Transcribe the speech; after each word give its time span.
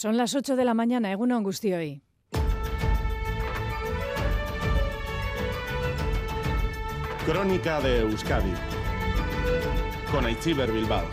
Son 0.00 0.16
las 0.16 0.34
8 0.34 0.56
de 0.56 0.64
la 0.64 0.72
mañana, 0.72 1.12
Eguno 1.12 1.36
hoy. 1.36 2.02
Crónica 7.26 7.82
de 7.82 8.00
Euskadi 8.00 8.54
con 10.10 10.24
Aichiber 10.24 10.72
Bilbao. 10.72 11.04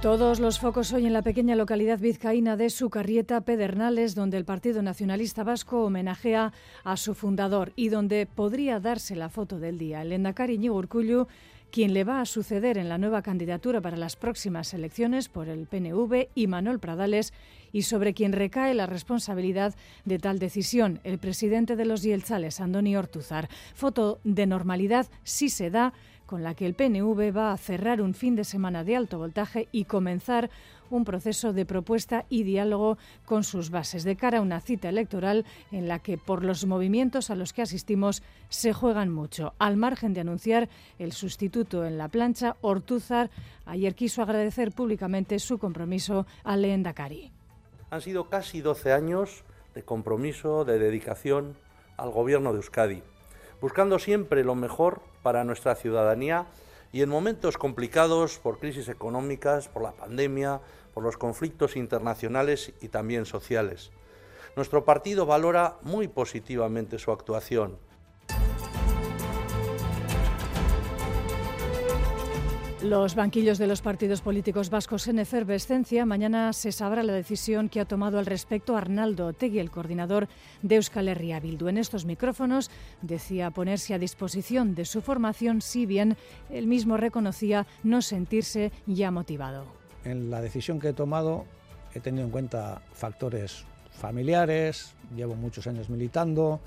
Todos 0.00 0.40
los 0.40 0.58
focos 0.58 0.90
hoy 0.94 1.04
en 1.04 1.12
la 1.12 1.20
pequeña 1.20 1.54
localidad 1.54 1.98
vizcaína 1.98 2.56
de 2.56 2.70
Sucarrieta, 2.70 3.42
Pedernales, 3.42 4.14
donde 4.14 4.38
el 4.38 4.46
Partido 4.46 4.80
Nacionalista 4.80 5.44
Vasco 5.44 5.84
homenajea 5.84 6.54
a 6.82 6.96
su 6.96 7.14
fundador 7.14 7.74
y 7.76 7.90
donde 7.90 8.24
podría 8.24 8.80
darse 8.80 9.16
la 9.16 9.28
foto 9.28 9.58
del 9.58 9.76
día. 9.76 10.00
El 10.00 10.12
Endacari 10.12 10.66
Urcullu 10.70 11.28
quien 11.72 11.94
le 11.94 12.04
va 12.04 12.20
a 12.20 12.26
suceder 12.26 12.76
en 12.76 12.90
la 12.90 12.98
nueva 12.98 13.22
candidatura 13.22 13.80
para 13.80 13.96
las 13.96 14.14
próximas 14.14 14.74
elecciones 14.74 15.30
por 15.30 15.48
el 15.48 15.66
PNV 15.66 16.28
y 16.34 16.46
Manuel 16.46 16.78
Pradales 16.78 17.32
y 17.72 17.82
sobre 17.82 18.12
quien 18.12 18.34
recae 18.34 18.74
la 18.74 18.86
responsabilidad 18.86 19.74
de 20.04 20.18
tal 20.18 20.38
decisión, 20.38 21.00
el 21.02 21.18
presidente 21.18 21.74
de 21.74 21.86
los 21.86 22.02
Yelzales, 22.02 22.60
Andoni 22.60 22.94
Ortuzar. 22.94 23.48
Foto 23.74 24.20
de 24.22 24.46
normalidad 24.46 25.06
sí 25.24 25.48
se 25.48 25.70
da 25.70 25.94
con 26.26 26.42
la 26.42 26.54
que 26.54 26.66
el 26.66 26.74
PNV 26.74 27.34
va 27.34 27.52
a 27.52 27.56
cerrar 27.56 28.02
un 28.02 28.12
fin 28.12 28.36
de 28.36 28.44
semana 28.44 28.84
de 28.84 28.96
alto 28.96 29.16
voltaje 29.16 29.68
y 29.72 29.86
comenzar 29.86 30.50
un 30.96 31.04
proceso 31.04 31.52
de 31.52 31.66
propuesta 31.66 32.26
y 32.28 32.42
diálogo 32.42 32.98
con 33.24 33.44
sus 33.44 33.70
bases 33.70 34.04
de 34.04 34.16
cara 34.16 34.38
a 34.38 34.42
una 34.42 34.60
cita 34.60 34.88
electoral 34.88 35.44
en 35.70 35.88
la 35.88 35.98
que 35.98 36.18
por 36.18 36.44
los 36.44 36.66
movimientos 36.66 37.30
a 37.30 37.34
los 37.34 37.52
que 37.52 37.62
asistimos 37.62 38.22
se 38.48 38.72
juegan 38.72 39.10
mucho. 39.10 39.54
Al 39.58 39.76
margen 39.76 40.14
de 40.14 40.20
anunciar 40.20 40.68
el 40.98 41.12
sustituto 41.12 41.84
en 41.84 41.98
la 41.98 42.08
plancha, 42.08 42.56
Ortúzar 42.60 43.30
ayer 43.64 43.94
quiso 43.94 44.22
agradecer 44.22 44.72
públicamente 44.72 45.38
su 45.38 45.58
compromiso 45.58 46.26
al 46.44 46.62
Leendakari. 46.62 47.32
Han 47.90 48.00
sido 48.00 48.28
casi 48.28 48.60
12 48.60 48.92
años 48.92 49.44
de 49.74 49.82
compromiso, 49.82 50.64
de 50.64 50.78
dedicación 50.78 51.56
al 51.96 52.10
gobierno 52.10 52.52
de 52.52 52.58
Euskadi, 52.58 53.02
buscando 53.60 53.98
siempre 53.98 54.44
lo 54.44 54.54
mejor 54.54 55.02
para 55.22 55.44
nuestra 55.44 55.74
ciudadanía 55.74 56.46
y 56.92 57.00
en 57.00 57.08
momentos 57.08 57.56
complicados 57.56 58.38
por 58.38 58.58
crisis 58.58 58.88
económicas, 58.88 59.68
por 59.68 59.82
la 59.82 59.92
pandemia, 59.92 60.60
por 60.94 61.02
los 61.02 61.16
conflictos 61.16 61.76
internacionales 61.76 62.72
y 62.80 62.88
también 62.88 63.26
sociales. 63.26 63.90
Nuestro 64.56 64.84
partido 64.84 65.26
valora 65.26 65.76
muy 65.82 66.08
positivamente 66.08 66.98
su 66.98 67.10
actuación. 67.10 67.78
Los 72.82 73.14
banquillos 73.14 73.58
de 73.58 73.68
los 73.68 73.80
partidos 73.80 74.22
políticos 74.22 74.68
vascos 74.68 75.06
en 75.06 75.20
efervescencia. 75.20 76.04
Mañana 76.04 76.52
se 76.52 76.72
sabrá 76.72 77.04
la 77.04 77.12
decisión 77.12 77.68
que 77.68 77.78
ha 77.78 77.84
tomado 77.84 78.18
al 78.18 78.26
respecto 78.26 78.76
Arnaldo 78.76 79.28
Otegui, 79.28 79.60
el 79.60 79.70
coordinador 79.70 80.26
de 80.62 80.74
Euskal 80.74 81.06
Herria 81.06 81.38
Bildu. 81.38 81.68
En 81.68 81.78
estos 81.78 82.04
micrófonos 82.04 82.72
decía 83.00 83.52
ponerse 83.52 83.94
a 83.94 84.00
disposición 84.00 84.74
de 84.74 84.84
su 84.84 85.00
formación, 85.00 85.62
si 85.62 85.86
bien 85.86 86.16
él 86.50 86.66
mismo 86.66 86.96
reconocía 86.96 87.68
no 87.84 88.02
sentirse 88.02 88.72
ya 88.86 89.12
motivado. 89.12 89.81
En 90.04 90.30
la 90.30 90.40
decisión 90.40 90.80
que 90.80 90.88
he 90.88 90.92
tomado 90.92 91.44
he 91.94 92.00
tenido 92.00 92.24
en 92.24 92.30
cuenta 92.30 92.82
factores 92.92 93.64
familiares, 93.90 94.94
llevo 95.14 95.34
muchos 95.34 95.66
años 95.66 95.90
militando 95.90 96.60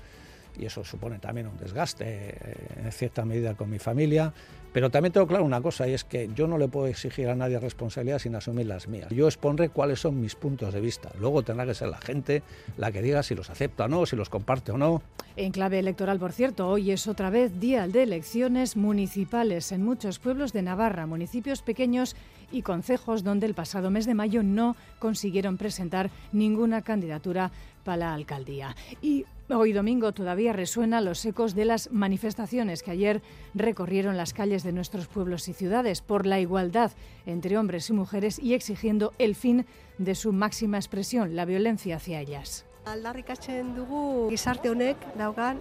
y 0.58 0.64
eso 0.64 0.84
supone 0.84 1.18
también 1.18 1.48
un 1.48 1.56
desgaste 1.56 2.04
eh, 2.06 2.36
en 2.84 2.92
cierta 2.92 3.24
medida 3.24 3.54
con 3.54 3.68
mi 3.68 3.78
familia 3.78 4.32
pero 4.76 4.90
también 4.90 5.10
tengo 5.10 5.26
claro 5.26 5.42
una 5.42 5.62
cosa, 5.62 5.88
y 5.88 5.94
es 5.94 6.04
que 6.04 6.28
yo 6.34 6.46
no 6.46 6.58
le 6.58 6.68
puedo 6.68 6.86
exigir 6.86 7.30
a 7.30 7.34
nadie 7.34 7.58
responsabilidad 7.58 8.18
sin 8.18 8.34
asumir 8.34 8.66
las 8.66 8.88
mías. 8.88 9.08
Yo 9.08 9.26
expondré 9.26 9.70
cuáles 9.70 10.00
son 10.00 10.20
mis 10.20 10.34
puntos 10.34 10.74
de 10.74 10.82
vista. 10.82 11.10
Luego 11.18 11.42
tendrá 11.42 11.64
que 11.64 11.72
ser 11.72 11.88
la 11.88 11.96
gente 11.96 12.42
la 12.76 12.92
que 12.92 13.00
diga 13.00 13.22
si 13.22 13.34
los 13.34 13.48
acepta 13.48 13.86
o 13.86 13.88
no, 13.88 14.04
si 14.04 14.16
los 14.16 14.28
comparte 14.28 14.72
o 14.72 14.76
no. 14.76 15.00
En 15.36 15.50
clave 15.50 15.78
electoral, 15.78 16.18
por 16.18 16.32
cierto, 16.32 16.68
hoy 16.68 16.90
es 16.90 17.06
otra 17.06 17.30
vez 17.30 17.58
día 17.58 17.88
de 17.88 18.02
elecciones 18.02 18.76
municipales 18.76 19.72
en 19.72 19.82
muchos 19.82 20.18
pueblos 20.18 20.52
de 20.52 20.60
Navarra, 20.60 21.06
municipios 21.06 21.62
pequeños 21.62 22.14
y 22.52 22.62
concejos 22.62 23.24
donde 23.24 23.46
el 23.46 23.54
pasado 23.54 23.90
mes 23.90 24.06
de 24.06 24.14
mayo 24.14 24.42
no 24.42 24.76
consiguieron 24.98 25.56
presentar 25.56 26.10
ninguna 26.32 26.82
candidatura 26.82 27.50
para 27.84 27.98
la 27.98 28.14
alcaldía. 28.14 28.74
Y 29.00 29.24
Hoy 29.48 29.72
domingo 29.72 30.10
todavía 30.10 30.52
resuenan 30.52 31.04
los 31.04 31.24
ecos 31.24 31.54
de 31.54 31.66
las 31.66 31.92
manifestaciones 31.92 32.82
que 32.82 32.90
ayer 32.90 33.22
recorrieron 33.54 34.16
las 34.16 34.32
calles 34.32 34.64
de 34.64 34.72
nuestros 34.72 35.06
pueblos 35.06 35.46
y 35.46 35.52
ciudades 35.52 36.00
por 36.00 36.26
la 36.26 36.40
igualdad 36.40 36.90
entre 37.26 37.56
hombres 37.56 37.88
y 37.88 37.92
mujeres 37.92 38.40
y 38.40 38.54
exigiendo 38.54 39.12
el 39.18 39.36
fin 39.36 39.64
de 39.98 40.16
su 40.16 40.32
máxima 40.32 40.78
expresión, 40.78 41.36
la 41.36 41.44
violencia 41.44 41.94
hacia 41.94 42.20
ellas. 42.20 42.65
Aldarrikatzen 42.86 43.72
dugu 43.74 44.28
gizarte 44.30 44.70
honek 44.70 45.00
daukan 45.18 45.58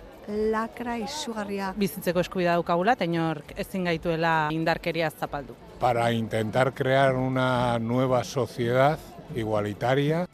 lakra 0.53 0.95
izugarria. 1.01 1.71
Bizitzeko 1.77 2.21
eskubidea 2.21 2.53
daukagula 2.57 2.93
eta 2.97 3.07
inork 3.09 3.53
ezin 3.61 3.89
gaituela 3.89 4.35
indarkeria 4.53 5.09
zapaldu. 5.09 5.55
Para 5.79 6.11
intentar 6.13 6.73
crear 6.73 7.15
una 7.15 7.79
nueva 7.79 8.23
sociedad 8.23 8.99
igualitaria 9.35 10.25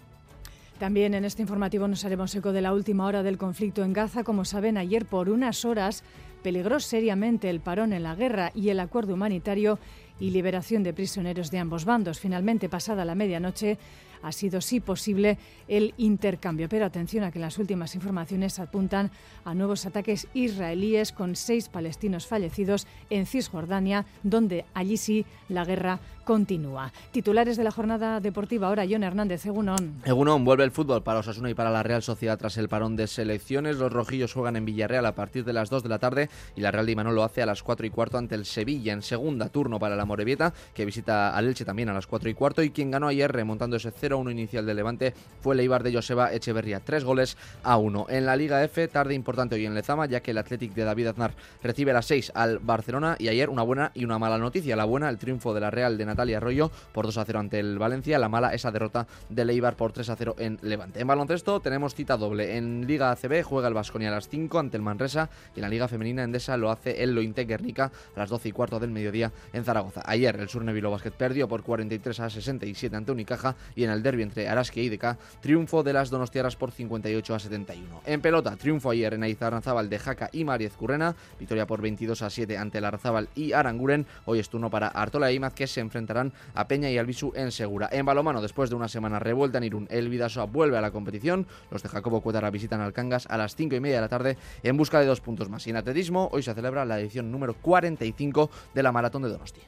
también 0.81 1.13
en 1.13 1.25
este 1.25 1.44
informativo 1.44 1.88
nos 1.88 2.03
haremos 2.06 2.34
eco 2.34 2.51
de 2.51 2.62
la 2.62 2.74
última 2.74 3.06
hora 3.06 3.22
del 3.22 3.38
conflicto 3.38 3.84
en 3.84 3.94
Gaza. 3.94 4.24
Como 4.24 4.46
saben, 4.46 4.80
ayer 4.80 5.06
por 5.06 5.30
unas 5.30 5.63
horas 5.63 6.03
peligró 6.41 6.80
seriamente 6.80 7.51
el 7.51 7.59
parón 7.59 7.94
en 7.94 8.01
la 8.01 8.16
guerra 8.16 8.51
y 8.56 8.69
el 8.69 8.80
acuerdo 8.80 9.13
humanitario 9.13 9.78
y 10.19 10.31
liberación 10.31 10.81
de 10.81 10.91
prisioneros 10.91 11.51
de 11.51 11.59
ambos 11.59 11.85
bandos. 11.85 12.19
Finalmente, 12.19 12.68
pasada 12.68 13.06
la 13.06 13.13
medianoche, 13.13 13.78
ha 14.22 14.32
sido 14.32 14.62
sí 14.62 14.80
posible 14.80 15.38
el 15.68 15.94
intercambio. 15.98 16.70
Pero 16.70 16.86
atención 16.86 17.24
a 17.24 17.32
que 17.32 17.40
las 17.40 17.58
últimas 17.58 17.96
informaciones 17.96 18.59
apuntan 18.59 19.12
a 19.46 19.54
nuevos 19.54 19.86
ataques 19.86 20.28
israelíes 20.34 21.12
con 21.12 21.36
seis 21.36 21.70
palestinos 21.70 22.28
fallecidos 22.28 22.88
en 23.10 23.26
Cisjordania, 23.26 24.06
donde 24.24 24.66
allí 24.74 24.98
sí 24.98 25.26
la 25.50 25.66
guerra 25.66 26.00
continúa. 26.24 26.92
Titulares 27.12 27.58
de 27.58 27.64
la 27.64 27.72
jornada 27.72 28.20
deportiva 28.20 28.68
ahora, 28.68 28.86
John 28.90 29.04
Hernández, 29.04 29.46
Egunon. 29.46 30.02
Egunon, 30.06 30.46
vuelve 30.46 30.64
el 30.64 30.72
fútbol 30.72 31.04
para 31.04 31.20
Osasuna 31.20 31.50
y 31.50 31.54
para 31.54 31.72
la 31.72 31.84
Real 31.84 32.02
Sociedad 32.02 32.38
tras 32.38 32.58
el 32.58 32.70
parón 32.70 32.96
de 32.96 33.08
selecciones. 33.08 33.78
Los 33.78 33.92
rojillos 33.92 34.34
juegan 34.34 34.56
en 34.56 34.66
Villarreal 34.66 35.06
a 35.06 35.16
partir 35.16 35.44
de 35.46 35.54
las 35.54 35.70
2 35.70 35.84
de 35.84 35.90
la 35.90 36.00
tarde 36.00 36.30
y 36.56 36.62
la 36.62 36.72
Real 36.72 36.86
de 36.86 36.92
Imanol 36.92 37.16
lo 37.16 37.24
hace 37.24 37.42
a 37.42 37.46
las 37.46 37.64
4 37.64 37.86
y 37.86 37.90
cuarto 37.90 38.18
ante 38.18 38.36
el 38.36 38.46
Sevilla 38.46 38.94
en 38.94 39.02
segunda 39.02 39.50
turno 39.50 39.80
para 39.80 39.96
la 39.96 40.06
Morevieta, 40.06 40.54
que 40.74 40.86
visita 40.86 41.36
al 41.36 41.48
Elche 41.48 41.66
también 41.66 41.90
a 41.90 41.94
las 41.94 42.08
4 42.08 42.30
y 42.30 42.34
cuarto 42.34 42.64
y 42.64 42.72
quien 42.72 42.92
ganó 42.92 43.08
ayer 43.08 43.31
remontando 43.31 43.78
ese 43.78 43.94
0-1 43.94 44.31
inicial 44.31 44.66
del 44.66 44.78
Levante 44.78 45.14
fue 45.42 45.56
el 45.56 45.62
Eibar 45.62 45.84
de 45.84 45.94
Joseba 45.94 46.34
Echeverría, 46.34 46.80
tres 46.80 47.04
goles 47.04 47.38
a 47.64 47.78
uno. 47.78 48.06
En 48.10 48.26
la 48.26 48.36
Liga 48.36 48.64
F, 48.64 48.88
tarde 48.88 49.14
importante 49.14 49.56
hoy 49.56 49.66
en 49.66 49.74
Lezama, 49.74 50.06
ya 50.06 50.22
que 50.22 50.31
el 50.31 50.38
Athletic 50.38 50.74
de 50.74 50.84
David 50.84 51.08
Aznar 51.08 51.34
recibe 51.64 51.92
a 51.92 51.96
las 51.96 52.06
6 52.06 52.31
al 52.36 52.60
Barcelona 52.60 53.16
y 53.20 53.28
ayer 53.28 53.50
una 53.50 53.64
buena 53.64 53.92
y 53.94 54.06
una 54.06 54.20
mala 54.20 54.38
noticia. 54.38 54.76
La 54.76 54.86
buena, 54.86 55.10
el 55.10 55.18
triunfo 55.18 55.54
de 55.54 55.62
la 55.62 55.72
Real 55.72 55.98
de 55.98 56.06
Natalia 56.12 56.38
Arroyo 56.38 56.72
por 56.94 57.06
2 57.06 57.18
a 57.18 57.26
0 57.26 57.40
ante 57.40 57.60
el 57.60 57.80
Valencia, 57.80 58.20
la 58.20 58.30
mala, 58.30 58.54
esa 58.54 58.72
derrota 58.72 59.08
del 59.30 59.50
Eibar 59.50 59.76
por 59.76 59.92
3 59.92 60.10
a 60.10 60.16
0 60.16 60.36
en 60.40 60.60
Levante. 60.62 61.00
En 61.00 61.08
baloncesto 61.08 61.60
tenemos 61.60 61.96
cita 61.96 62.18
doble. 62.18 62.58
En 62.58 62.86
Liga 62.88 63.12
ACB 63.12 63.44
juega 63.44 63.68
el 63.68 63.74
Vasconia 63.74 64.10
a 64.10 64.12
las 64.12 64.30
5 64.30 64.60
ante 64.60 64.78
el 64.78 64.84
Manresa 64.84 65.30
y 65.56 65.60
en 65.60 65.64
la 65.64 65.70
Liga 65.70 65.88
Femenina 65.88 66.24
Endesa 66.24 66.58
lo 66.58 66.72
hace 66.72 67.04
el 67.04 67.16
Lointe 67.16 67.46
Guernica 67.46 67.92
a 68.16 68.20
las 68.20 68.30
12 68.30 68.50
y 68.50 68.52
cuarto 68.52 68.80
del 68.80 68.92
mediodía 68.92 69.32
en 69.54 69.64
Zaragoza. 69.64 70.02
Ayer 70.06 70.36
el 70.40 70.50
Surnevilo 70.50 70.92
Basket 70.92 71.12
perdió 71.12 71.48
por 71.48 71.64
43 71.64 72.20
a 72.20 72.30
67 72.30 72.96
ante 72.96 73.12
Unicaja 73.12 73.56
y 73.76 73.84
en 73.84 73.92
el 73.92 74.04
derby 74.04 74.24
entre 74.24 74.48
Araski 74.48 74.82
y 74.82 74.86
IDK, 74.86 75.18
triunfo 75.42 75.84
de 75.84 75.94
las 75.94 76.10
Donostiaras 76.10 76.56
por 76.56 76.72
58 76.72 77.36
a 77.36 77.40
71. 77.40 78.02
En 78.06 78.22
pelota, 78.22 78.56
triunfo 78.56 78.92
ayer 78.92 79.14
en 79.14 79.24
Aizarrazábal 79.24 79.90
de 79.90 80.00
Jaca 80.00 80.30
y 80.32 80.44
Mariez 80.44 80.74
Currena, 80.74 81.16
victoria 81.40 81.68
por 81.68 81.82
22 81.82 82.22
a 82.22 82.30
7 82.30 82.58
ante 82.58 82.82
Larrazábal 82.82 83.30
y 83.36 83.54
Aranguren. 83.54 84.06
Hoy 84.26 84.40
es 84.40 84.50
turno 84.50 84.70
para 84.70 84.88
Artola 84.88 85.30
e 85.30 85.34
Imaz 85.34 85.54
que 85.54 85.68
se 85.68 85.82
enfrentarán 86.01 86.34
a 86.53 86.67
Peña 86.67 86.89
y 86.89 86.97
Albisu 86.97 87.31
en 87.35 87.51
Segura. 87.51 87.89
En 87.91 88.06
balomano, 88.06 88.41
después 88.41 88.69
de 88.69 88.75
una 88.75 88.88
semana 88.88 89.19
revuelta 89.19 89.57
en 89.59 89.63
Irún, 89.65 89.88
el 89.89 90.09
Vidasoa 90.09 90.45
vuelve 90.45 90.77
a 90.77 90.81
la 90.81 90.92
competición. 90.92 91.48
Los 91.69 91.83
de 91.83 91.89
Jacobo 91.89 92.21
Cuetara 92.21 92.50
visitan 92.50 92.81
al 92.81 92.94
Cangas 92.94 93.27
a 93.27 93.38
las 93.38 93.56
5 93.56 93.75
y 93.75 93.80
media 93.80 93.95
de 93.95 94.01
la 94.01 94.09
tarde 94.09 94.38
en 94.63 94.77
busca 94.77 95.00
de 95.00 95.06
dos 95.06 95.21
puntos 95.21 95.50
más. 95.50 95.65
Y 95.68 95.69
en 95.69 95.77
atletismo, 95.77 96.30
hoy 96.31 96.44
se 96.44 96.53
celebra 96.53 96.86
la 96.86 97.00
edición 97.00 97.31
número 97.31 97.53
45 97.53 98.50
de 98.74 98.83
la 98.83 98.92
Maratón 98.92 99.21
de 99.24 99.30
Donosti. 99.30 99.62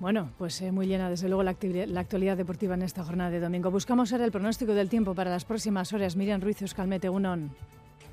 Bueno, 0.00 0.30
pues 0.38 0.60
eh, 0.60 0.72
muy 0.72 0.86
llena 0.86 1.08
desde 1.08 1.28
luego 1.28 1.42
la, 1.42 1.52
actualidad 1.52 2.36
deportiva 2.36 2.74
en 2.74 2.82
esta 2.82 3.04
jornada 3.04 3.30
de 3.30 3.40
domingo. 3.40 3.70
Buscamos 3.70 4.12
ahora 4.12 4.24
el 4.24 4.32
pronóstico 4.32 4.74
del 4.74 4.88
tiempo 4.88 5.14
para 5.14 5.30
las 5.30 5.44
próximas 5.44 5.92
horas. 5.92 6.16
Miriam 6.16 6.40
Ruiz, 6.40 6.60
Euskalmete, 6.62 7.08
Unón. 7.08 7.52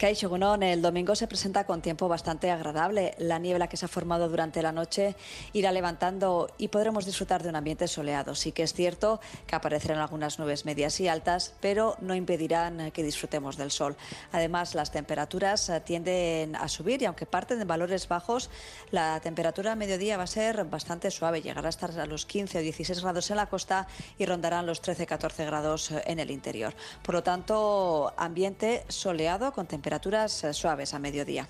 Gunón, 0.02 0.64
el 0.64 0.82
domingo 0.82 1.16
se 1.16 1.28
presenta 1.28 1.68
con 1.68 1.84
tiempo 1.84 2.08
bastante 2.08 2.50
agradable. 2.50 3.14
La 3.20 3.38
niebla 3.38 3.68
que 3.68 3.78
se 3.78 3.86
ha 3.86 3.88
formado 3.88 4.30
durante 4.30 4.64
la 4.64 4.72
noche 4.72 5.16
irá 5.54 5.72
levantando 5.72 6.50
y 6.58 6.70
podremos 6.70 7.06
disfrutar 7.06 7.44
de 7.44 7.50
un 7.50 7.56
ambiente 7.56 7.88
soleado. 7.88 8.34
Sí 8.34 8.52
que 8.52 8.64
es 8.64 8.74
cierto 8.74 9.22
que 9.46 9.56
aparecerán 9.56 10.00
algunas 10.00 10.40
nubes 10.40 10.66
medias 10.66 11.00
y 11.02 11.08
altas, 11.08 11.54
pero 11.62 11.98
no 12.02 12.16
impedirán 12.16 12.90
que 12.90 13.04
disfrutemos 13.04 13.58
del 13.58 13.70
sol. 13.70 13.96
Además, 14.32 14.74
las 14.74 14.90
temperaturas 14.90 15.72
tienden 15.86 16.56
a 16.56 16.68
subir 16.68 17.04
y 17.04 17.06
aunque 17.06 17.28
parten 17.28 17.60
de 17.60 17.66
valores 17.66 18.08
bajos, 18.08 18.50
la 18.90 19.20
temperatura 19.20 19.74
a 19.74 19.76
mediodía 19.76 20.18
va 20.18 20.24
a 20.24 20.28
ser 20.28 20.66
bastante 20.66 21.12
suave. 21.12 21.44
Llegará 21.44 21.68
a 21.68 21.70
estar 21.70 21.92
a 22.00 22.08
los 22.08 22.26
15 22.26 22.58
o 22.58 22.62
16 22.62 23.02
grados 23.02 23.30
en 23.30 23.38
la 23.38 23.46
costa 23.46 23.88
y 24.18 24.26
rondarán 24.26 24.66
los 24.66 24.82
13-14 24.82 25.46
grados 25.46 25.92
en 25.92 26.18
el 26.18 26.32
interior. 26.32 26.74
Por 27.04 27.14
lo 27.14 27.22
tanto, 27.22 28.12
ambiente 28.18 28.84
soleado 28.88 29.54
con 29.54 29.68
temperaturas 29.68 29.91
temperaturas 29.92 30.46
eh, 30.46 30.54
suaves 30.54 30.94
a 30.94 31.00
mediodía. 31.00 31.48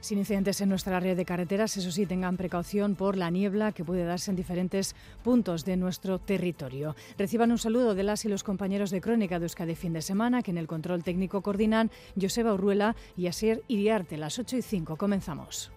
Sin 0.00 0.18
incidentes 0.18 0.60
en 0.62 0.70
nuestra 0.70 1.00
red 1.00 1.16
de 1.16 1.24
carreteras, 1.26 1.76
eso 1.76 1.90
sí, 1.90 2.06
tengan 2.06 2.38
precaución 2.38 2.94
por 2.94 3.16
la 3.16 3.28
niebla 3.30 3.72
que 3.72 3.84
puede 3.84 4.04
darse 4.04 4.30
en 4.30 4.36
diferentes 4.36 4.94
puntos 5.22 5.66
de 5.66 5.76
nuestro 5.76 6.18
territorio. 6.18 6.96
Reciban 7.18 7.50
un 7.50 7.58
saludo 7.58 7.94
de 7.94 8.02
las 8.02 8.24
y 8.24 8.28
los 8.28 8.42
compañeros 8.42 8.90
de 8.90 9.02
Crónica 9.02 9.38
de 9.38 9.44
Euskadi 9.46 9.74
fin 9.74 9.92
de 9.92 10.00
semana, 10.00 10.42
que 10.42 10.50
en 10.50 10.58
el 10.58 10.66
control 10.66 11.04
técnico 11.04 11.42
coordinan 11.42 11.90
Joseba 12.18 12.54
Urruela 12.54 12.96
y 13.18 13.26
Asier 13.26 13.62
Iriarte. 13.68 14.16
Las 14.16 14.38
8 14.38 14.56
y 14.56 14.62
5 14.62 14.96
comenzamos. 14.96 15.70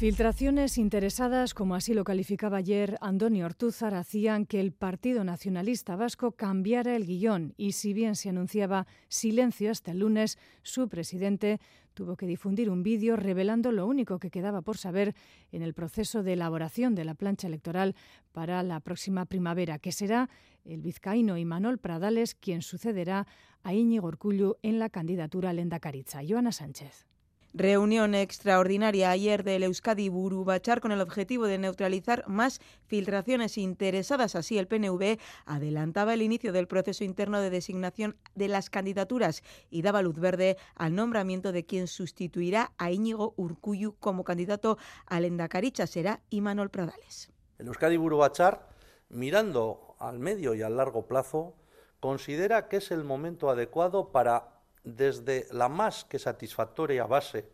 Filtraciones 0.00 0.78
interesadas, 0.78 1.52
como 1.52 1.74
así 1.74 1.92
lo 1.92 2.04
calificaba 2.04 2.56
ayer 2.56 2.96
Andoni 3.02 3.42
Ortúzar, 3.42 3.92
hacían 3.92 4.46
que 4.46 4.58
el 4.58 4.72
Partido 4.72 5.24
Nacionalista 5.24 5.94
Vasco 5.94 6.32
cambiara 6.32 6.96
el 6.96 7.04
guion 7.04 7.52
y 7.58 7.72
si 7.72 7.92
bien 7.92 8.16
se 8.16 8.30
anunciaba 8.30 8.86
silencio 9.08 9.70
hasta 9.70 9.90
el 9.90 9.98
lunes, 9.98 10.38
su 10.62 10.88
presidente 10.88 11.60
tuvo 11.92 12.16
que 12.16 12.26
difundir 12.26 12.70
un 12.70 12.82
vídeo 12.82 13.14
revelando 13.16 13.72
lo 13.72 13.86
único 13.86 14.18
que 14.18 14.30
quedaba 14.30 14.62
por 14.62 14.78
saber 14.78 15.14
en 15.52 15.60
el 15.60 15.74
proceso 15.74 16.22
de 16.22 16.32
elaboración 16.32 16.94
de 16.94 17.04
la 17.04 17.14
plancha 17.14 17.46
electoral 17.46 17.94
para 18.32 18.62
la 18.62 18.80
próxima 18.80 19.26
primavera, 19.26 19.78
que 19.78 19.92
será 19.92 20.30
el 20.64 20.80
vizcaíno 20.80 21.36
Imanol 21.36 21.76
Pradales 21.76 22.34
quien 22.34 22.62
sucederá 22.62 23.26
a 23.62 23.74
Íñigo 23.74 24.08
Urcullu 24.08 24.56
en 24.62 24.78
la 24.78 24.88
candidatura 24.88 25.50
a 25.50 25.52
Lendakaritza. 25.52 26.20
Joana 26.26 26.52
Sánchez. 26.52 27.09
Reunión 27.52 28.14
extraordinaria 28.14 29.10
ayer 29.10 29.42
del 29.42 29.64
Euskadi 29.64 30.08
Burubachar 30.08 30.80
con 30.80 30.92
el 30.92 31.00
objetivo 31.00 31.46
de 31.46 31.58
neutralizar 31.58 32.22
más 32.28 32.60
filtraciones 32.86 33.58
interesadas. 33.58 34.36
Así, 34.36 34.56
el 34.56 34.68
PNV 34.68 35.18
adelantaba 35.46 36.14
el 36.14 36.22
inicio 36.22 36.52
del 36.52 36.68
proceso 36.68 37.02
interno 37.02 37.40
de 37.40 37.50
designación 37.50 38.16
de 38.36 38.46
las 38.46 38.70
candidaturas 38.70 39.42
y 39.68 39.82
daba 39.82 40.00
luz 40.00 40.20
verde 40.20 40.58
al 40.76 40.94
nombramiento 40.94 41.50
de 41.50 41.66
quien 41.66 41.88
sustituirá 41.88 42.72
a 42.78 42.92
Íñigo 42.92 43.34
Urcuyu 43.36 43.96
como 43.98 44.22
candidato 44.22 44.78
al 45.06 45.24
Endacaricha. 45.24 45.88
Será 45.88 46.20
Imanol 46.30 46.70
Pradales. 46.70 47.32
El 47.58 47.66
Euskadi 47.66 47.96
Burubachar, 47.96 48.68
mirando 49.08 49.96
al 49.98 50.20
medio 50.20 50.54
y 50.54 50.62
al 50.62 50.76
largo 50.76 51.08
plazo, 51.08 51.56
considera 51.98 52.68
que 52.68 52.76
es 52.76 52.92
el 52.92 53.02
momento 53.02 53.50
adecuado 53.50 54.12
para 54.12 54.59
desde 54.84 55.46
la 55.50 55.68
más 55.68 56.04
que 56.04 56.18
satisfactoria 56.18 57.06
base 57.06 57.48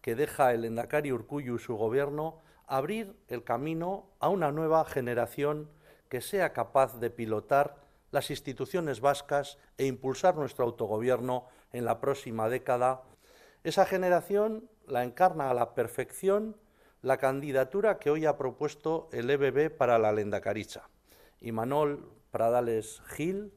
que 0.00 0.14
deja 0.14 0.52
el 0.52 0.64
Endacari 0.64 1.12
Urcuyu 1.12 1.56
y 1.56 1.58
su 1.58 1.76
gobierno, 1.76 2.40
abrir 2.66 3.16
el 3.28 3.44
camino 3.44 4.10
a 4.18 4.28
una 4.28 4.50
nueva 4.50 4.84
generación 4.84 5.70
que 6.08 6.20
sea 6.20 6.52
capaz 6.52 6.98
de 6.98 7.10
pilotar 7.10 7.76
las 8.10 8.30
instituciones 8.30 9.00
vascas 9.00 9.58
e 9.76 9.86
impulsar 9.86 10.36
nuestro 10.36 10.64
autogobierno 10.64 11.46
en 11.72 11.84
la 11.84 12.00
próxima 12.00 12.48
década. 12.48 13.02
Esa 13.62 13.86
generación 13.86 14.68
la 14.86 15.04
encarna 15.04 15.50
a 15.50 15.54
la 15.54 15.74
perfección 15.74 16.56
la 17.02 17.16
candidatura 17.16 17.98
que 17.98 18.10
hoy 18.10 18.26
ha 18.26 18.36
propuesto 18.36 19.08
el 19.12 19.30
EBB 19.30 19.74
para 19.74 19.98
la 19.98 20.12
Lendacaricha. 20.12 20.88
Imanol 21.40 22.10
Pradales 22.30 23.00
Gil, 23.08 23.52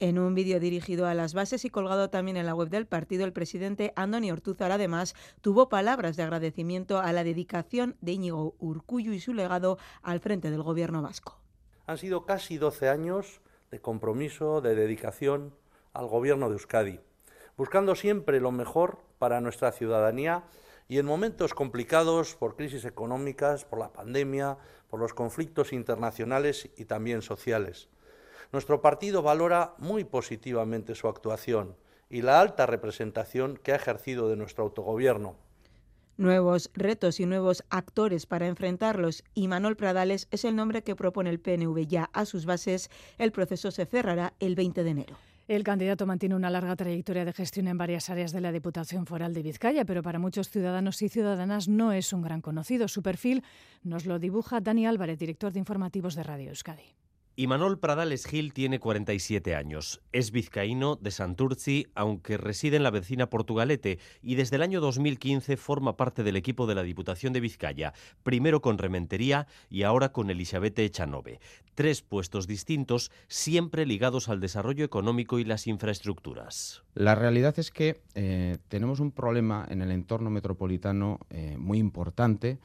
en 0.00 0.18
un 0.18 0.34
vídeo 0.34 0.60
dirigido 0.60 1.06
a 1.06 1.14
las 1.14 1.34
bases 1.34 1.64
y 1.64 1.70
colgado 1.70 2.10
también 2.10 2.36
en 2.36 2.46
la 2.46 2.54
web 2.54 2.68
del 2.68 2.86
partido, 2.86 3.24
el 3.24 3.32
presidente 3.32 3.92
Andoni 3.96 4.30
Ortúzar 4.30 4.70
además 4.70 5.14
tuvo 5.40 5.68
palabras 5.68 6.16
de 6.16 6.22
agradecimiento 6.22 7.00
a 7.00 7.12
la 7.12 7.24
dedicación 7.24 7.96
de 8.00 8.12
Íñigo 8.12 8.54
Urcuyu 8.58 9.12
y 9.12 9.20
su 9.20 9.34
legado 9.34 9.78
al 10.02 10.20
frente 10.20 10.50
del 10.50 10.62
gobierno 10.62 11.02
vasco. 11.02 11.38
Han 11.86 11.98
sido 11.98 12.26
casi 12.26 12.58
12 12.58 12.88
años 12.88 13.40
de 13.70 13.80
compromiso, 13.80 14.60
de 14.60 14.74
dedicación 14.74 15.54
al 15.92 16.06
gobierno 16.06 16.48
de 16.48 16.54
Euskadi, 16.54 17.00
buscando 17.56 17.94
siempre 17.94 18.40
lo 18.40 18.52
mejor 18.52 18.98
para 19.18 19.40
nuestra 19.40 19.72
ciudadanía 19.72 20.44
y 20.88 20.98
en 20.98 21.06
momentos 21.06 21.54
complicados 21.54 22.34
por 22.34 22.56
crisis 22.56 22.84
económicas, 22.84 23.64
por 23.64 23.78
la 23.78 23.92
pandemia, 23.92 24.58
por 24.88 25.00
los 25.00 25.12
conflictos 25.12 25.72
internacionales 25.72 26.70
y 26.76 26.86
también 26.86 27.20
sociales. 27.20 27.88
Nuestro 28.52 28.80
partido 28.80 29.22
valora 29.22 29.74
muy 29.78 30.04
positivamente 30.04 30.94
su 30.94 31.08
actuación 31.08 31.76
y 32.08 32.22
la 32.22 32.40
alta 32.40 32.66
representación 32.66 33.58
que 33.62 33.72
ha 33.72 33.76
ejercido 33.76 34.28
de 34.28 34.36
nuestro 34.36 34.64
autogobierno. 34.64 35.36
Nuevos 36.16 36.70
retos 36.74 37.20
y 37.20 37.26
nuevos 37.26 37.62
actores 37.70 38.26
para 38.26 38.48
enfrentarlos 38.48 39.22
y 39.34 39.46
Manuel 39.46 39.76
Pradales 39.76 40.26
es 40.30 40.44
el 40.44 40.56
nombre 40.56 40.82
que 40.82 40.96
propone 40.96 41.30
el 41.30 41.38
PNV 41.38 41.86
ya 41.86 42.10
a 42.12 42.24
sus 42.24 42.44
bases. 42.44 42.90
El 43.18 43.30
proceso 43.30 43.70
se 43.70 43.86
cerrará 43.86 44.34
el 44.40 44.56
20 44.56 44.82
de 44.82 44.90
enero. 44.90 45.16
El 45.46 45.62
candidato 45.62 46.06
mantiene 46.06 46.34
una 46.34 46.50
larga 46.50 46.74
trayectoria 46.74 47.24
de 47.24 47.32
gestión 47.32 47.68
en 47.68 47.78
varias 47.78 48.10
áreas 48.10 48.32
de 48.32 48.40
la 48.40 48.52
Diputación 48.52 49.06
Foral 49.06 49.32
de 49.32 49.42
Vizcaya, 49.42 49.84
pero 49.84 50.02
para 50.02 50.18
muchos 50.18 50.50
ciudadanos 50.50 51.00
y 51.02 51.08
ciudadanas 51.08 51.68
no 51.68 51.92
es 51.92 52.12
un 52.12 52.22
gran 52.22 52.40
conocido. 52.40 52.88
Su 52.88 53.02
perfil 53.02 53.44
nos 53.82 54.04
lo 54.04 54.18
dibuja 54.18 54.60
Dani 54.60 54.86
Álvarez, 54.86 55.18
director 55.18 55.52
de 55.52 55.60
informativos 55.60 56.14
de 56.16 56.22
Radio 56.22 56.48
Euskadi. 56.48 56.94
Imanol 57.40 57.78
Pradales 57.78 58.26
Gil 58.26 58.52
tiene 58.52 58.80
47 58.80 59.54
años. 59.54 60.00
Es 60.10 60.32
vizcaíno 60.32 60.96
de 60.96 61.12
Santurci, 61.12 61.86
aunque 61.94 62.36
reside 62.36 62.78
en 62.78 62.82
la 62.82 62.90
vecina 62.90 63.30
Portugalete 63.30 64.00
y 64.20 64.34
desde 64.34 64.56
el 64.56 64.62
año 64.62 64.80
2015 64.80 65.56
forma 65.56 65.96
parte 65.96 66.24
del 66.24 66.34
equipo 66.34 66.66
de 66.66 66.74
la 66.74 66.82
Diputación 66.82 67.32
de 67.32 67.38
Vizcaya, 67.38 67.94
primero 68.24 68.60
con 68.60 68.76
Rementería 68.76 69.46
y 69.70 69.84
ahora 69.84 70.10
con 70.10 70.30
Elisabete 70.30 70.84
Echanove. 70.84 71.38
Tres 71.76 72.02
puestos 72.02 72.48
distintos, 72.48 73.12
siempre 73.28 73.86
ligados 73.86 74.28
al 74.28 74.40
desarrollo 74.40 74.84
económico 74.84 75.38
y 75.38 75.44
las 75.44 75.68
infraestructuras. 75.68 76.82
La 76.94 77.14
realidad 77.14 77.56
es 77.60 77.70
que 77.70 78.02
eh, 78.16 78.58
tenemos 78.66 78.98
un 78.98 79.12
problema 79.12 79.64
en 79.70 79.80
el 79.82 79.92
entorno 79.92 80.28
metropolitano 80.28 81.20
eh, 81.30 81.54
muy 81.56 81.78
importante 81.78 82.58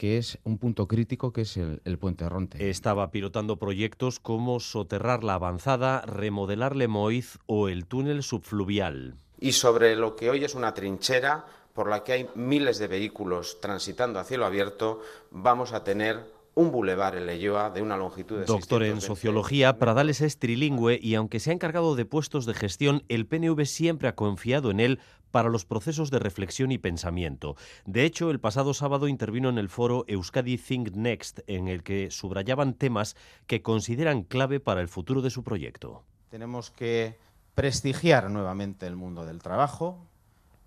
que 0.00 0.16
es 0.16 0.38
un 0.44 0.56
punto 0.56 0.88
crítico, 0.88 1.30
que 1.30 1.42
es 1.42 1.58
el, 1.58 1.98
puente 1.98 2.26
Ronte. 2.26 2.70
Estaba 2.70 3.10
pilotando 3.10 3.58
proyectos 3.58 4.18
como 4.18 4.58
soterrar 4.58 5.22
la 5.24 5.34
avanzada, 5.34 6.00
remodelar 6.06 6.74
Lemoiz 6.74 7.38
o 7.44 7.68
el 7.68 7.84
túnel 7.84 8.22
subfluvial. 8.22 9.16
Y 9.38 9.52
sobre 9.52 9.96
lo 9.96 10.16
que 10.16 10.30
hoy 10.30 10.42
es 10.42 10.54
una 10.54 10.72
trinchera 10.72 11.44
por 11.74 11.90
la 11.90 12.02
que 12.02 12.12
hay 12.12 12.30
miles 12.34 12.78
de 12.78 12.86
vehículos 12.86 13.60
transitando 13.60 14.18
a 14.18 14.24
cielo 14.24 14.46
abierto, 14.46 15.02
vamos 15.30 15.74
a 15.74 15.84
tener 15.84 16.24
un 16.54 16.72
bulevar 16.72 17.14
en 17.16 17.26
Leyoa 17.26 17.68
de 17.70 17.82
una 17.82 17.96
longitud 17.96 18.38
de 18.38 18.46
Doctor 18.46 18.82
en 18.82 19.00
sociología, 19.00 19.78
Pradales 19.78 20.20
es 20.20 20.38
trilingüe 20.38 20.98
y 21.00 21.14
aunque 21.14 21.40
se 21.40 21.50
ha 21.50 21.52
encargado 21.52 21.94
de 21.94 22.04
puestos 22.04 22.46
de 22.46 22.54
gestión, 22.54 23.04
el 23.08 23.26
PNV 23.26 23.64
siempre 23.66 24.08
ha 24.08 24.14
confiado 24.14 24.70
en 24.70 24.80
él 24.80 25.00
para 25.30 25.48
los 25.48 25.64
procesos 25.64 26.10
de 26.10 26.18
reflexión 26.18 26.72
y 26.72 26.78
pensamiento. 26.78 27.56
De 27.86 28.04
hecho, 28.04 28.30
el 28.30 28.40
pasado 28.40 28.74
sábado 28.74 29.08
intervino 29.08 29.48
en 29.48 29.58
el 29.58 29.68
foro 29.68 30.04
Euskadi 30.08 30.58
Think 30.58 30.92
Next, 30.92 31.40
en 31.46 31.68
el 31.68 31.82
que 31.82 32.10
subrayaban 32.10 32.74
temas 32.74 33.16
que 33.46 33.62
consideran 33.62 34.22
clave 34.22 34.60
para 34.60 34.80
el 34.80 34.88
futuro 34.88 35.22
de 35.22 35.30
su 35.30 35.42
proyecto. 35.44 36.02
Tenemos 36.30 36.70
que 36.70 37.18
prestigiar 37.54 38.30
nuevamente 38.30 38.86
el 38.86 38.96
mundo 38.96 39.26
del 39.26 39.42
trabajo, 39.42 40.06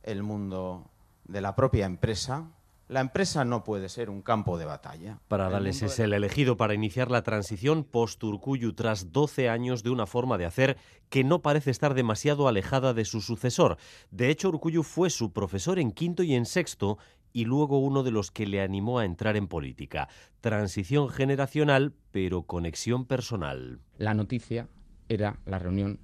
el 0.04 0.24
mundo 0.24 0.90
de 1.26 1.42
la 1.42 1.56
propia 1.56 1.86
empresa, 1.86 2.48
la 2.88 3.02
empresa 3.02 3.46
no 3.46 3.64
puede 3.64 3.90
ser 3.90 4.10
un 4.10 4.22
campo 4.22 4.58
de 4.58 4.66
batalla. 4.66 5.20
Para 5.28 5.50
Dales 5.50 5.82
es 5.82 6.00
el 6.00 6.14
elegido 6.14 6.58
para 6.58 6.74
iniciar 6.74 7.10
la 7.10 7.24
transición 7.24 7.84
post-Urcuyu 7.84 8.74
tras 8.74 9.12
12 9.12 9.50
años 9.50 9.84
de 9.84 9.90
una 9.90 10.06
forma 10.06 10.38
de 10.38 10.46
hacer 10.46 10.78
que 11.10 11.24
no 11.24 11.42
parece 11.42 11.72
estar 11.72 11.94
demasiado 11.94 12.48
alejada 12.48 12.94
de 12.94 13.06
su 13.06 13.22
sucesor. 13.22 13.78
De 14.12 14.30
hecho, 14.30 14.50
Urcuyu 14.50 14.84
fue 14.84 15.10
su 15.10 15.32
profesor 15.32 15.80
en 15.80 15.92
quinto 15.92 16.24
y 16.24 16.36
en 16.36 16.46
sexto 16.46 16.98
y 17.32 17.46
luego 17.46 17.80
uno 17.80 18.04
de 18.04 18.12
los 18.12 18.32
que 18.32 18.46
le 18.46 18.62
animó 18.62 19.00
a 19.00 19.06
entrar 19.06 19.36
en 19.38 19.48
política. 19.48 20.08
Transición 20.42 21.10
generacional, 21.10 21.94
pero 22.12 22.44
conexión 22.44 23.06
personal. 23.06 23.80
La 23.98 24.14
noticia 24.14 24.70
era 25.10 25.40
la 25.46 25.58
reunión 25.58 26.00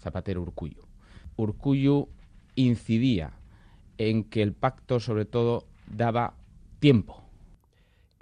Zapatero-Urcuyu. 0.00 0.86
Urcuyu 1.36 2.08
incidía 2.54 3.38
en 3.98 4.24
que 4.24 4.42
el 4.42 4.52
pacto, 4.52 5.00
sobre 5.00 5.24
todo, 5.24 5.66
daba 5.86 6.34
tiempo. 6.80 7.21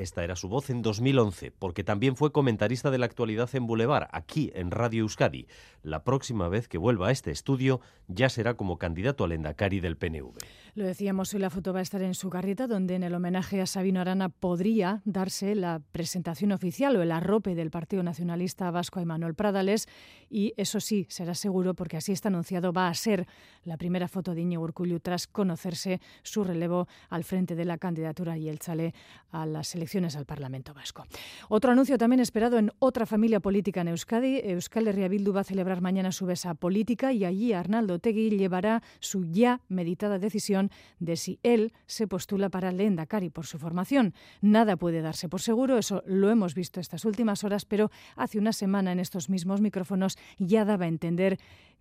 Esta 0.01 0.25
era 0.25 0.35
su 0.35 0.49
voz 0.49 0.71
en 0.71 0.81
2011, 0.81 1.53
porque 1.53 1.85
también 1.85 2.17
fue 2.17 2.33
comentarista 2.33 2.91
de 2.91 2.97
la 2.97 3.05
actualidad 3.05 3.51
en 3.53 3.67
Boulevard, 3.67 4.09
aquí 4.13 4.51
en 4.55 4.71
Radio 4.71 5.03
Euskadi. 5.03 5.47
La 5.83 6.05
próxima 6.05 6.49
vez 6.49 6.69
que 6.69 6.79
vuelva 6.79 7.09
a 7.09 7.11
este 7.11 7.31
estudio 7.31 7.83
ya 8.09 8.31
será 8.31 8.55
como 8.55 8.79
candidato 8.79 9.25
al 9.25 9.33
Endacari 9.33 9.81
del 9.81 9.99
PNV. 9.99 10.39
Lo 10.75 10.87
decíamos 10.87 11.35
hoy, 11.35 11.41
la 11.41 11.51
foto 11.51 11.75
va 11.75 11.81
a 11.81 11.83
estar 11.83 12.01
en 12.01 12.15
su 12.15 12.31
carreta, 12.31 12.67
donde 12.67 12.95
en 12.95 13.03
el 13.03 13.15
homenaje 13.15 13.61
a 13.61 13.67
Sabino 13.67 14.01
Arana 14.01 14.31
podría 14.31 15.03
darse 15.05 15.55
la 15.55 15.83
presentación 15.93 16.53
oficial 16.53 16.97
o 16.97 17.03
el 17.03 17.13
arrope 17.13 17.55
del 17.55 17.71
Partido 17.71 18.03
Nacionalista 18.03 18.71
Vasco 18.71 19.01
a 19.01 19.05
Manuel 19.05 19.35
Pradales. 19.35 19.87
Y 20.31 20.55
eso 20.57 20.81
sí, 20.81 21.07
será 21.11 21.35
seguro, 21.35 21.75
porque 21.75 21.99
así 21.99 22.13
está 22.13 22.29
anunciado, 22.29 22.73
va 22.73 22.89
a 22.89 22.95
ser 22.95 23.27
la 23.65 23.77
primera 23.77 24.09
foto 24.09 24.35
de 24.35 24.41
Iñigo 24.41 24.63
Urcullu 24.63 25.01
tras 25.01 25.27
conocerse 25.27 26.01
su 26.23 26.43
relevo 26.43 26.89
al 27.11 27.25
frente 27.25 27.55
de 27.55 27.67
la 27.67 27.77
candidatura 27.77 28.39
y 28.39 28.49
el 28.49 28.61
chale 28.61 28.95
a 29.31 29.45
las 29.45 29.75
elecciones 29.91 30.15
al 30.15 30.25
Parlamento 30.25 30.73
Vasco. 30.73 31.05
Otro 31.49 31.73
anuncio 31.73 31.99
también 31.99 32.21
esperado 32.21 32.59
en 32.59 32.71
otra 32.79 33.07
familia 33.07 33.41
política 33.41 33.81
en 33.81 33.89
Euskadi. 33.89 34.41
Euskal 34.45 34.87
Herria 34.87 35.09
Bildu 35.09 35.33
va 35.33 35.41
a 35.41 35.45
celebrar 35.45 35.81
mañana 35.81 36.13
su 36.13 36.27
besa 36.27 36.55
política 36.55 37.13
y 37.13 37.25
allí 37.25 37.53
Arnaldo 37.53 37.99
Tegui 37.99 38.31
llevará 38.31 38.83
su 39.01 39.25
ya 39.25 39.63
meditada 39.69 40.21
decisión 40.21 40.71
de 41.01 41.17
si 41.17 41.41
él 41.43 41.73
se 41.87 42.07
postula 42.07 42.51
para 42.51 42.69
el 42.69 42.81
Endacari 42.81 43.31
por 43.31 43.47
su 43.47 43.59
formación. 43.59 44.15
Nada 44.41 44.77
puede 44.77 45.03
darse 45.03 45.29
por 45.29 45.41
seguro, 45.41 45.77
eso 45.77 46.05
lo 46.07 46.31
hemos 46.31 46.55
visto 46.55 46.79
estas 46.79 47.05
últimas 47.05 47.43
horas, 47.43 47.65
pero 47.65 47.91
hace 48.15 48.39
una 48.39 48.53
semana 48.53 48.93
en 48.93 49.01
estos 49.01 49.29
mismos 49.29 49.61
micrófonos 49.61 50.17
ya 50.39 50.65
daba 50.65 50.85
a 50.85 50.89
entender 50.89 51.39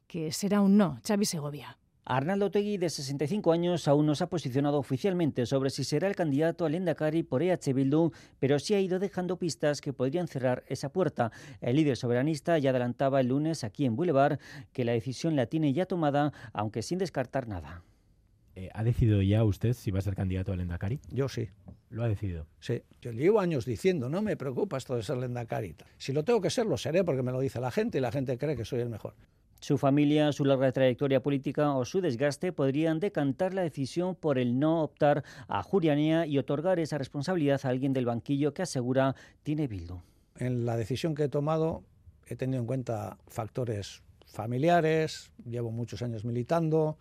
que 0.08 0.32
será 0.32 0.62
un 0.62 0.78
no. 0.78 1.00
Xavi 1.06 1.25
Segovia. 1.25 1.78
Arnaldo 2.12 2.50
Tegui, 2.50 2.78
de 2.78 2.89
65 2.89 3.51
años, 3.51 3.88
aún 3.88 4.08
no 4.08 4.16
se 4.16 4.24
ha 4.24 4.30
posicionado 4.30 4.80
oficialmente 4.80 5.46
sobre 5.46 5.70
si 5.70 5.84
será 5.84 6.08
el 6.08 6.16
candidato 6.16 6.66
al 6.66 6.74
Endacari 6.74 7.22
por 7.22 7.44
EH 7.44 7.72
Bildu, 7.72 8.12
pero 8.39 8.58
sí 8.58 8.74
ha 8.74 8.80
ido 8.80 8.98
dejando 8.98 9.38
pistas 9.38 9.80
que 9.80 9.94
podrían 9.94 10.28
cerrar 10.28 10.63
esa 10.70 10.92
puerta. 10.92 11.32
El 11.62 11.75
líder 11.75 11.98
soberanista 11.98 12.58
ya 12.58 12.72
adelantaba 12.72 13.22
el 13.22 13.28
lunes 13.28 13.63
aquí 13.63 13.86
en 13.86 13.96
Boulevard 13.96 14.39
que 14.74 14.86
la 14.86 14.94
decisión 14.94 15.36
la 15.36 15.46
tiene 15.46 15.72
ya 15.72 15.86
tomada, 15.86 16.34
aunque 16.51 16.82
sin 16.82 16.98
descartar 16.98 17.48
nada. 17.48 17.84
Eh, 18.56 18.70
¿Ha 18.74 18.84
decidido 18.84 19.22
ya 19.22 19.44
usted 19.44 19.74
si 19.74 19.92
va 19.92 20.00
a 20.00 20.01
ser 20.01 20.16
candidato 20.16 20.51
al 20.51 20.62
Endacari? 20.62 21.00
Yo 21.12 21.30
sí. 21.30 21.48
¿Lo 21.92 22.04
ha 22.04 22.08
decidido? 22.08 22.48
Sí. 22.60 22.82
Yo 23.01 23.12
llevo 23.12 23.39
años 23.39 23.66
diciendo, 23.66 24.10
no 24.10 24.24
me 24.24 24.36
preocupa 24.36 24.78
esto 24.78 24.96
de 24.96 25.04
ser 25.04 25.18
Lendakari. 25.18 25.75
Si 26.00 26.12
lo 26.12 26.24
tengo 26.24 26.42
que 26.42 26.50
ser, 26.50 26.66
lo 26.66 26.78
seré 26.78 27.04
porque 27.04 27.22
me 27.22 27.32
lo 27.32 27.39
dice 27.39 27.60
la 27.60 27.70
gente 27.70 28.00
y 28.00 28.01
la 28.01 28.12
gente 28.12 28.36
cree 28.39 28.56
que 28.56 28.66
soy 28.66 28.80
el 28.80 28.89
mejor. 28.89 29.13
Su 29.60 29.78
familia, 29.78 30.32
su 30.32 30.46
larga 30.46 30.72
trayectoria 30.72 31.22
política 31.22 31.74
o 31.75 31.84
su 31.86 32.01
desgaste 32.01 32.54
podrían 32.54 33.00
decantar 33.00 33.54
la 33.54 33.62
decisión 33.62 34.16
por 34.16 34.39
el 34.39 34.58
no 34.58 34.82
optar 34.82 35.24
a 35.48 35.62
Jurianía 35.63 36.25
y 36.25 36.38
otorgar 36.38 36.80
esa 36.80 36.98
responsabilidad 36.98 37.60
a 37.63 37.70
alguien 37.70 37.94
del 37.94 38.06
banquillo 38.06 38.54
que 38.54 38.62
asegura 38.62 39.16
tiene 39.44 39.68
Bildu. 39.68 40.00
En 40.38 40.66
la 40.66 40.78
decisión 40.78 41.13
que 41.13 41.24
he 41.24 41.30
tomado 41.30 41.84
he 42.28 42.36
tenido 42.36 42.62
en 42.62 42.68
cuenta 42.68 43.18
factores 43.28 44.01
familiares, 44.25 45.32
llevo 45.46 45.72
muchos 45.72 46.01
años 46.01 46.24
militando 46.24 46.98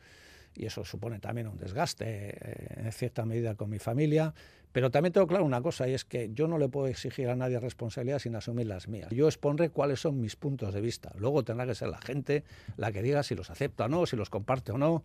y 0.56 0.66
eso 0.66 0.84
supone 0.84 1.20
también 1.20 1.46
un 1.46 1.56
desgaste 1.56 2.04
eh, 2.06 2.82
en 2.84 2.92
cierta 2.92 3.24
medida 3.24 3.54
con 3.54 3.70
mi 3.70 3.78
familia. 3.78 4.34
Pero 4.72 4.90
también 4.90 5.12
tengo 5.12 5.26
claro 5.26 5.44
una 5.44 5.60
cosa, 5.60 5.88
y 5.88 5.94
es 5.94 6.04
que 6.04 6.30
yo 6.32 6.46
no 6.48 6.58
le 6.58 6.68
puedo 6.68 6.86
exigir 6.86 7.28
a 7.28 7.36
nadie 7.36 7.58
responsabilidad 7.58 8.18
sin 8.18 8.36
asumir 8.36 8.66
las 8.66 8.88
mías. 8.88 9.10
Yo 9.10 9.26
expondré 9.26 9.70
cuáles 9.70 10.00
son 10.00 10.20
mis 10.20 10.36
puntos 10.36 10.74
de 10.74 10.80
vista. 10.80 11.12
Luego 11.18 11.42
tendrá 11.44 11.66
que 11.66 11.74
ser 11.74 11.88
la 11.88 11.98
gente 11.98 12.44
la 12.76 12.92
que 12.92 13.02
diga 13.02 13.22
si 13.22 13.34
los 13.34 13.50
acepta 13.50 13.86
o 13.86 13.88
no, 13.88 14.06
si 14.06 14.16
los 14.16 14.30
comparte 14.30 14.72
o 14.72 14.78
no. 14.78 15.04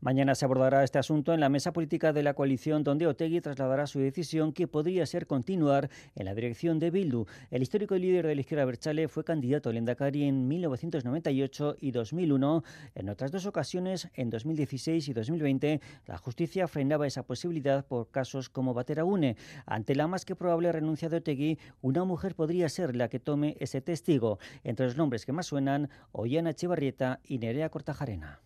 Mañana 0.00 0.34
se 0.34 0.44
abordará 0.44 0.84
este 0.84 0.98
asunto 0.98 1.32
en 1.32 1.40
la 1.40 1.48
mesa 1.48 1.72
política 1.72 2.12
de 2.12 2.22
la 2.22 2.34
coalición, 2.34 2.84
donde 2.84 3.06
Otegui 3.06 3.40
trasladará 3.40 3.86
su 3.86 3.98
decisión, 3.98 4.52
que 4.52 4.68
podría 4.68 5.06
ser 5.06 5.26
continuar 5.26 5.90
en 6.14 6.26
la 6.26 6.34
dirección 6.34 6.78
de 6.78 6.90
Bildu. 6.90 7.26
El 7.50 7.62
histórico 7.62 7.96
líder 7.96 8.26
de 8.26 8.34
la 8.34 8.40
izquierda 8.40 8.64
Berchale 8.64 9.08
fue 9.08 9.24
candidato 9.24 9.70
al 9.70 9.76
Endacari 9.76 10.24
en 10.24 10.46
1998 10.48 11.76
y 11.80 11.90
2001. 11.90 12.62
En 12.94 13.08
otras 13.08 13.32
dos 13.32 13.46
ocasiones, 13.46 14.08
en 14.14 14.30
2016 14.30 15.08
y 15.08 15.12
2020, 15.12 15.80
la 16.06 16.18
justicia 16.18 16.68
frenaba 16.68 17.06
esa 17.06 17.22
posibilidad 17.22 17.84
por 17.84 18.10
casos 18.10 18.48
como 18.48 18.74
Batera 18.74 19.03
Une. 19.04 19.36
Ante 19.66 19.94
la 19.94 20.06
más 20.06 20.24
que 20.24 20.36
probable 20.36 20.72
renuncia 20.72 21.08
de 21.08 21.18
Otegui, 21.18 21.58
una 21.82 22.04
mujer 22.04 22.34
podría 22.34 22.68
ser 22.68 22.96
la 22.96 23.08
que 23.08 23.20
tome 23.20 23.56
ese 23.60 23.80
testigo. 23.80 24.38
Entre 24.64 24.86
los 24.86 24.96
nombres 24.96 25.24
que 25.26 25.32
más 25.32 25.46
suenan, 25.46 25.90
Ollana 26.12 26.50
Echevarrieta 26.50 27.20
y 27.24 27.38
Nerea 27.38 27.68
Cortajarena. 27.68 28.40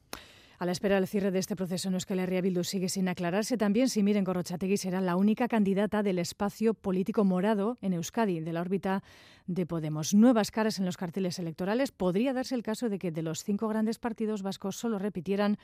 A 0.60 0.66
la 0.66 0.72
espera 0.72 0.96
del 0.96 1.06
cierre 1.06 1.30
de 1.30 1.38
este 1.38 1.54
proceso 1.54 1.86
en 1.86 1.94
Euskal 1.94 2.18
Herria 2.18 2.40
Bildu 2.40 2.64
sigue 2.64 2.88
sin 2.88 3.08
aclararse 3.08 3.56
también 3.56 3.88
si 3.88 4.02
Miren 4.02 4.24
Gorrochategui 4.24 4.76
será 4.76 5.00
la 5.00 5.14
única 5.14 5.46
candidata 5.46 6.02
del 6.02 6.18
espacio 6.18 6.74
político 6.74 7.24
morado 7.24 7.78
en 7.80 7.92
Euskadi, 7.92 8.40
de 8.40 8.52
la 8.52 8.62
órbita 8.62 9.04
de 9.46 9.66
Podemos. 9.66 10.14
Nuevas 10.14 10.50
caras 10.50 10.80
en 10.80 10.84
los 10.84 10.96
carteles 10.96 11.38
electorales. 11.38 11.92
Podría 11.92 12.32
darse 12.32 12.56
el 12.56 12.64
caso 12.64 12.88
de 12.88 12.98
que 12.98 13.12
de 13.12 13.22
los 13.22 13.44
cinco 13.44 13.68
grandes 13.68 14.00
partidos 14.00 14.42
vascos 14.42 14.74
solo 14.74 14.98
repitieran 14.98 15.58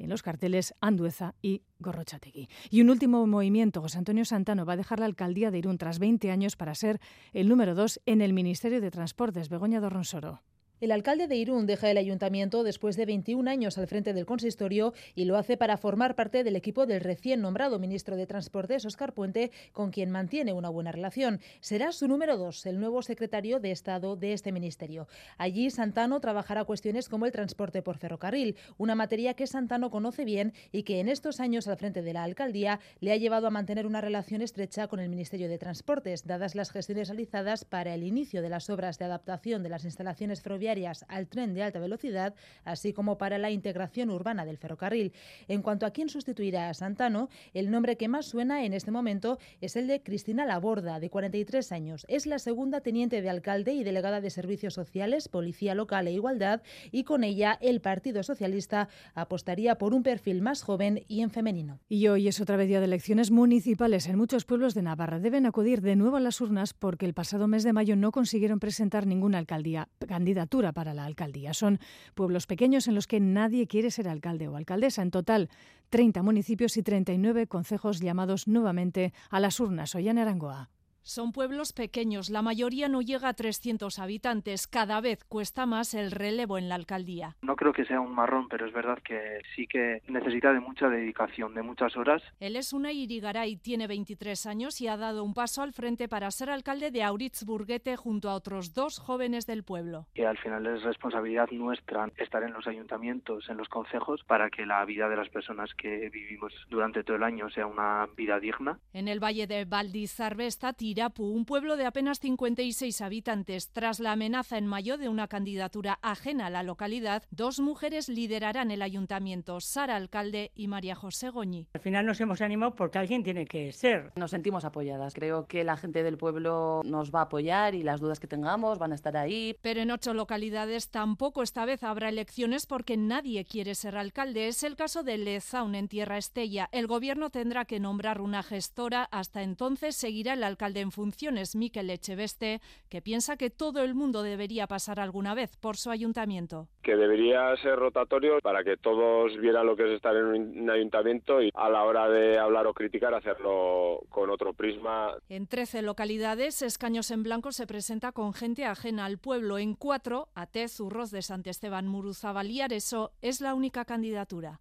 en 0.00 0.10
los 0.10 0.24
carteles 0.24 0.74
Andueza 0.80 1.36
y 1.40 1.62
Gorrochategui. 1.78 2.48
Y 2.70 2.80
un 2.80 2.90
último 2.90 3.24
movimiento. 3.28 3.80
José 3.80 3.98
Antonio 3.98 4.24
Santano 4.24 4.66
va 4.66 4.72
a 4.72 4.78
dejar 4.78 4.98
la 4.98 5.06
alcaldía 5.06 5.52
de 5.52 5.58
Irún 5.58 5.78
tras 5.78 6.00
20 6.00 6.28
años 6.32 6.56
para 6.56 6.74
ser 6.74 6.98
el 7.32 7.48
número 7.48 7.76
dos 7.76 8.00
en 8.04 8.20
el 8.20 8.32
Ministerio 8.32 8.80
de 8.80 8.90
Transportes. 8.90 9.48
Begoña 9.48 9.78
Dorronsoro. 9.78 10.42
El 10.80 10.92
alcalde 10.92 11.28
de 11.28 11.36
Irún 11.36 11.66
deja 11.66 11.90
el 11.90 11.98
ayuntamiento 11.98 12.62
después 12.62 12.96
de 12.96 13.04
21 13.04 13.50
años 13.50 13.76
al 13.76 13.86
frente 13.86 14.14
del 14.14 14.24
consistorio 14.24 14.94
y 15.14 15.26
lo 15.26 15.36
hace 15.36 15.58
para 15.58 15.76
formar 15.76 16.14
parte 16.14 16.42
del 16.42 16.56
equipo 16.56 16.86
del 16.86 17.02
recién 17.02 17.42
nombrado 17.42 17.78
ministro 17.78 18.16
de 18.16 18.26
Transportes, 18.26 18.86
Oscar 18.86 19.12
Puente, 19.12 19.50
con 19.74 19.90
quien 19.90 20.10
mantiene 20.10 20.54
una 20.54 20.70
buena 20.70 20.90
relación. 20.90 21.40
Será 21.60 21.92
su 21.92 22.08
número 22.08 22.38
dos, 22.38 22.64
el 22.64 22.80
nuevo 22.80 23.02
secretario 23.02 23.60
de 23.60 23.72
Estado 23.72 24.16
de 24.16 24.32
este 24.32 24.52
ministerio. 24.52 25.06
Allí 25.36 25.68
Santano 25.68 26.18
trabajará 26.18 26.64
cuestiones 26.64 27.10
como 27.10 27.26
el 27.26 27.32
transporte 27.32 27.82
por 27.82 27.98
ferrocarril, 27.98 28.56
una 28.78 28.94
materia 28.94 29.34
que 29.34 29.46
Santano 29.46 29.90
conoce 29.90 30.24
bien 30.24 30.54
y 30.72 30.84
que 30.84 31.00
en 31.00 31.10
estos 31.10 31.40
años 31.40 31.68
al 31.68 31.76
frente 31.76 32.00
de 32.00 32.14
la 32.14 32.22
alcaldía 32.22 32.80
le 33.00 33.12
ha 33.12 33.16
llevado 33.16 33.46
a 33.46 33.50
mantener 33.50 33.86
una 33.86 34.00
relación 34.00 34.40
estrecha 34.40 34.88
con 34.88 34.98
el 34.98 35.10
Ministerio 35.10 35.50
de 35.50 35.58
Transportes, 35.58 36.26
dadas 36.26 36.54
las 36.54 36.70
gestiones 36.70 37.08
realizadas 37.08 37.66
para 37.66 37.94
el 37.94 38.02
inicio 38.02 38.40
de 38.40 38.48
las 38.48 38.70
obras 38.70 38.98
de 38.98 39.04
adaptación 39.04 39.62
de 39.62 39.68
las 39.68 39.84
instalaciones 39.84 40.40
ferroviarias 40.40 40.69
al 41.08 41.26
tren 41.26 41.52
de 41.52 41.64
alta 41.64 41.80
velocidad, 41.80 42.34
así 42.64 42.92
como 42.92 43.18
para 43.18 43.38
la 43.38 43.50
integración 43.50 44.10
urbana 44.10 44.44
del 44.44 44.56
ferrocarril. 44.56 45.12
En 45.48 45.62
cuanto 45.62 45.84
a 45.84 45.90
quién 45.90 46.08
sustituirá 46.08 46.68
a 46.68 46.74
Santano, 46.74 47.28
el 47.54 47.70
nombre 47.70 47.96
que 47.96 48.06
más 48.06 48.26
suena 48.26 48.64
en 48.64 48.72
este 48.72 48.92
momento 48.92 49.38
es 49.60 49.74
el 49.74 49.88
de 49.88 50.02
Cristina 50.02 50.46
Laborda, 50.46 51.00
de 51.00 51.10
43 51.10 51.72
años. 51.72 52.06
Es 52.08 52.26
la 52.26 52.38
segunda 52.38 52.82
teniente 52.82 53.20
de 53.20 53.30
alcalde 53.30 53.72
y 53.72 53.82
delegada 53.82 54.20
de 54.20 54.30
Servicios 54.30 54.74
Sociales, 54.74 55.28
Policía 55.28 55.74
Local 55.74 56.06
e 56.06 56.12
Igualdad, 56.12 56.62
y 56.92 57.02
con 57.02 57.24
ella 57.24 57.58
el 57.60 57.80
Partido 57.80 58.22
Socialista 58.22 58.88
apostaría 59.14 59.76
por 59.76 59.92
un 59.92 60.04
perfil 60.04 60.40
más 60.40 60.62
joven 60.62 61.04
y 61.08 61.22
en 61.22 61.30
femenino. 61.30 61.80
Y 61.88 62.06
hoy 62.06 62.28
es 62.28 62.40
otra 62.40 62.56
vez 62.56 62.68
día 62.68 62.78
de 62.78 62.86
elecciones 62.86 63.32
municipales 63.32 64.06
en 64.06 64.16
muchos 64.16 64.44
pueblos 64.44 64.74
de 64.74 64.82
Navarra. 64.82 65.18
Deben 65.18 65.46
acudir 65.46 65.80
de 65.80 65.96
nuevo 65.96 66.16
a 66.16 66.20
las 66.20 66.40
urnas 66.40 66.74
porque 66.74 67.06
el 67.06 67.14
pasado 67.14 67.48
mes 67.48 67.64
de 67.64 67.72
mayo 67.72 67.96
no 67.96 68.12
consiguieron 68.12 68.60
presentar 68.60 69.06
ninguna 69.06 69.38
alcaldía, 69.38 69.88
candidatura 70.06 70.59
para 70.72 70.94
la 70.94 71.04
alcaldía. 71.04 71.54
Son 71.54 71.80
pueblos 72.14 72.46
pequeños 72.46 72.86
en 72.88 72.94
los 72.94 73.06
que 73.06 73.20
nadie 73.20 73.66
quiere 73.66 73.90
ser 73.90 74.08
alcalde 74.08 74.48
o 74.48 74.56
alcaldesa. 74.56 75.02
En 75.02 75.10
total, 75.10 75.48
30 75.88 76.22
municipios 76.22 76.76
y 76.76 76.82
39 76.82 77.46
concejos 77.46 78.00
llamados 78.00 78.46
nuevamente 78.46 79.12
a 79.30 79.40
las 79.40 79.58
urnas. 79.60 79.94
Ollana 79.94 80.22
Arangoa. 80.22 80.68
Son 81.02 81.32
pueblos 81.32 81.72
pequeños, 81.72 82.30
la 82.30 82.42
mayoría 82.42 82.88
no 82.88 83.00
llega 83.00 83.28
a 83.28 83.34
300 83.34 83.98
habitantes. 83.98 84.66
Cada 84.66 85.00
vez 85.00 85.24
cuesta 85.24 85.66
más 85.66 85.94
el 85.94 86.10
relevo 86.10 86.58
en 86.58 86.68
la 86.68 86.74
alcaldía. 86.74 87.36
No 87.42 87.56
creo 87.56 87.72
que 87.72 87.84
sea 87.84 88.00
un 88.00 88.14
marrón, 88.14 88.48
pero 88.48 88.66
es 88.66 88.72
verdad 88.72 88.98
que 89.02 89.40
sí 89.56 89.66
que 89.66 90.02
necesita 90.08 90.52
de 90.52 90.60
mucha 90.60 90.88
dedicación, 90.88 91.54
de 91.54 91.62
muchas 91.62 91.96
horas. 91.96 92.22
Él 92.38 92.56
es 92.56 92.72
una 92.72 92.92
Irigaray, 92.92 93.56
tiene 93.56 93.86
23 93.86 94.46
años 94.46 94.80
y 94.80 94.88
ha 94.88 94.96
dado 94.96 95.24
un 95.24 95.34
paso 95.34 95.62
al 95.62 95.72
frente 95.72 96.08
para 96.08 96.30
ser 96.30 96.50
alcalde 96.50 96.90
de 96.90 97.02
Auritzburguete 97.02 97.96
junto 97.96 98.28
a 98.28 98.34
otros 98.34 98.74
dos 98.74 98.98
jóvenes 98.98 99.46
del 99.46 99.64
pueblo. 99.64 100.06
Que 100.14 100.26
al 100.26 100.38
final 100.38 100.66
es 100.66 100.82
responsabilidad 100.82 101.50
nuestra 101.50 102.10
estar 102.18 102.42
en 102.42 102.52
los 102.52 102.66
ayuntamientos, 102.66 103.48
en 103.48 103.56
los 103.56 103.68
concejos, 103.68 104.22
para 104.24 104.50
que 104.50 104.66
la 104.66 104.84
vida 104.84 105.08
de 105.08 105.16
las 105.16 105.28
personas 105.28 105.70
que 105.74 106.10
vivimos 106.10 106.52
durante 106.68 107.02
todo 107.04 107.16
el 107.16 107.22
año 107.22 107.50
sea 107.50 107.66
una 107.66 108.06
vida 108.16 108.38
digna. 108.38 108.78
En 108.92 109.08
el 109.08 109.22
valle 109.22 109.46
de 109.46 109.64
Valdizarbe 109.64 110.46
Irapu, 110.90 111.24
un 111.24 111.44
pueblo 111.44 111.76
de 111.76 111.86
apenas 111.86 112.18
56 112.18 113.00
habitantes. 113.00 113.70
Tras 113.70 114.00
la 114.00 114.12
amenaza 114.12 114.58
en 114.58 114.66
mayo 114.66 114.98
de 114.98 115.08
una 115.08 115.28
candidatura 115.28 115.98
ajena 116.02 116.46
a 116.46 116.50
la 116.50 116.64
localidad, 116.64 117.22
dos 117.30 117.60
mujeres 117.60 118.08
liderarán 118.08 118.70
el 118.70 118.82
ayuntamiento, 118.82 119.60
Sara 119.60 119.94
Alcalde 119.94 120.50
y 120.54 120.66
María 120.66 120.96
José 120.96 121.30
Goñi. 121.30 121.68
Al 121.74 121.80
final 121.80 122.06
nos 122.06 122.20
hemos 122.20 122.40
animado 122.40 122.74
porque 122.74 122.98
alguien 122.98 123.22
tiene 123.22 123.46
que 123.46 123.72
ser. 123.72 124.12
Nos 124.16 124.32
sentimos 124.32 124.64
apoyadas. 124.64 125.14
Creo 125.14 125.46
que 125.46 125.62
la 125.62 125.76
gente 125.76 126.02
del 126.02 126.18
pueblo 126.18 126.82
nos 126.84 127.12
va 127.14 127.20
a 127.20 127.24
apoyar 127.24 127.74
y 127.74 127.82
las 127.82 128.00
dudas 128.00 128.18
que 128.18 128.26
tengamos 128.26 128.78
van 128.78 128.92
a 128.92 128.96
estar 128.96 129.16
ahí. 129.16 129.56
Pero 129.62 129.80
en 129.80 129.92
ocho 129.92 130.12
localidades 130.12 130.90
tampoco 130.90 131.42
esta 131.42 131.64
vez 131.64 131.84
habrá 131.84 132.08
elecciones 132.08 132.66
porque 132.66 132.96
nadie 132.96 133.44
quiere 133.44 133.76
ser 133.76 133.96
alcalde. 133.96 134.48
Es 134.48 134.64
el 134.64 134.74
caso 134.74 135.04
de 135.04 135.18
Lezaun 135.18 135.76
en 135.76 135.86
Tierra 135.86 136.18
Estella. 136.18 136.68
El 136.72 136.88
gobierno 136.88 137.30
tendrá 137.30 137.64
que 137.64 137.78
nombrar 137.78 138.20
una 138.20 138.42
gestora. 138.42 139.04
Hasta 139.12 139.42
entonces 139.42 139.94
seguirá 139.94 140.34
el 140.34 140.42
alcalde 140.42 140.79
en 140.80 140.90
funciones, 140.90 141.54
Miquel 141.54 141.90
Echeveste, 141.90 142.60
que 142.88 143.00
piensa 143.00 143.36
que 143.36 143.50
todo 143.50 143.82
el 143.82 143.94
mundo 143.94 144.22
debería 144.22 144.66
pasar 144.66 145.00
alguna 145.00 145.34
vez 145.34 145.56
por 145.56 145.76
su 145.76 145.90
ayuntamiento. 145.90 146.68
Que 146.82 146.96
debería 146.96 147.56
ser 147.62 147.76
rotatorio 147.76 148.38
para 148.42 148.64
que 148.64 148.76
todos 148.76 149.36
vieran 149.38 149.66
lo 149.66 149.76
que 149.76 149.84
es 149.84 149.96
estar 149.96 150.16
en 150.16 150.24
un 150.24 150.70
ayuntamiento 150.70 151.42
y 151.42 151.50
a 151.54 151.68
la 151.68 151.84
hora 151.84 152.08
de 152.08 152.38
hablar 152.38 152.66
o 152.66 152.74
criticar 152.74 153.14
hacerlo 153.14 154.00
con 154.08 154.30
otro 154.30 154.52
prisma. 154.52 155.14
En 155.28 155.46
13 155.46 155.82
localidades, 155.82 156.62
Escaños 156.62 157.10
en 157.10 157.22
Blanco 157.22 157.52
se 157.52 157.66
presenta 157.66 158.12
con 158.12 158.32
gente 158.32 158.64
ajena 158.64 159.04
al 159.04 159.18
pueblo. 159.18 159.58
En 159.58 159.74
cuatro, 159.74 160.28
Atez, 160.34 160.80
Urroz 160.80 161.10
de 161.10 161.22
Sant 161.22 161.46
Esteban, 161.46 161.86
Muruzabal 161.86 162.50
y 162.50 162.60
Areso, 162.60 163.12
es 163.22 163.40
la 163.40 163.54
única 163.54 163.84
candidatura. 163.84 164.60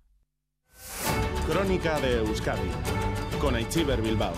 Crónica 1.48 2.00
de 2.00 2.18
Euskadi 2.18 2.70
con 3.40 3.56
Aichiber 3.56 4.02
Bilbao. 4.02 4.34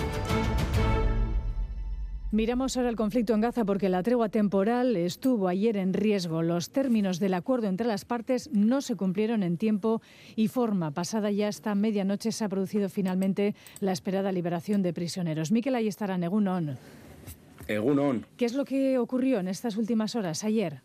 Miramos 2.33 2.77
ahora 2.77 2.87
el 2.87 2.95
conflicto 2.95 3.33
en 3.33 3.41
Gaza 3.41 3.65
porque 3.65 3.89
la 3.89 4.03
tregua 4.03 4.29
temporal 4.29 4.95
estuvo 4.95 5.49
ayer 5.49 5.75
en 5.75 5.93
riesgo. 5.93 6.41
Los 6.41 6.69
términos 6.69 7.19
del 7.19 7.33
acuerdo 7.33 7.67
entre 7.67 7.85
las 7.85 8.05
partes 8.05 8.49
no 8.53 8.81
se 8.81 8.95
cumplieron 8.95 9.43
en 9.43 9.57
tiempo 9.57 10.01
y 10.37 10.47
forma. 10.47 10.91
Pasada 10.91 11.29
ya 11.29 11.49
esta 11.49 11.75
medianoche 11.75 12.31
se 12.31 12.45
ha 12.45 12.49
producido 12.49 12.87
finalmente 12.87 13.53
la 13.81 13.91
esperada 13.91 14.31
liberación 14.31 14.81
de 14.81 14.93
prisioneros. 14.93 15.51
Miquel 15.51 15.75
estará 15.75 16.15
Egunon. 16.15 16.77
Egunon. 17.67 18.25
¿Qué 18.37 18.45
es 18.45 18.53
lo 18.53 18.63
que 18.63 18.97
ocurrió 18.97 19.39
en 19.39 19.49
estas 19.49 19.75
últimas 19.75 20.15
horas, 20.15 20.45
ayer? 20.45 20.79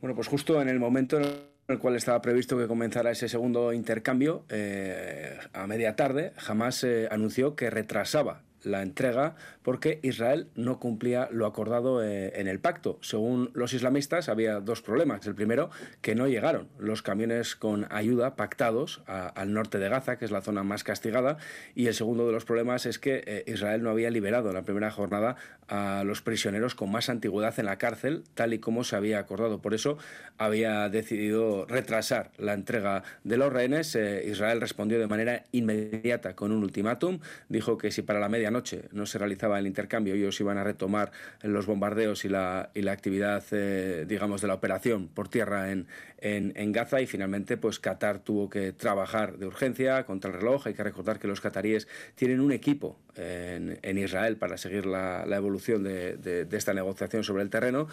Bueno, 0.00 0.14
pues 0.14 0.28
justo 0.28 0.62
en 0.62 0.68
el 0.68 0.78
momento 0.78 1.18
en 1.18 1.26
el 1.66 1.80
cual 1.80 1.96
estaba 1.96 2.22
previsto 2.22 2.56
que 2.56 2.68
comenzara 2.68 3.10
ese 3.10 3.28
segundo 3.28 3.72
intercambio, 3.72 4.44
eh, 4.48 5.36
a 5.52 5.66
media 5.66 5.96
tarde, 5.96 6.34
jamás 6.36 6.84
eh, 6.84 7.08
anunció 7.10 7.56
que 7.56 7.68
retrasaba 7.68 8.45
la 8.62 8.82
entrega 8.82 9.36
porque 9.62 10.00
Israel 10.02 10.48
no 10.54 10.78
cumplía 10.78 11.28
lo 11.30 11.46
acordado 11.46 12.02
eh, 12.02 12.32
en 12.36 12.48
el 12.48 12.60
pacto. 12.60 12.98
Según 13.02 13.50
los 13.54 13.74
islamistas, 13.74 14.28
había 14.28 14.60
dos 14.60 14.82
problemas. 14.82 15.26
El 15.26 15.34
primero, 15.34 15.70
que 16.00 16.14
no 16.14 16.28
llegaron 16.28 16.68
los 16.78 17.02
camiones 17.02 17.56
con 17.56 17.86
ayuda 17.90 18.36
pactados 18.36 19.02
al 19.06 19.52
norte 19.52 19.78
de 19.78 19.88
Gaza, 19.88 20.18
que 20.18 20.24
es 20.24 20.30
la 20.30 20.40
zona 20.40 20.62
más 20.62 20.84
castigada. 20.84 21.38
Y 21.74 21.86
el 21.86 21.94
segundo 21.94 22.26
de 22.26 22.32
los 22.32 22.44
problemas 22.44 22.86
es 22.86 22.98
que 22.98 23.22
eh, 23.26 23.44
Israel 23.46 23.82
no 23.82 23.90
había 23.90 24.10
liberado 24.10 24.48
en 24.48 24.54
la 24.54 24.62
primera 24.62 24.90
jornada 24.90 25.36
a 25.68 26.04
los 26.04 26.22
prisioneros 26.22 26.74
con 26.74 26.90
más 26.90 27.08
antigüedad 27.08 27.58
en 27.58 27.66
la 27.66 27.78
cárcel, 27.78 28.24
tal 28.34 28.54
y 28.54 28.58
como 28.58 28.84
se 28.84 28.96
había 28.96 29.18
acordado. 29.18 29.60
Por 29.60 29.74
eso 29.74 29.98
había 30.38 30.88
decidido 30.88 31.66
retrasar 31.66 32.30
la 32.38 32.52
entrega 32.54 33.02
de 33.24 33.36
los 33.36 33.52
rehenes. 33.52 33.94
Eh, 33.96 34.24
Israel 34.26 34.60
respondió 34.60 34.98
de 34.98 35.06
manera 35.06 35.44
inmediata 35.52 36.36
con 36.36 36.52
un 36.52 36.62
ultimátum. 36.62 37.20
Dijo 37.48 37.78
que 37.78 37.90
si 37.90 38.02
para 38.02 38.20
la 38.20 38.28
medianoche 38.50 38.76
noche 38.76 38.88
no 38.92 39.06
se 39.06 39.18
realizaba 39.18 39.58
el 39.58 39.66
intercambio, 39.66 40.14
ellos 40.14 40.40
iban 40.40 40.58
a 40.58 40.64
retomar 40.64 41.12
los 41.42 41.66
bombardeos 41.66 42.24
y 42.24 42.28
la, 42.28 42.70
y 42.74 42.82
la 42.82 42.92
actividad, 42.92 43.44
eh, 43.50 44.04
digamos, 44.08 44.40
de 44.40 44.48
la 44.48 44.54
operación 44.54 45.08
por 45.08 45.28
tierra 45.28 45.72
en, 45.72 45.86
en, 46.18 46.72
Gaza 46.72 47.00
y 47.00 47.06
finalmente 47.06 47.56
pues 47.56 47.78
Qatar 47.78 48.20
tuvo 48.20 48.48
que 48.48 48.72
trabajar 48.72 49.38
de 49.38 49.46
urgencia 49.46 50.04
contra 50.04 50.30
el 50.30 50.38
reloj. 50.38 50.66
Hay 50.66 50.74
que 50.74 50.82
recordar 50.82 51.18
que 51.18 51.28
los 51.28 51.40
cataríes 51.40 51.86
tienen 52.14 52.40
un 52.40 52.52
equipo 52.52 52.98
en, 53.16 53.78
en 53.82 53.98
Israel 53.98 54.36
para 54.36 54.56
seguir 54.56 54.86
la, 54.86 55.24
la 55.26 55.36
evolución 55.36 55.82
de, 55.82 56.16
de, 56.16 56.44
de, 56.44 56.56
esta 56.56 56.74
negociación 56.74 57.24
sobre 57.24 57.42
el 57.42 57.50
terreno 57.50 57.88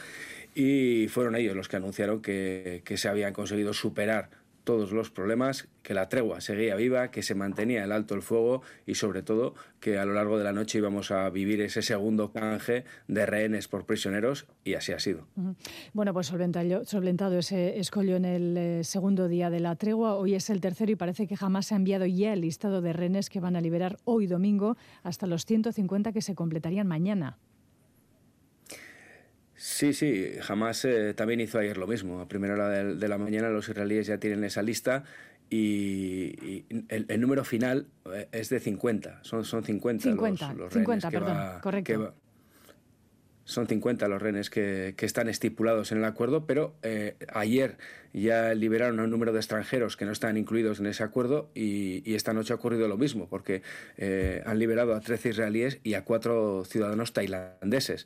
y 0.56 1.08
fueron 1.10 1.36
ellos 1.36 1.56
los 1.56 1.68
que 1.68 1.78
anunciaron 1.78 2.22
que, 2.22 2.82
que 2.86 2.98
se 2.98 3.10
habían 3.10 3.34
conseguido 3.34 3.74
superar 3.74 4.30
todos 4.64 4.92
los 4.92 5.10
problemas, 5.10 5.68
que 5.84 5.94
la 5.94 6.10
tregua 6.10 6.42
seguía 6.42 6.76
viva, 6.76 7.12
que 7.12 7.24
se 7.24 7.36
mantenía 7.36 7.84
el 7.84 7.92
alto 7.92 8.16
el 8.16 8.22
fuego 8.22 8.62
y 8.86 8.96
sobre 8.96 9.22
todo 9.22 9.54
que 9.80 9.98
a 9.98 10.06
lo 10.06 10.14
largo 10.14 10.38
de 10.38 10.44
la 10.44 10.54
noche 10.54 10.78
íbamos 10.78 11.12
a 11.12 11.30
vivir 11.30 11.62
ese 11.62 11.82
segundo 11.82 12.32
canje 12.32 12.86
de 13.08 13.26
rehenes 13.26 13.68
por 13.68 13.86
prisioneros 13.86 14.46
y 14.64 14.76
así 14.76 14.94
ha 14.94 15.00
sido. 15.00 15.28
Bueno, 15.94 16.14
pues 16.14 16.28
solventado 16.28 17.38
ese 17.38 17.80
escollo 17.80 18.16
en 18.16 18.26
el 18.26 18.58
eh, 18.58 18.84
segundo 18.84 19.28
día 19.28 19.50
de 19.50 19.60
la 19.60 19.76
tregua, 19.76 20.16
hoy 20.16 20.36
es 20.36 20.50
el 20.50 20.62
tercero 20.62 20.92
y 20.92 20.96
parece 20.96 21.28
que 21.28 21.36
jamás 21.36 21.68
se 21.68 21.74
ha 21.74 21.78
enviado 21.78 22.06
ya 22.06 22.34
el 22.34 22.42
listado 22.42 22.82
de 22.82 22.94
rehenes 22.94 23.30
que 23.30 23.40
van 23.40 23.56
a 23.56 23.62
liberar 23.62 23.98
hoy 24.06 24.28
domingo 24.28 24.78
hasta 25.04 25.28
los 25.28 25.46
150 25.46 26.14
que 26.14 26.22
se 26.22 26.36
completarían 26.36 26.88
mañana. 26.88 27.38
Sí, 29.64 29.94
sí, 29.94 30.34
jamás 30.42 30.84
eh, 30.84 31.14
también 31.14 31.40
hizo 31.40 31.58
ayer 31.58 31.78
lo 31.78 31.88
mismo. 31.88 32.20
A 32.20 32.28
primera 32.28 32.56
hora 32.56 32.68
de, 32.68 33.08
la 33.08 33.18
mañana 33.18 33.48
los 33.48 33.70
israelíes 33.70 34.08
ya 34.08 34.18
tienen 34.18 34.44
esa 34.44 34.62
lista 34.62 35.06
y, 35.50 36.66
el, 36.90 37.22
número 37.22 37.46
final 37.46 37.88
eh, 38.14 38.28
es 38.34 38.50
de 38.50 38.60
50. 38.60 39.24
Son, 39.24 39.46
son 39.46 39.64
50, 39.64 40.04
50 40.04 40.54
los, 40.56 40.74
50, 40.74 41.10
perdón, 41.10 41.38
correcto. 41.62 42.14
Son 43.46 43.68
50 43.68 44.08
los 44.08 44.22
rehenes 44.22 44.50
que, 44.50 44.94
que, 44.98 45.06
están 45.06 45.30
estipulados 45.30 45.92
en 45.92 46.00
el 46.00 46.06
acuerdo, 46.06 46.46
pero 46.46 46.76
eh, 46.82 47.16
ayer 47.34 47.78
ya 48.14 48.54
liberaron 48.54 49.00
a 49.00 49.04
un 49.04 49.10
número 49.10 49.34
de 49.34 49.40
extranjeros 49.40 49.98
que 49.98 50.06
no 50.06 50.12
están 50.12 50.38
incluidos 50.38 50.80
en 50.80 50.86
ese 50.86 51.04
acuerdo 51.04 51.50
y, 51.56 52.14
esta 52.14 52.34
noche 52.34 52.54
ha 52.54 52.58
ocurrido 52.58 52.88
lo 52.88 52.96
mismo, 52.96 53.28
porque 53.28 53.64
han 54.46 54.60
liberado 54.60 54.94
a 54.94 55.00
13 55.00 55.30
israelíes 55.30 55.80
y 55.84 55.96
a 55.96 56.04
cuatro 56.06 56.64
ciudadanos 56.64 57.12
tailandeses. 57.12 58.06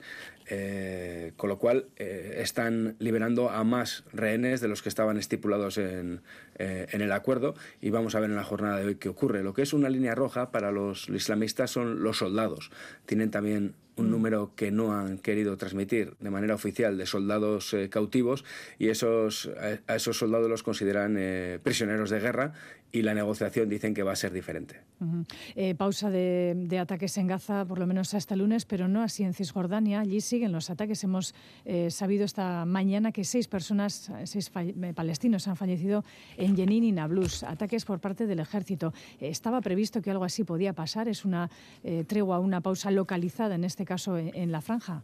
Eh, 0.49 1.33
con 1.35 1.49
lo 1.49 1.59
cual 1.59 1.87
eh, 1.97 2.37
están 2.41 2.95
liberando 2.99 3.49
a 3.49 3.65
más 3.65 4.05
rehenes 4.13 4.61
de 4.61 4.69
los 4.69 4.81
que 4.81 4.87
estaban 4.87 5.17
estipulados 5.17 5.77
en, 5.77 6.21
eh, 6.55 6.87
en, 6.91 7.01
el 7.01 7.11
acuerdo 7.11 7.53
y 7.81 7.89
vamos 7.89 8.15
a 8.15 8.21
ver 8.21 8.29
en 8.29 8.37
la 8.37 8.45
jornada 8.45 8.77
de 8.77 8.85
hoy 8.85 8.95
qué 8.95 9.09
ocurre. 9.09 9.43
Lo 9.43 9.53
que 9.53 9.61
es 9.63 9.73
una 9.73 9.89
línea 9.89 10.15
roja 10.15 10.51
para 10.51 10.71
los 10.71 11.09
islamistas 11.09 11.71
son 11.71 12.01
los 12.01 12.19
soldados. 12.19 12.71
Tienen 13.05 13.29
también 13.29 13.75
un 13.97 14.07
mm. 14.07 14.11
número 14.11 14.51
que 14.55 14.71
no 14.71 14.97
han 14.97 15.17
querido 15.17 15.57
transmitir 15.57 16.13
de 16.19 16.29
manera 16.29 16.55
oficial 16.55 16.97
de 16.97 17.05
soldados 17.05 17.75
cautivos 17.89 18.45
y 18.79 18.89
esos, 18.89 19.49
a, 19.87 19.95
esos 19.95 20.17
soldados 20.17 20.49
los 20.49 20.63
consideran 20.63 21.17
prisioneros 21.63 22.09
de 22.09 22.19
guerra 22.19 22.53
y 22.97 23.01
la 23.03 23.13
negociación 23.13 23.69
dicen 23.69 23.93
que 23.93 24.03
va 24.03 24.13
a 24.13 24.15
ser 24.15 24.31
diferente. 24.33 24.81
eh, 25.55 25.75
pausa 25.75 26.09
de, 26.09 26.79
ataques 26.79 27.17
en 27.17 27.27
Gaza, 27.27 27.65
por 27.65 27.79
lo 27.79 27.85
menos 27.85 28.13
hasta 28.13 28.33
el 28.33 28.41
lunes, 28.41 28.65
pero 28.65 28.87
no 28.87 29.03
así 29.03 29.23
en 29.23 29.33
Cisjordania. 29.33 30.01
Allí 30.01 30.21
siguen 30.21 30.51
los 30.51 30.69
ataques. 30.69 31.03
Hemos 31.03 31.35
eh, 31.65 31.91
sabido 31.91 32.25
esta 32.25 32.65
mañana 32.65 33.11
que 33.11 33.23
seis 33.23 33.47
personas, 33.47 34.11
seis 34.25 34.51
eh, 34.55 34.93
palestinos 34.95 35.47
han 35.47 35.55
fallecido 35.55 36.03
en 36.37 36.55
Jenin 36.55 36.83
y 36.83 36.91
Nablus. 36.91 37.43
Ataques 37.43 37.85
por 37.85 37.99
parte 37.99 38.25
del 38.25 38.39
ejército. 38.39 38.93
¿Estaba 39.19 39.61
previsto 39.61 40.01
que 40.01 40.11
algo 40.11 40.23
así 40.23 40.43
podía 40.43 40.73
pasar? 40.73 41.07
¿Es 41.07 41.25
una 41.25 41.49
tregua, 42.07 42.39
una 42.39 42.61
pausa 42.61 42.91
localizada, 42.91 43.55
en 43.55 43.63
este 43.63 43.85
caso, 43.85 44.17
en 44.17 44.51
la 44.51 44.61
franja? 44.61 45.03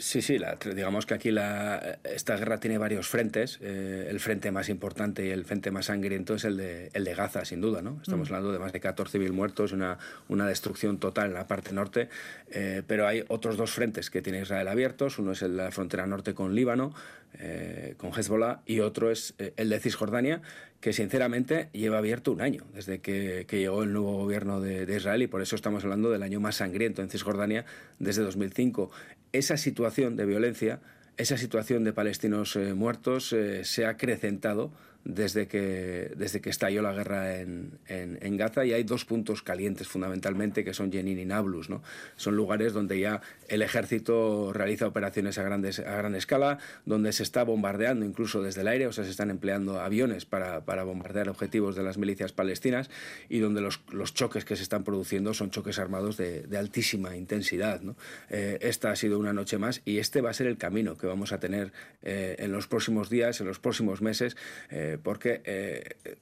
Sí, 0.00 0.22
sí, 0.22 0.38
la, 0.38 0.56
digamos 0.56 1.04
que 1.04 1.12
aquí 1.12 1.30
la, 1.30 1.98
esta 2.04 2.34
guerra 2.38 2.58
tiene 2.58 2.78
varios 2.78 3.06
frentes. 3.06 3.58
Eh, 3.60 4.06
el 4.08 4.18
frente 4.18 4.50
más 4.50 4.70
importante 4.70 5.26
y 5.26 5.28
el 5.28 5.44
frente 5.44 5.70
más 5.70 5.86
sangriento 5.86 6.34
es 6.34 6.44
el 6.44 6.56
de, 6.56 6.90
el 6.94 7.04
de 7.04 7.14
Gaza, 7.14 7.44
sin 7.44 7.60
duda. 7.60 7.82
¿no? 7.82 7.98
Estamos 8.00 8.30
mm. 8.30 8.32
hablando 8.32 8.52
de 8.52 8.58
más 8.58 8.72
de 8.72 8.80
14.000 8.80 9.30
muertos, 9.30 9.72
una, 9.72 9.98
una 10.28 10.46
destrucción 10.46 10.98
total 10.98 11.26
en 11.28 11.34
la 11.34 11.46
parte 11.46 11.74
norte. 11.74 12.08
Eh, 12.50 12.82
pero 12.86 13.06
hay 13.06 13.24
otros 13.28 13.58
dos 13.58 13.72
frentes 13.72 14.08
que 14.08 14.22
tiene 14.22 14.40
Israel 14.40 14.68
abiertos. 14.68 15.18
Uno 15.18 15.32
es 15.32 15.42
el 15.42 15.54
de 15.54 15.64
la 15.64 15.70
frontera 15.70 16.06
norte 16.06 16.32
con 16.32 16.54
Líbano, 16.54 16.94
eh, 17.38 17.94
con 17.96 18.12
Hezbollah, 18.12 18.60
y 18.66 18.80
otro 18.80 19.10
es 19.10 19.34
eh, 19.38 19.52
el 19.56 19.68
de 19.68 19.80
Cisjordania, 19.80 20.42
que 20.80 20.92
sinceramente 20.92 21.68
lleva 21.72 21.98
abierto 21.98 22.32
un 22.32 22.40
año 22.40 22.64
desde 22.74 23.00
que, 23.00 23.46
llegó 23.50 23.82
el 23.82 23.92
nuevo 23.92 24.16
gobierno 24.16 24.60
de, 24.60 24.94
Israel 24.94 25.22
y 25.22 25.26
por 25.26 25.42
eso 25.42 25.54
estamos 25.56 25.84
hablando 25.84 26.10
del 26.10 26.22
año 26.22 26.40
más 26.40 26.56
sangriento 26.56 27.02
en 27.02 27.10
Cisjordania 27.10 27.64
desde 27.98 28.22
2005. 28.22 28.90
Esa 29.32 29.56
situación 29.56 30.16
de 30.16 30.26
violencia, 30.26 30.80
esa 31.16 31.36
situación 31.36 31.84
de 31.84 31.92
palestinos 31.92 32.56
eh, 32.56 32.74
muertos 32.74 33.34
se 33.62 33.84
ha 33.84 33.90
acrecentado 33.90 34.72
desde 35.04 35.48
que, 35.48 36.12
desde 36.16 36.40
que 36.40 36.50
estalló 36.50 36.82
la 36.82 36.92
guerra 36.92 37.38
en, 37.38 37.78
en, 37.88 38.36
Gaza 38.36 38.64
y 38.64 38.72
hay 38.72 38.84
dos 38.84 39.04
puntos 39.04 39.42
calientes 39.42 39.88
fundamentalmente 39.88 40.64
que 40.64 40.74
son 40.74 40.92
Jenin 40.92 41.18
y 41.18 41.24
Nablus. 41.24 41.68
¿no? 41.68 41.82
Son 42.16 42.36
lugares 42.36 42.72
donde 42.72 43.00
ya 43.00 43.20
el 43.48 43.62
ejército 43.62 44.52
realiza 44.52 44.86
operaciones 44.86 45.38
a, 45.38 45.42
grandes, 45.42 45.78
a 45.78 45.96
gran 45.96 46.14
escala, 46.14 46.58
donde 46.86 47.12
se 47.12 47.22
está 47.22 47.44
bombardeando 47.44 48.04
incluso 48.04 48.42
desde 48.42 48.60
el 48.62 48.68
aire, 48.68 48.86
o 48.86 48.92
sea, 48.92 49.04
se 49.04 49.10
están 49.10 49.30
empleando 49.30 49.80
aviones 49.80 50.24
para, 50.24 50.64
para 50.64 50.84
bombardear 50.84 51.28
objetivos 51.28 51.76
de 51.76 51.82
las 51.82 51.98
milicias 51.98 52.32
palestinas 52.32 52.90
y 53.28 53.40
donde 53.40 53.60
los, 53.60 53.80
los 53.90 54.14
choques 54.14 54.44
que 54.44 54.56
se 54.56 54.62
están 54.62 54.84
produciendo 54.84 55.34
son 55.34 55.50
choques 55.50 55.78
armados 55.78 56.16
de, 56.16 56.42
de 56.42 56.58
altísima 56.58 57.16
intensidad. 57.16 57.80
¿no? 57.80 57.96
Eh, 58.28 58.58
esta 58.62 58.90
ha 58.90 58.96
sido 58.96 59.18
una 59.18 59.32
noche 59.32 59.58
más 59.58 59.82
y 59.84 59.98
este 59.98 60.20
va 60.20 60.30
a 60.30 60.34
ser 60.34 60.46
el 60.46 60.56
camino 60.56 60.96
que 60.96 61.06
vamos 61.06 61.32
a 61.32 61.40
tener 61.40 61.72
eh, 62.02 62.36
en 62.38 62.52
los 62.52 62.66
próximos 62.66 63.10
días, 63.10 63.40
en 63.40 63.46
los 63.46 63.58
próximos 63.58 64.02
meses. 64.02 64.36
Eh, 64.70 64.89
porque, 64.98 65.42
eh, 65.44 66.16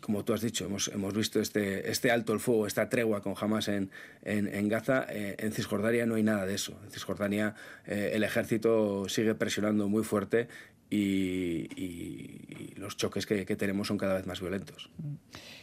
como 0.00 0.24
tú 0.24 0.32
has 0.32 0.40
dicho, 0.40 0.66
hemos, 0.66 0.88
hemos 0.88 1.14
visto 1.14 1.40
este, 1.40 1.90
este 1.90 2.10
alto 2.10 2.32
el 2.32 2.40
fuego, 2.40 2.66
esta 2.66 2.88
tregua 2.88 3.22
con 3.22 3.34
Hamas 3.38 3.68
en, 3.68 3.90
en, 4.22 4.46
en 4.48 4.68
Gaza. 4.68 5.06
Eh, 5.08 5.36
en 5.38 5.52
Cisjordania 5.52 6.06
no 6.06 6.14
hay 6.16 6.22
nada 6.22 6.46
de 6.46 6.54
eso. 6.54 6.78
En 6.84 6.90
Cisjordania 6.90 7.54
eh, 7.86 8.12
el 8.14 8.22
ejército 8.22 9.08
sigue 9.08 9.34
presionando 9.34 9.88
muy 9.88 10.04
fuerte 10.04 10.48
y, 10.90 12.74
los 12.76 12.96
choques 12.96 13.26
que, 13.26 13.44
tenemos 13.56 13.88
son 13.88 13.98
cada 13.98 14.14
vez 14.14 14.26
más 14.26 14.40
violentos. 14.40 14.90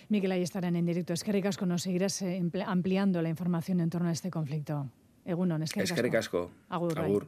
Miguel, 0.09 0.31
ahí 0.31 0.41
estarán 0.41 0.75
en 0.75 0.85
directo. 0.85 1.13
Es 1.13 1.23
que 1.23 1.31
Ricasco, 1.31 1.65
nos 1.65 1.83
seguirás 1.83 2.21
eh, 2.21 2.41
ampliando 2.65 3.21
la 3.21 3.29
información 3.29 3.79
en 3.79 3.89
torno 3.89 4.09
a 4.09 4.11
este 4.11 4.29
conflicto. 4.31 4.89
Egunon, 5.23 5.61
es 5.63 5.71
que 5.71 5.83
Ricasco. 5.83 6.51
Agur. 6.69 6.97
Agur. 6.99 7.27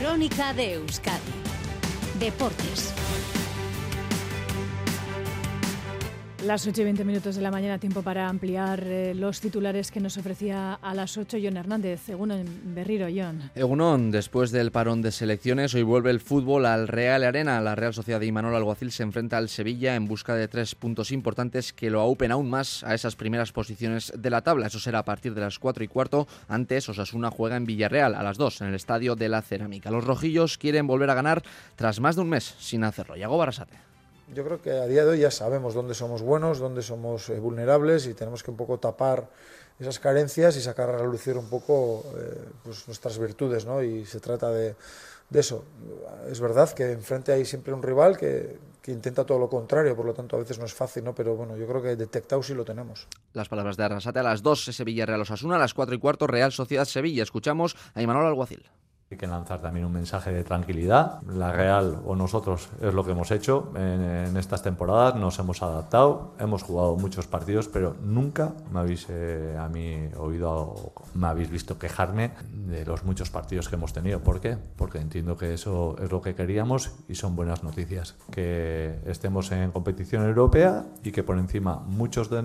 Crónica 0.00 0.54
de 0.54 0.74
Euskadi. 0.74 1.37
Deportes. 2.18 3.37
Las 6.48 6.66
8 6.66 6.80
y 6.80 6.84
20 6.84 7.04
minutos 7.04 7.36
de 7.36 7.42
la 7.42 7.50
mañana, 7.50 7.78
tiempo 7.78 8.00
para 8.00 8.26
ampliar 8.26 8.82
eh, 8.82 9.14
los 9.14 9.38
titulares 9.38 9.90
que 9.90 10.00
nos 10.00 10.16
ofrecía 10.16 10.78
a 10.80 10.94
las 10.94 11.18
8 11.18 11.36
John 11.44 11.58
Hernández. 11.58 12.08
Egunon, 12.08 12.46
Berriro, 12.74 13.06
John. 13.14 13.50
Egunon, 13.54 14.10
después 14.10 14.50
del 14.50 14.72
parón 14.72 15.02
de 15.02 15.12
selecciones, 15.12 15.74
hoy 15.74 15.82
vuelve 15.82 16.10
el 16.10 16.20
fútbol 16.20 16.64
al 16.64 16.88
Real 16.88 17.24
Arena. 17.24 17.60
La 17.60 17.74
Real 17.74 17.92
Sociedad 17.92 18.18
de 18.18 18.24
Imanol 18.24 18.56
Alguacil 18.56 18.92
se 18.92 19.02
enfrenta 19.02 19.36
al 19.36 19.50
Sevilla 19.50 19.94
en 19.94 20.08
busca 20.08 20.34
de 20.36 20.48
tres 20.48 20.74
puntos 20.74 21.12
importantes 21.12 21.74
que 21.74 21.90
lo 21.90 22.00
aupen 22.00 22.32
aún 22.32 22.48
más 22.48 22.82
a 22.82 22.94
esas 22.94 23.14
primeras 23.14 23.52
posiciones 23.52 24.10
de 24.16 24.30
la 24.30 24.40
tabla. 24.40 24.68
Eso 24.68 24.80
será 24.80 25.00
a 25.00 25.04
partir 25.04 25.34
de 25.34 25.42
las 25.42 25.58
4 25.58 25.84
y 25.84 25.88
cuarto. 25.88 26.26
Antes, 26.48 26.88
Osasuna 26.88 27.30
juega 27.30 27.56
en 27.56 27.66
Villarreal 27.66 28.14
a 28.14 28.22
las 28.22 28.38
2 28.38 28.62
en 28.62 28.68
el 28.68 28.74
Estadio 28.74 29.16
de 29.16 29.28
la 29.28 29.42
Cerámica. 29.42 29.90
Los 29.90 30.04
rojillos 30.04 30.56
quieren 30.56 30.86
volver 30.86 31.10
a 31.10 31.14
ganar 31.14 31.42
tras 31.76 32.00
más 32.00 32.16
de 32.16 32.22
un 32.22 32.30
mes 32.30 32.54
sin 32.58 32.84
hacerlo. 32.84 33.16
Yago 33.16 33.36
Barasate 33.36 33.87
yo 34.34 34.44
creo 34.44 34.60
que 34.60 34.72
a 34.72 34.86
día 34.86 35.04
de 35.04 35.10
hoy 35.10 35.20
ya 35.20 35.30
sabemos 35.30 35.74
dónde 35.74 35.94
somos 35.94 36.22
buenos, 36.22 36.58
dónde 36.58 36.82
somos 36.82 37.28
eh, 37.30 37.38
vulnerables 37.38 38.06
y 38.06 38.14
tenemos 38.14 38.42
que 38.42 38.50
un 38.50 38.56
poco 38.56 38.78
tapar 38.78 39.28
esas 39.78 39.98
carencias 39.98 40.56
y 40.56 40.60
sacar 40.60 40.90
a 40.90 40.98
relucir 40.98 41.36
un 41.36 41.48
poco 41.48 42.04
eh, 42.16 42.48
pues 42.64 42.86
nuestras 42.88 43.18
virtudes, 43.18 43.64
¿no? 43.64 43.82
Y 43.82 44.04
se 44.04 44.20
trata 44.20 44.50
de, 44.50 44.74
eso. 45.32 45.64
Es 46.30 46.40
verdad 46.40 46.70
que 46.72 46.92
enfrente 46.92 47.32
hay 47.32 47.44
siempre 47.44 47.72
un 47.72 47.82
rival 47.82 48.16
que, 48.16 48.58
que, 48.82 48.92
intenta 48.92 49.24
todo 49.24 49.38
lo 49.38 49.48
contrario, 49.48 49.94
por 49.94 50.06
lo 50.06 50.14
tanto 50.14 50.36
a 50.36 50.40
veces 50.40 50.58
no 50.58 50.64
es 50.64 50.72
fácil, 50.72 51.04
¿no? 51.04 51.14
Pero 51.14 51.36
bueno, 51.36 51.56
yo 51.56 51.66
creo 51.66 51.82
que 51.82 51.96
detectado 51.96 52.42
sí 52.42 52.54
lo 52.54 52.64
tenemos. 52.64 53.06
Las 53.34 53.48
palabras 53.48 53.76
de 53.76 53.84
Arrasate 53.84 54.18
a 54.18 54.22
las 54.22 54.42
2, 54.42 54.64
Sevilla 54.64 55.06
Real 55.06 55.20
Osasuna, 55.20 55.56
a 55.56 55.58
las 55.58 55.74
4 55.74 55.94
y 55.94 55.98
cuarto 55.98 56.26
Real 56.26 56.50
Sociedad 56.50 56.86
Sevilla. 56.86 57.22
Escuchamos 57.22 57.76
a 57.94 58.02
Imanol 58.02 58.26
Alguacil. 58.26 58.68
Hay 59.10 59.16
que 59.16 59.26
lanzar 59.26 59.62
también 59.62 59.86
un 59.86 59.92
mensaje 59.92 60.30
de 60.32 60.44
tranquilidad. 60.44 61.22
La 61.22 61.50
Real 61.50 62.02
o 62.04 62.14
nosotros 62.14 62.68
es 62.82 62.92
lo 62.92 63.04
que 63.04 63.12
hemos 63.12 63.30
hecho 63.30 63.72
en, 63.74 64.36
estas 64.36 64.62
temporadas. 64.62 65.14
Nos 65.14 65.38
hemos 65.38 65.62
adaptado, 65.62 66.34
hemos 66.38 66.62
jugado 66.62 66.94
muchos 66.96 67.26
partidos, 67.26 67.68
pero 67.68 67.96
nunca 68.02 68.52
me 68.70 68.80
habéis 68.80 69.06
eh, 69.08 69.56
a 69.58 69.66
mí 69.68 70.10
oído, 70.18 70.92
me 71.14 71.26
habéis 71.26 71.48
visto 71.50 71.78
quejarme 71.78 72.32
de 72.52 72.84
los 72.84 73.02
muchos 73.04 73.30
partidos 73.30 73.70
que 73.70 73.76
hemos 73.76 73.94
tenido. 73.94 74.20
¿Por 74.20 74.40
qué? 74.40 74.58
Porque 74.76 74.98
entiendo 74.98 75.38
que 75.38 75.54
eso 75.54 75.96
es 76.02 76.12
lo 76.12 76.20
que 76.20 76.34
queríamos 76.34 76.92
y 77.08 77.14
son 77.14 77.34
buenas 77.34 77.64
noticias. 77.64 78.14
Que 78.30 78.98
estemos 79.06 79.50
en 79.52 79.70
competición 79.70 80.26
europea 80.26 80.84
y 81.02 81.12
que 81.12 81.22
por 81.22 81.38
encima 81.38 81.76
muchos 81.76 82.28
de, 82.28 82.42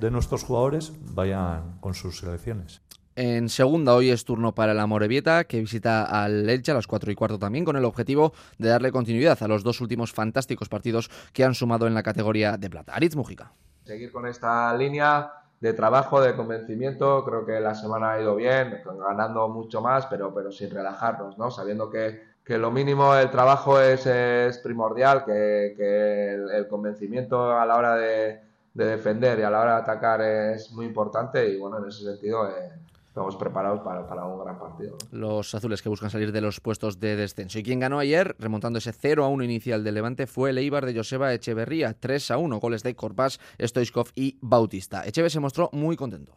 de 0.00 0.10
nuestros 0.10 0.42
jugadores 0.42 0.94
vayan 1.12 1.76
con 1.80 1.92
sus 1.92 2.20
selecciones. 2.20 2.80
En 3.20 3.48
segunda, 3.48 3.94
hoy 3.94 4.10
es 4.10 4.24
turno 4.24 4.54
para 4.54 4.74
la 4.74 4.86
Morevieta, 4.86 5.42
que 5.42 5.58
visita 5.58 6.04
al 6.04 6.48
Elche 6.48 6.70
a 6.70 6.74
las 6.76 6.86
4 6.86 7.10
y 7.10 7.16
cuarto 7.16 7.36
también, 7.36 7.64
con 7.64 7.74
el 7.74 7.84
objetivo 7.84 8.32
de 8.58 8.68
darle 8.68 8.92
continuidad 8.92 9.42
a 9.42 9.48
los 9.48 9.64
dos 9.64 9.80
últimos 9.80 10.12
fantásticos 10.12 10.68
partidos 10.68 11.10
que 11.32 11.42
han 11.42 11.56
sumado 11.56 11.88
en 11.88 11.94
la 11.94 12.04
categoría 12.04 12.56
de 12.56 12.70
plata. 12.70 12.94
Aritz 12.94 13.16
Mujica. 13.16 13.50
Seguir 13.82 14.12
con 14.12 14.24
esta 14.28 14.72
línea 14.76 15.32
de 15.58 15.72
trabajo, 15.72 16.20
de 16.20 16.36
convencimiento. 16.36 17.24
Creo 17.24 17.44
que 17.44 17.58
la 17.58 17.74
semana 17.74 18.12
ha 18.12 18.22
ido 18.22 18.36
bien, 18.36 18.82
ganando 19.00 19.48
mucho 19.48 19.80
más, 19.80 20.06
pero, 20.06 20.32
pero 20.32 20.52
sin 20.52 20.70
relajarnos, 20.70 21.36
¿no? 21.38 21.50
Sabiendo 21.50 21.90
que, 21.90 22.22
que 22.44 22.56
lo 22.56 22.70
mínimo 22.70 23.16
el 23.16 23.32
trabajo 23.32 23.80
es, 23.80 24.06
es 24.06 24.58
primordial, 24.58 25.24
que, 25.24 25.74
que 25.76 26.34
el, 26.34 26.68
convencimiento 26.68 27.50
a 27.50 27.66
la 27.66 27.76
hora 27.78 27.96
de, 27.96 28.42
de, 28.74 28.84
defender 28.84 29.40
y 29.40 29.42
a 29.42 29.50
la 29.50 29.60
hora 29.60 29.74
de 29.74 29.82
atacar 29.82 30.22
es 30.22 30.70
muy 30.70 30.86
importante 30.86 31.48
y 31.48 31.56
bueno, 31.56 31.78
en 31.78 31.88
ese 31.88 32.04
sentido 32.04 32.48
eh, 32.48 32.70
estamos 33.18 33.36
preparados 33.36 33.80
para, 33.80 34.24
un 34.24 34.44
gran 34.44 34.58
partido. 34.58 34.96
Los 35.10 35.52
azules 35.54 35.82
que 35.82 35.88
buscan 35.88 36.08
salir 36.08 36.30
de 36.30 36.40
los 36.40 36.60
puestos 36.60 37.00
de 37.00 37.16
descenso. 37.16 37.58
Y 37.58 37.64
quien 37.64 37.80
ganó 37.80 37.98
ayer, 37.98 38.36
remontando 38.38 38.78
ese 38.78 38.92
0 38.92 39.24
a 39.24 39.28
1 39.28 39.42
inicial 39.42 39.82
del 39.82 39.94
Levante, 39.94 40.28
fue 40.28 40.50
el 40.50 40.58
Eibar 40.58 40.86
de 40.86 40.94
Joseba 40.94 41.34
Echeverría. 41.34 41.94
3 41.98 42.30
a 42.30 42.38
1, 42.38 42.60
goles 42.60 42.84
de 42.84 42.94
Corpás, 42.94 43.40
Stoichkov 43.60 44.12
y 44.14 44.38
Bautista. 44.40 45.04
Echeve 45.04 45.30
se 45.30 45.40
mostró 45.40 45.68
muy 45.72 45.96
contento. 45.96 46.32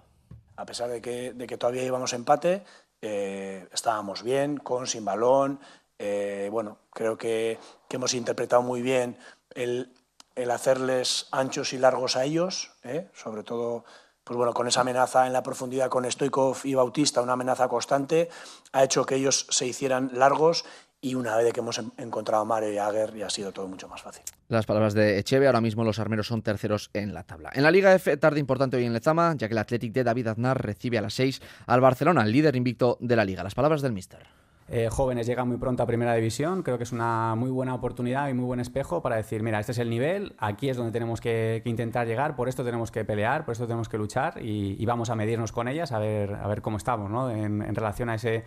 A 0.56 0.66
pesar 0.66 0.90
de 0.90 1.02
que, 1.02 1.34
de 1.34 1.46
que 1.46 1.58
todavía 1.58 1.84
íbamos 1.84 2.14
empate, 2.14 2.64
eh, 3.00 3.68
estábamos 3.72 4.24
bien, 4.24 4.58
con, 4.58 4.88
sin 4.88 5.06
balón. 5.06 5.60
Eh, 6.00 6.50
bueno, 6.52 6.80
creo 6.92 7.16
que, 7.16 7.60
hemos 7.92 8.16
interpretado 8.16 8.64
muy 8.64 8.82
bien 8.82 9.18
el, 9.54 9.94
el 10.34 10.50
hacerles 10.50 11.28
anchos 11.32 11.74
y 11.74 11.78
largos 11.78 12.16
a 12.16 12.24
ellos, 12.24 12.72
eh, 12.84 13.08
sobre 13.14 13.44
todo 13.44 13.86
pues 14.24 14.38
bueno, 14.38 14.54
con 14.54 14.68
esa 14.68 14.82
amenaza 14.82 15.28
en 15.28 15.34
la 15.34 15.44
profundidad 15.44 15.90
con 15.90 16.10
Stoikov 16.10 16.58
y 16.64 16.76
Bautista, 16.76 17.22
una 17.22 17.34
amenaza 17.34 17.68
constante, 17.68 18.30
ha 18.72 18.84
hecho 18.84 19.06
que 19.06 19.16
ellos 19.16 19.48
se 19.50 19.66
hicieran 19.66 20.12
largos 20.14 20.66
y 21.02 21.16
una 21.16 21.36
vez 21.36 21.52
que 21.52 21.62
hemos 21.62 21.82
encontrado 21.98 22.44
a 22.44 22.46
Mario 22.46 22.72
y 22.72 22.78
Aguer 22.78 23.16
ya 23.16 23.26
ha 23.26 23.30
sido 23.30 23.52
todo 23.52 23.68
mucho 23.68 23.88
más 23.88 24.04
fácil. 24.04 24.24
Las 24.50 24.68
palabras 24.68 24.94
de 24.94 25.18
Echeve, 25.18 25.48
ahora 25.48 25.60
mismo 25.60 25.84
los 25.84 25.98
armeros 25.98 26.28
son 26.28 26.44
terceros 26.44 26.92
en 26.94 27.14
la 27.14 27.24
tabla. 27.24 27.50
En 27.54 27.64
la 27.64 27.72
Liga 27.72 27.94
F, 27.96 28.16
tarde 28.18 28.40
importante 28.40 28.78
hoy 28.78 28.86
en 28.86 28.94
Lezama, 28.94 29.34
ya 29.36 29.48
que 29.48 29.54
el 29.54 29.58
Athletic 29.58 29.94
de 29.94 30.04
David 30.04 30.28
Aznar 30.28 30.64
recibe 30.64 31.00
a 31.00 31.02
las 31.02 31.16
6 31.16 31.42
al 31.66 31.82
Barcelona, 31.82 32.22
el 32.22 32.32
líder 32.32 32.56
invicto 32.56 32.98
de 33.00 33.16
la 33.16 33.26
Liga. 33.26 33.44
Las 33.44 33.56
palabras 33.56 33.82
del 33.82 33.94
Mister. 33.94 34.41
Eh, 34.74 34.88
jóvenes 34.90 35.28
llegan 35.28 35.50
muy 35.50 35.58
pronto 35.58 35.84
a 35.84 35.86
Primera 35.86 36.16
División. 36.16 36.64
Creo 36.64 36.78
que 36.78 36.86
es 36.86 36.94
una 36.94 37.36
muy 37.36 37.52
buena 37.52 37.76
oportunidad 37.76 38.30
y 38.30 38.34
muy 38.34 38.46
buen 38.46 38.62
espejo 38.62 39.02
para 39.02 39.18
decir, 39.18 39.44
mira, 39.44 39.60
este 39.60 39.74
es 39.74 39.80
el 39.80 39.90
nivel, 39.90 40.34
aquí 40.38 40.70
es 40.70 40.78
donde 40.78 40.94
tenemos 40.94 41.20
que, 41.20 41.62
intentar 41.66 42.08
llegar, 42.08 42.38
por 42.38 42.48
esto 42.48 42.64
tenemos 42.64 42.90
que 42.90 43.04
pelear, 43.04 43.44
por 43.44 43.52
esto 43.52 43.68
tenemos 43.68 43.90
que 43.90 43.98
luchar 43.98 44.42
y, 44.42 44.86
vamos 44.86 45.10
a 45.10 45.16
medirnos 45.16 45.52
con 45.52 45.68
ellas 45.68 45.92
a 45.92 46.00
ver, 46.00 46.36
a 46.36 46.48
ver 46.48 46.62
cómo 46.62 46.78
estamos 46.78 47.10
¿no? 47.12 47.30
en 47.30 47.76
relación 47.76 48.10
a 48.10 48.16
ese 48.16 48.46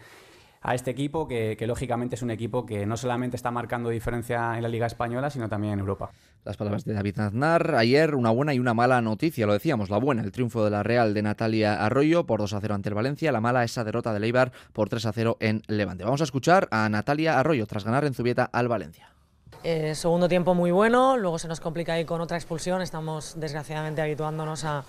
a 0.65 0.75
este 0.75 0.91
equipo, 0.91 1.29
que, 1.29 1.63
lógicamente 1.67 2.17
es 2.17 2.23
un 2.23 2.31
equipo 2.31 2.65
que 2.65 2.87
no 2.87 2.97
solamente 2.97 3.37
está 3.37 3.51
marcando 3.51 3.91
diferencia 3.91 4.57
en 4.57 4.63
la 4.63 4.69
Liga 4.69 4.87
Española, 4.87 5.29
sino 5.29 5.47
también 5.47 5.75
en 5.75 5.81
Europa. 5.81 6.11
Las 6.43 6.57
palabras 6.57 6.87
de 6.87 6.95
David 6.95 7.19
Aznar. 7.21 7.75
Ayer 7.75 8.15
una 8.15 8.31
buena 8.31 8.55
y 8.55 8.59
una 8.59 8.73
mala 8.73 9.03
noticia, 9.03 9.47
lo 9.47 9.53
decíamos, 9.53 9.91
la 9.91 9.99
buena, 9.99 10.23
el 10.23 10.33
triunfo 10.33 10.65
de 10.65 10.71
la 10.71 10.83
Real 10.83 11.13
de 11.13 11.21
Natalia 11.21 11.85
Arroyo 11.85 12.25
por 12.25 12.41
2 12.41 12.55
a 12.55 12.61
0 12.63 12.75
ante 12.75 12.89
el 12.89 12.95
Valencia, 12.95 13.31
la 13.31 13.43
mala 13.43 13.63
esa 13.63 13.85
derrota 13.85 14.15
de 14.15 14.21
Leibar 14.21 14.53
por 14.73 14.89
3 14.89 15.05
a 15.05 15.13
0 15.13 15.37
en 15.41 15.63
Levante. 15.67 16.05
Vamos 16.05 16.23
a 16.23 16.25
escuchar 16.25 16.67
a 16.71 16.89
Natalia 16.89 17.39
Arroyo 17.39 17.67
tras 17.67 17.85
ganar 17.85 18.07
en 18.07 18.15
Zubieta 18.15 18.49
al 18.51 18.69
Valencia. 18.69 19.11
Eh, 19.65 19.95
segundo 19.95 20.29
tiempo 20.29 20.55
muy 20.55 20.71
bueno, 20.71 21.17
luego 21.17 21.39
se 21.39 21.49
nos 21.49 21.59
complica 21.61 21.95
ahí 21.95 22.05
con 22.05 22.21
otra 22.21 22.37
expulsión, 22.37 22.83
estamos 22.83 23.41
desgraciadamente 23.41 24.03
habituándonos 24.03 24.65
a, 24.65 24.85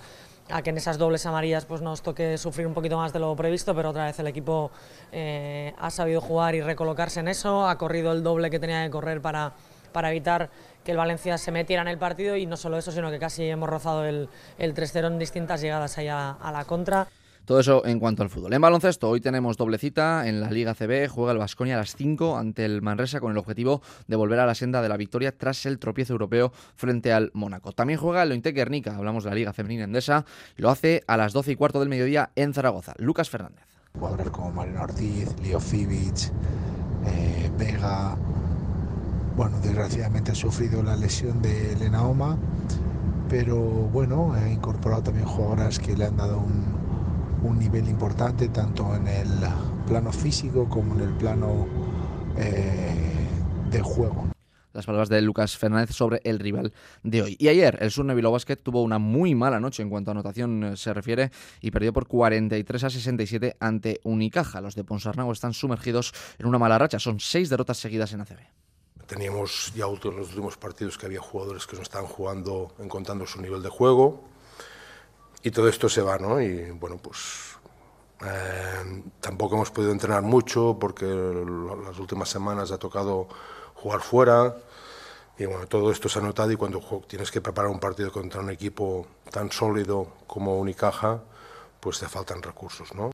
a 0.49 0.61
que 0.61 0.69
en 0.69 0.77
esas 0.77 0.97
dobles 0.97 1.25
amarillas 1.25 1.65
pues 1.65 1.81
nos 1.81 2.01
toque 2.01 2.37
sufrir 2.37 2.67
un 2.67 2.73
poquito 2.73 2.97
más 2.97 3.13
de 3.13 3.19
lo 3.19 3.35
previsto, 3.35 3.73
pero 3.75 3.89
otra 3.89 4.05
vez 4.05 4.19
el 4.19 4.27
equipo 4.27 4.71
eh, 5.11 5.73
ha 5.77 5.89
sabido 5.89 6.21
jugar 6.21 6.55
y 6.55 6.61
recolocarse 6.61 7.19
en 7.19 7.27
eso, 7.27 7.67
ha 7.67 7.77
corrido 7.77 8.11
el 8.11 8.23
doble 8.23 8.49
que 8.49 8.59
tenía 8.59 8.83
que 8.85 8.91
correr 8.91 9.21
para, 9.21 9.53
para 9.91 10.11
evitar 10.11 10.49
que 10.83 10.91
el 10.91 10.97
Valencia 10.97 11.37
se 11.37 11.51
metiera 11.51 11.81
en 11.81 11.87
el 11.87 11.97
partido 11.97 12.35
y 12.35 12.45
no 12.45 12.57
solo 12.57 12.77
eso, 12.77 12.91
sino 12.91 13.09
que 13.09 13.17
casi 13.17 13.49
hemos 13.49 13.67
rozado 13.67 14.05
el, 14.05 14.29
el 14.59 14.75
3-0 14.75 15.07
en 15.07 15.19
distintas 15.19 15.61
llegadas 15.61 15.97
allá 15.97 16.31
a 16.31 16.51
la 16.51 16.65
contra. 16.65 17.07
Todo 17.45 17.59
eso 17.59 17.85
en 17.85 17.99
cuanto 17.99 18.23
al 18.23 18.29
fútbol. 18.29 18.53
En 18.53 18.61
baloncesto, 18.61 19.07
hoy 19.07 19.21
tenemos 19.21 19.55
doble 19.55 19.77
cita 19.77 20.27
en 20.27 20.41
la 20.41 20.49
Liga 20.49 20.73
CB. 20.73 21.07
Juega 21.07 21.31
el 21.31 21.37
Vasconia 21.37 21.75
a 21.75 21.77
las 21.77 21.95
5 21.95 22.37
ante 22.37 22.65
el 22.65 22.81
Manresa 22.81 23.19
con 23.19 23.31
el 23.31 23.37
objetivo 23.37 23.83
de 24.07 24.15
volver 24.15 24.39
a 24.39 24.47
la 24.47 24.55
senda 24.55 24.81
de 24.81 24.89
la 24.89 24.97
victoria 24.97 25.31
tras 25.31 25.67
el 25.67 25.77
tropiezo 25.77 26.13
europeo 26.13 26.51
frente 26.75 27.13
al 27.13 27.29
Mónaco. 27.35 27.71
También 27.71 27.99
juega 27.99 28.23
el 28.23 28.29
Lointe 28.29 28.51
Guernica, 28.51 28.95
hablamos 28.95 29.23
de 29.23 29.29
la 29.29 29.35
Liga 29.35 29.53
Femenina 29.53 29.83
Endesa. 29.83 30.25
Lo 30.55 30.71
hace 30.71 31.03
a 31.05 31.17
las 31.17 31.33
12 31.33 31.51
y 31.51 31.55
cuarto 31.55 31.79
del 31.79 31.89
mediodía 31.89 32.31
en 32.35 32.53
Zaragoza. 32.53 32.93
Lucas 32.97 33.29
Fernández. 33.29 33.63
Jugadores 33.93 34.29
como 34.31 34.51
Marina 34.51 34.81
Ortiz, 34.81 35.29
Leo 35.43 35.59
Fibic, 35.59 36.31
eh, 37.05 37.51
Vega. 37.59 38.17
Bueno, 39.37 39.59
desgraciadamente 39.61 40.31
ha 40.31 40.35
sufrido 40.35 40.81
la 40.81 40.95
lesión 40.95 41.41
de 41.43 41.73
Elena 41.73 42.03
Oma, 42.07 42.37
pero 43.29 43.59
bueno, 43.59 44.33
ha 44.33 44.49
incorporado 44.49 45.03
también 45.03 45.27
jugadoras 45.27 45.77
que 45.77 45.95
le 45.95 46.05
han 46.05 46.17
dado 46.17 46.39
un, 46.39 46.84
un 47.43 47.59
nivel 47.59 47.87
importante 47.89 48.49
tanto 48.49 48.95
en 48.95 49.07
el 49.07 49.27
plano 49.87 50.11
físico 50.11 50.67
como 50.69 50.95
en 50.95 51.01
el 51.01 51.13
plano 51.13 51.67
eh, 52.37 53.15
de 53.69 53.81
juego. 53.81 54.29
Las 54.73 54.85
palabras 54.85 55.07
de 55.07 55.21
Lucas 55.21 55.57
Fernández 55.57 55.95
sobre 55.95 56.19
el 56.25 56.37
rival 56.37 56.73
de 57.01 57.21
hoy. 57.21 57.37
Y 57.39 57.47
ayer 57.47 57.77
el 57.79 57.91
Sur 57.91 58.13
Bilbao 58.13 58.33
Basket 58.33 58.57
tuvo 58.57 58.83
una 58.83 58.99
muy 58.99 59.33
mala 59.33 59.57
noche 59.61 59.81
en 59.81 59.89
cuanto 59.89 60.11
a 60.11 60.13
anotación 60.13 60.63
eh, 60.63 60.77
se 60.77 60.93
refiere 60.93 61.31
y 61.61 61.71
perdió 61.71 61.93
por 61.93 62.07
43 62.07 62.83
a 62.83 62.89
67 62.89 63.55
ante 63.61 64.01
Unicaja. 64.03 64.59
Los 64.59 64.75
de 64.75 64.83
Ponsarnau 64.83 65.31
están 65.31 65.53
sumergidos 65.53 66.13
en 66.39 66.45
una 66.45 66.59
mala 66.59 66.77
racha. 66.77 66.99
Son 66.99 67.21
seis 67.21 67.49
derrotas 67.49 67.77
seguidas 67.77 68.11
en 68.11 68.21
ACB. 68.21 68.39
Teníamos 69.07 69.71
ya 69.75 69.85
en 69.85 70.17
los 70.17 70.29
últimos 70.29 70.57
partidos 70.57 70.97
que 70.97 71.05
había 71.05 71.21
jugadores 71.21 71.67
que 71.67 71.77
no 71.77 71.83
estaban 71.83 72.07
jugando, 72.07 72.75
encontrando 72.79 73.25
su 73.25 73.41
nivel 73.41 73.61
de 73.61 73.69
juego 73.69 74.34
y 75.45 75.51
todo 75.51 75.69
esto 75.69 75.87
se 75.87 76.01
va, 76.01 76.17
¿no? 76.17 76.41
Y 76.41 76.71
bueno, 76.71 76.97
pues 76.97 77.19
Eh, 78.25 79.03
tampoco 79.19 79.55
hemos 79.55 79.71
podido 79.71 79.91
entrenar 79.91 80.21
mucho 80.23 80.77
porque 80.79 81.05
las 81.05 81.99
últimas 81.99 82.29
semanas 82.29 82.71
ha 82.71 82.77
tocado 82.77 83.27
jugar 83.75 84.01
fuera. 84.01 84.55
Y 85.37 85.45
bueno, 85.45 85.67
todo 85.67 85.91
esto 85.91 86.07
se 86.07 86.19
ha 86.19 86.21
notado 86.21 86.49
y 86.51 86.55
cuando 86.55 86.79
tienes 87.07 87.29
que 87.29 87.41
preparar 87.41 87.69
un 87.69 87.79
partido 87.79 88.11
contra 88.11 88.39
un 88.39 88.49
equipo 88.49 89.05
tan 89.31 89.51
sólido 89.51 90.13
como 90.27 90.57
Unicaja, 90.57 91.23
pues 91.81 91.99
te 91.99 92.07
faltan 92.07 92.41
recursos, 92.41 92.95
¿no? 92.95 93.11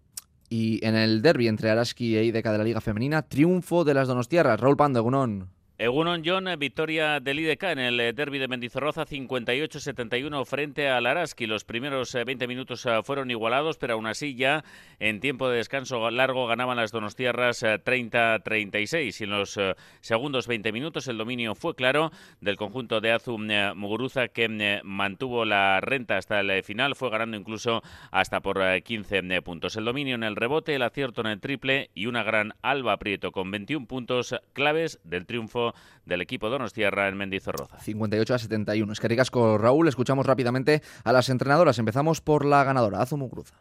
Y 0.50 0.86
en 0.86 0.96
el 0.96 1.22
derby 1.22 1.48
entre 1.48 1.72
Araski 1.72 2.16
e 2.16 2.24
IDK 2.26 2.46
de 2.46 2.58
la 2.60 2.64
Liga 2.64 2.80
Femenina, 2.80 3.24
triunfo 3.24 3.84
de 3.84 3.96
las 3.96 4.08
Donostiarras. 4.08 4.60
Raúl 4.60 4.78
Pando, 4.78 5.02
Gunón. 5.02 5.50
Egunon 5.82 6.22
John, 6.24 6.46
victoria 6.60 7.20
del 7.20 7.40
IDK 7.40 7.64
en 7.64 7.80
el 7.80 8.00
eh, 8.00 8.14
derby 8.14 8.38
de 8.38 8.48
Mendizorroza 8.48 9.04
58-71 9.08 10.46
frente 10.46 10.88
al 10.88 11.08
Araski. 11.08 11.48
Los 11.48 11.64
primeros 11.64 12.14
20 12.14 12.46
eh, 12.46 12.48
minutos 12.48 12.86
eh, 12.86 13.00
fueron 13.04 13.32
igualados, 13.32 13.80
pero 13.80 13.96
aún 13.96 14.06
así 14.06 14.36
ya 14.36 14.64
en 15.00 15.20
tiempo 15.20 15.50
de 15.50 15.58
descanso 15.58 16.12
largo 16.12 16.46
ganaban 16.46 16.78
las 16.78 16.92
Donostierras 16.92 17.64
30-36. 17.64 19.22
Y 19.22 19.24
en 19.24 19.32
los 19.32 19.60
segundos 20.02 20.46
20 20.46 20.72
minutos 20.72 21.08
el 21.08 21.18
dominio 21.18 21.56
fue 21.56 21.74
claro 21.74 22.12
del 22.42 22.58
conjunto 22.58 23.02
de 23.02 23.14
Azum 23.14 23.48
Muguruza 23.74 24.28
que 24.28 24.82
mantuvo 24.84 25.46
la 25.46 25.82
renta 25.82 26.18
hasta 26.18 26.42
el 26.42 26.62
final, 26.62 26.96
fue 26.96 27.10
ganando 27.10 27.38
incluso 27.38 27.82
hasta 28.12 28.42
por 28.42 28.84
15 28.84 29.42
puntos. 29.42 29.76
El 29.78 29.86
dominio 29.86 30.14
en 30.14 30.22
el 30.22 30.36
rebote, 30.36 30.76
el 30.76 30.84
acierto 30.84 31.22
en 31.22 31.28
el 31.28 31.40
triple 31.40 31.90
y 31.96 32.06
una 32.06 32.22
gran 32.22 32.54
Alba 32.62 32.98
Prieto 32.98 33.32
con 33.32 33.50
21 33.50 33.88
puntos 33.88 34.36
claves 34.54 35.00
del 35.04 35.26
triunfo 35.26 35.71
del 36.06 36.22
equipo 36.22 36.50
Donostierra 36.50 37.08
en 37.08 37.18
Mendizorroza. 37.18 37.80
58 37.80 38.34
a 38.34 38.40
71. 38.40 38.94
Es 38.94 39.00
que 39.00 39.08
ricasco, 39.08 39.58
Raúl. 39.58 39.88
Escuchamos 39.88 40.26
rápidamente 40.26 40.82
a 41.04 41.12
las 41.12 41.30
entrenadoras. 41.30 41.80
Empezamos 41.80 42.22
por 42.22 42.46
la 42.46 42.64
ganadora, 42.64 43.02
Azumugruza. 43.02 43.56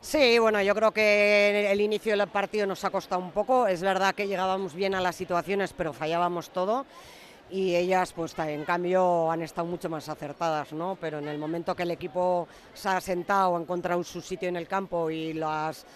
Sí, 0.00 0.38
bueno, 0.38 0.62
yo 0.62 0.74
creo 0.74 0.92
que 0.92 1.70
el 1.72 1.80
inicio 1.80 2.16
del 2.16 2.28
partido 2.28 2.66
nos 2.66 2.84
ha 2.84 2.90
costado 2.90 3.20
un 3.20 3.32
poco. 3.32 3.66
Es 3.66 3.80
verdad 3.82 4.14
que 4.14 4.28
llegábamos 4.28 4.74
bien 4.74 4.94
a 4.94 5.00
las 5.00 5.16
situaciones, 5.16 5.72
pero 5.72 5.92
fallábamos 5.92 6.50
todo. 6.50 6.86
Y 7.50 7.74
ellas, 7.74 8.12
pues 8.12 8.36
en 8.38 8.64
cambio, 8.64 9.30
han 9.30 9.42
estado 9.42 9.66
mucho 9.66 9.88
más 9.88 10.08
acertadas, 10.08 10.72
¿no? 10.72 10.96
Pero 11.00 11.18
en 11.18 11.28
el 11.28 11.38
momento 11.38 11.74
que 11.74 11.84
el 11.84 11.92
equipo 11.92 12.48
se 12.74 12.88
ha 12.88 13.00
sentado, 13.00 13.56
ha 13.56 13.60
encontrado 13.60 14.02
su 14.04 14.20
sitio 14.20 14.48
en 14.48 14.56
el 14.56 14.66
campo 14.66 15.10
y 15.10 15.32
las 15.32 15.86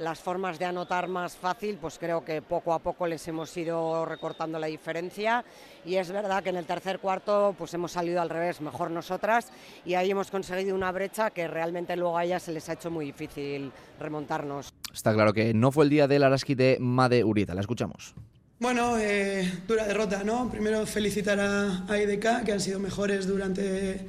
las 0.00 0.18
formas 0.18 0.58
de 0.58 0.64
anotar 0.64 1.08
más 1.08 1.36
fácil, 1.36 1.76
pues 1.80 1.98
creo 1.98 2.24
que 2.24 2.40
poco 2.40 2.72
a 2.72 2.78
poco 2.78 3.06
les 3.06 3.26
hemos 3.28 3.54
ido 3.56 4.06
recortando 4.06 4.58
la 4.58 4.66
diferencia 4.66 5.44
y 5.84 5.96
es 5.96 6.10
verdad 6.10 6.42
que 6.42 6.48
en 6.48 6.56
el 6.56 6.64
tercer 6.64 6.98
cuarto 7.00 7.54
pues 7.56 7.74
hemos 7.74 7.92
salido 7.92 8.20
al 8.22 8.30
revés, 8.30 8.62
mejor 8.62 8.90
nosotras 8.90 9.52
y 9.84 9.94
ahí 9.94 10.10
hemos 10.10 10.30
conseguido 10.30 10.74
una 10.74 10.90
brecha 10.90 11.30
que 11.30 11.46
realmente 11.46 11.94
luego 11.96 12.16
a 12.16 12.24
ellas 12.24 12.42
se 12.42 12.52
les 12.52 12.66
ha 12.70 12.72
hecho 12.72 12.90
muy 12.90 13.04
difícil 13.04 13.70
remontarnos. 13.98 14.72
Está 14.92 15.12
claro 15.12 15.34
que 15.34 15.52
no 15.52 15.70
fue 15.70 15.84
el 15.84 15.90
día 15.90 16.08
del 16.08 16.22
Araski 16.22 16.54
de 16.54 16.78
Made 16.80 17.22
Urieta, 17.22 17.54
la 17.54 17.60
escuchamos. 17.60 18.14
Bueno, 18.58 18.98
eh, 18.98 19.50
dura 19.68 19.86
derrota, 19.86 20.24
¿no? 20.24 20.50
Primero 20.50 20.84
felicitar 20.86 21.40
a, 21.40 21.84
a 21.86 21.98
IDK, 21.98 22.44
que 22.44 22.52
han 22.52 22.60
sido 22.60 22.78
mejores 22.78 23.26
durante, 23.26 24.06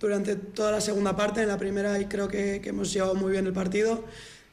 durante 0.00 0.34
toda 0.34 0.72
la 0.72 0.80
segunda 0.80 1.14
parte. 1.14 1.42
En 1.42 1.48
la 1.48 1.56
primera 1.56 1.96
creo 2.08 2.26
que, 2.26 2.60
que 2.60 2.70
hemos 2.70 2.92
llevado 2.92 3.14
muy 3.14 3.30
bien 3.30 3.46
el 3.46 3.52
partido. 3.52 4.04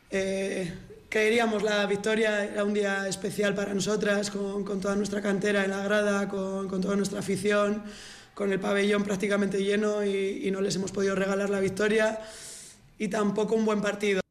Eh, 0.09 0.73
creeríamos 1.09 1.63
la 1.63 1.85
victoria, 1.85 2.45
era 2.45 2.63
un 2.63 2.73
día 2.73 3.07
especial 3.07 3.55
para 3.55 3.73
nosotras, 3.73 4.31
con, 4.31 4.79
toda 4.79 4.95
nuestra 4.95 5.21
cantera 5.21 5.63
en 5.63 5.71
la 5.71 5.83
grada, 5.83 6.27
con, 6.27 6.81
toda 6.81 6.95
nuestra 6.95 7.19
afición, 7.19 7.83
con 8.33 8.51
el 8.51 8.59
pabellón 8.59 9.03
prácticamente 9.03 9.63
lleno 9.63 10.05
y, 10.05 10.49
no 10.51 10.61
les 10.61 10.75
hemos 10.75 10.91
podido 10.91 11.15
regalar 11.15 11.49
la 11.49 11.59
victoria 11.59 12.19
y 12.97 13.07
tampoco 13.07 13.55
un 13.55 13.65
buen 13.65 13.81
partido 13.81 14.21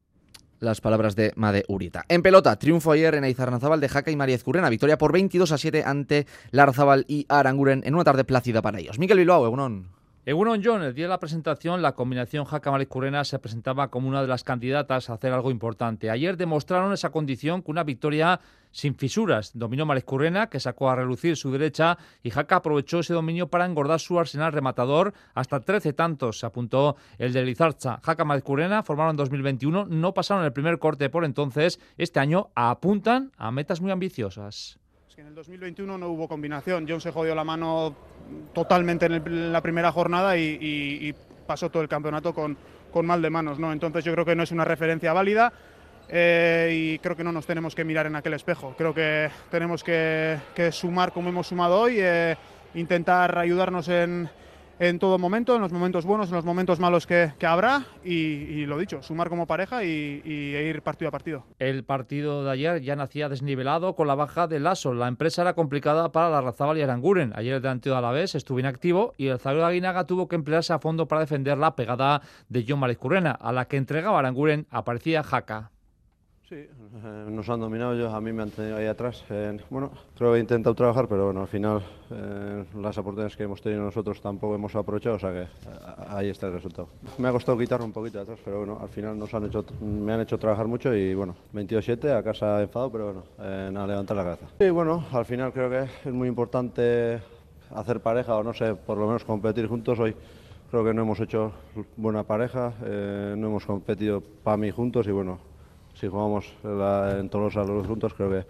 las 0.59 0.81
palabras 0.81 1.15
de 1.15 1.33
Made 1.35 1.65
Urita. 1.67 2.03
En 2.09 2.23
pelota, 2.23 2.57
triunfo 2.57 2.91
ayer 2.91 3.13
en 3.13 3.23
Aizarnazábal 3.23 3.79
de 3.79 3.89
Jaca 3.89 4.09
y 4.09 4.15
María 4.15 4.33
Ezcurrena. 4.33 4.71
Victoria 4.71 4.97
por 4.97 5.11
22 5.11 5.51
a 5.51 5.57
7 5.59 5.83
ante 5.85 6.25
Larzábal 6.49 7.05
y 7.07 7.27
Aranguren 7.29 7.83
en 7.85 7.93
una 7.93 8.03
tarde 8.03 8.23
plácida 8.23 8.63
para 8.63 8.79
ellos. 8.79 8.97
Miguel 8.97 9.19
Bilbao, 9.19 9.45
Egunon. 9.45 9.96
En 10.29 10.61
John, 10.61 10.83
el 10.83 10.93
día 10.93 11.05
de 11.05 11.09
la 11.09 11.21
presentación, 11.21 11.81
la 11.81 11.93
combinación 11.93 12.43
Jaca 12.43 12.85
Currena 12.87 13.23
se 13.23 13.39
presentaba 13.39 13.89
como 13.89 14.09
una 14.09 14.21
de 14.21 14.27
las 14.27 14.43
candidatas 14.43 15.09
a 15.09 15.13
hacer 15.13 15.31
algo 15.31 15.51
importante. 15.51 16.09
Ayer 16.09 16.35
demostraron 16.35 16.91
esa 16.91 17.11
condición 17.11 17.61
con 17.61 17.75
una 17.75 17.85
victoria 17.85 18.41
sin 18.69 18.95
fisuras. 18.95 19.57
Dominó 19.57 19.87
Currena, 20.03 20.49
que 20.49 20.59
sacó 20.59 20.89
a 20.89 20.97
relucir 20.97 21.37
su 21.37 21.49
derecha, 21.49 21.97
y 22.23 22.29
Jaca 22.29 22.57
aprovechó 22.57 22.99
ese 22.99 23.13
dominio 23.13 23.47
para 23.47 23.65
engordar 23.65 24.01
su 24.01 24.19
arsenal 24.19 24.51
rematador. 24.51 25.13
Hasta 25.33 25.61
13 25.61 25.93
tantos 25.93 26.39
se 26.39 26.45
apuntó 26.45 26.97
el 27.17 27.31
de 27.31 27.45
Lizarza. 27.45 28.01
Jaca 28.03 28.41
Currena 28.41 28.83
formaron 28.83 29.11
en 29.11 29.15
2021, 29.15 29.85
no 29.85 30.13
pasaron 30.13 30.43
el 30.43 30.51
primer 30.51 30.77
corte 30.77 31.09
por 31.09 31.23
entonces. 31.23 31.79
Este 31.97 32.19
año 32.19 32.49
apuntan 32.53 33.31
a 33.37 33.49
metas 33.51 33.79
muy 33.79 33.91
ambiciosas 33.91 34.77
en 35.17 35.25
el 35.25 35.33
2021 35.33 35.97
no 35.97 36.09
hubo 36.09 36.27
combinación. 36.27 36.85
John 36.87 37.01
se 37.01 37.11
jodió 37.11 37.33
la 37.33 37.43
mano 37.43 37.95
totalmente 38.53 39.07
en, 39.07 39.51
la 39.51 39.61
primera 39.61 39.91
jornada 39.91 40.37
y, 40.37 41.11
pasó 41.47 41.71
todo 41.71 41.81
el 41.81 41.89
campeonato 41.89 42.35
con, 42.35 42.55
con, 42.91 43.05
mal 43.05 43.19
de 43.19 43.31
manos. 43.31 43.57
¿no? 43.57 43.71
Entonces 43.71 44.03
yo 44.05 44.13
creo 44.13 44.25
que 44.25 44.35
no 44.35 44.43
es 44.43 44.51
una 44.51 44.63
referencia 44.63 45.13
válida 45.13 45.51
eh, 46.07 46.69
y 46.71 46.99
creo 46.99 47.15
que 47.15 47.23
no 47.23 47.31
nos 47.31 47.47
tenemos 47.47 47.73
que 47.73 47.83
mirar 47.83 48.05
en 48.05 48.15
aquel 48.15 48.35
espejo. 48.35 48.75
Creo 48.77 48.93
que 48.93 49.31
tenemos 49.49 49.83
que, 49.83 50.37
sumar 50.71 51.11
como 51.11 51.29
hemos 51.29 51.47
sumado 51.47 51.79
hoy, 51.79 51.95
eh, 51.97 52.35
intentar 52.75 53.39
ayudarnos 53.39 53.87
en 53.87 54.29
en 54.79 54.99
todo 54.99 55.17
momento, 55.17 55.55
en 55.55 55.61
los 55.61 55.71
momentos 55.71 56.05
buenos, 56.05 56.29
en 56.29 56.35
los 56.35 56.45
momentos 56.45 56.79
malos 56.79 57.07
que, 57.07 57.31
habrá 57.41 57.85
y, 58.03 58.65
lo 58.65 58.77
dicho, 58.77 59.01
sumar 59.01 59.29
como 59.29 59.47
pareja 59.47 59.83
y, 59.83 60.21
ir 60.25 60.81
partido 60.81 61.09
a 61.09 61.11
partido. 61.11 61.45
El 61.59 61.83
partido 61.83 62.43
de 62.43 62.51
ayer 62.51 62.81
ya 62.81 62.95
nacía 62.95 63.29
desnivelado 63.29 63.95
con 63.95 64.07
la 64.07 64.15
baja 64.15 64.47
de 64.47 64.59
Lasso. 64.59 64.93
La 64.93 65.07
empresa 65.07 65.41
era 65.41 65.53
complicada 65.53 66.11
para 66.11 66.29
la 66.29 66.41
Razabal 66.41 66.77
y 66.77 66.81
Aranguren. 66.81 67.33
Ayer 67.35 67.55
el 67.55 67.61
delantero 67.61 67.95
de 67.95 67.99
Alavés 67.99 68.35
estuvo 68.35 68.59
inactivo 68.59 69.13
y 69.17 69.27
el 69.27 69.39
Zagreb 69.39 69.61
de 69.61 69.67
Aguinaga 69.67 70.05
tuvo 70.05 70.27
que 70.27 70.35
emplearse 70.35 70.73
a 70.73 70.79
fondo 70.79 71.07
para 71.07 71.21
defender 71.21 71.57
la 71.57 71.75
pegada 71.75 72.21
de 72.49 72.65
John 72.67 72.81
Currena, 72.95 73.31
a 73.31 73.51
la 73.51 73.65
que 73.65 73.77
entregaba 73.77 74.19
Aranguren 74.19 74.67
aparecía 74.69 75.23
Jaca. 75.23 75.71
Sí, 76.47 76.55
eh, 76.55 77.25
nos 77.29 77.49
han 77.49 77.59
dominado, 77.59 77.93
ellos, 77.93 78.13
a 78.13 78.21
mí 78.21 78.31
me 78.31 78.41
han 78.41 78.51
tenido 78.51 78.77
ahí 78.77 78.85
atrás. 78.85 79.21
Eh, 79.29 79.57
bueno, 79.69 79.91
creo 80.17 80.31
que 80.31 80.37
he 80.37 80.39
intentado 80.39 80.73
trabajar, 80.73 81.05
pero 81.05 81.25
bueno, 81.25 81.41
al 81.41 81.47
final 81.49 81.83
eh, 82.09 82.63
las 82.79 82.97
oportunidades 82.97 83.35
que 83.35 83.43
hemos 83.43 83.61
tenido 83.61 83.83
nosotros 83.83 84.21
tampoco 84.21 84.55
hemos 84.55 84.73
aprovechado, 84.73 85.17
o 85.17 85.19
sea 85.19 85.33
que 85.33 85.47
ahí 86.07 86.29
está 86.29 86.47
el 86.47 86.53
resultado. 86.53 86.87
Me 87.17 87.27
ha 87.27 87.33
costado 87.33 87.57
quitarme 87.57 87.83
un 87.83 87.91
poquito 87.91 88.19
de 88.19 88.23
atrás, 88.23 88.39
pero 88.45 88.59
bueno, 88.59 88.79
al 88.81 88.87
final 88.87 89.19
nos 89.19 89.33
han 89.33 89.43
hecho, 89.43 89.65
me 89.81 90.13
han 90.13 90.21
hecho 90.21 90.37
trabajar 90.37 90.67
mucho 90.67 90.95
y 90.95 91.13
bueno, 91.13 91.35
22-7, 91.53 92.17
a 92.17 92.23
casa 92.23 92.61
enfado, 92.61 92.89
pero 92.93 93.05
bueno, 93.11 93.23
nada, 93.71 93.85
levantar 93.85 94.15
la 94.15 94.23
cabeza. 94.23 94.45
Y 94.57 94.69
bueno, 94.69 95.03
al 95.11 95.25
final 95.25 95.51
creo 95.51 95.69
que 95.69 95.89
es 96.07 96.13
muy 96.13 96.29
importante 96.29 97.19
hacer 97.71 97.99
pareja 97.99 98.37
o 98.37 98.43
no 98.43 98.53
sé, 98.53 98.73
por 98.73 98.97
lo 98.97 99.05
menos 99.05 99.25
competir 99.25 99.67
juntos 99.67 99.99
hoy. 99.99 100.15
Creo 100.71 100.85
que 100.85 100.93
no 100.93 101.01
hemos 101.01 101.19
hecho 101.19 101.51
buena 101.97 102.23
pareja, 102.23 102.71
no 102.81 103.47
hemos 103.47 103.65
competido 103.65 104.21
para 104.21 104.55
mí 104.55 104.71
juntos 104.71 105.07
y 105.07 105.11
bueno, 105.11 105.39
si 105.99 106.07
jugamos 106.07 106.45
en 106.63 107.29
todos 107.29 107.55
los 107.55 107.87
juntos, 107.87 108.13
creo 108.13 108.29
que 108.29 108.45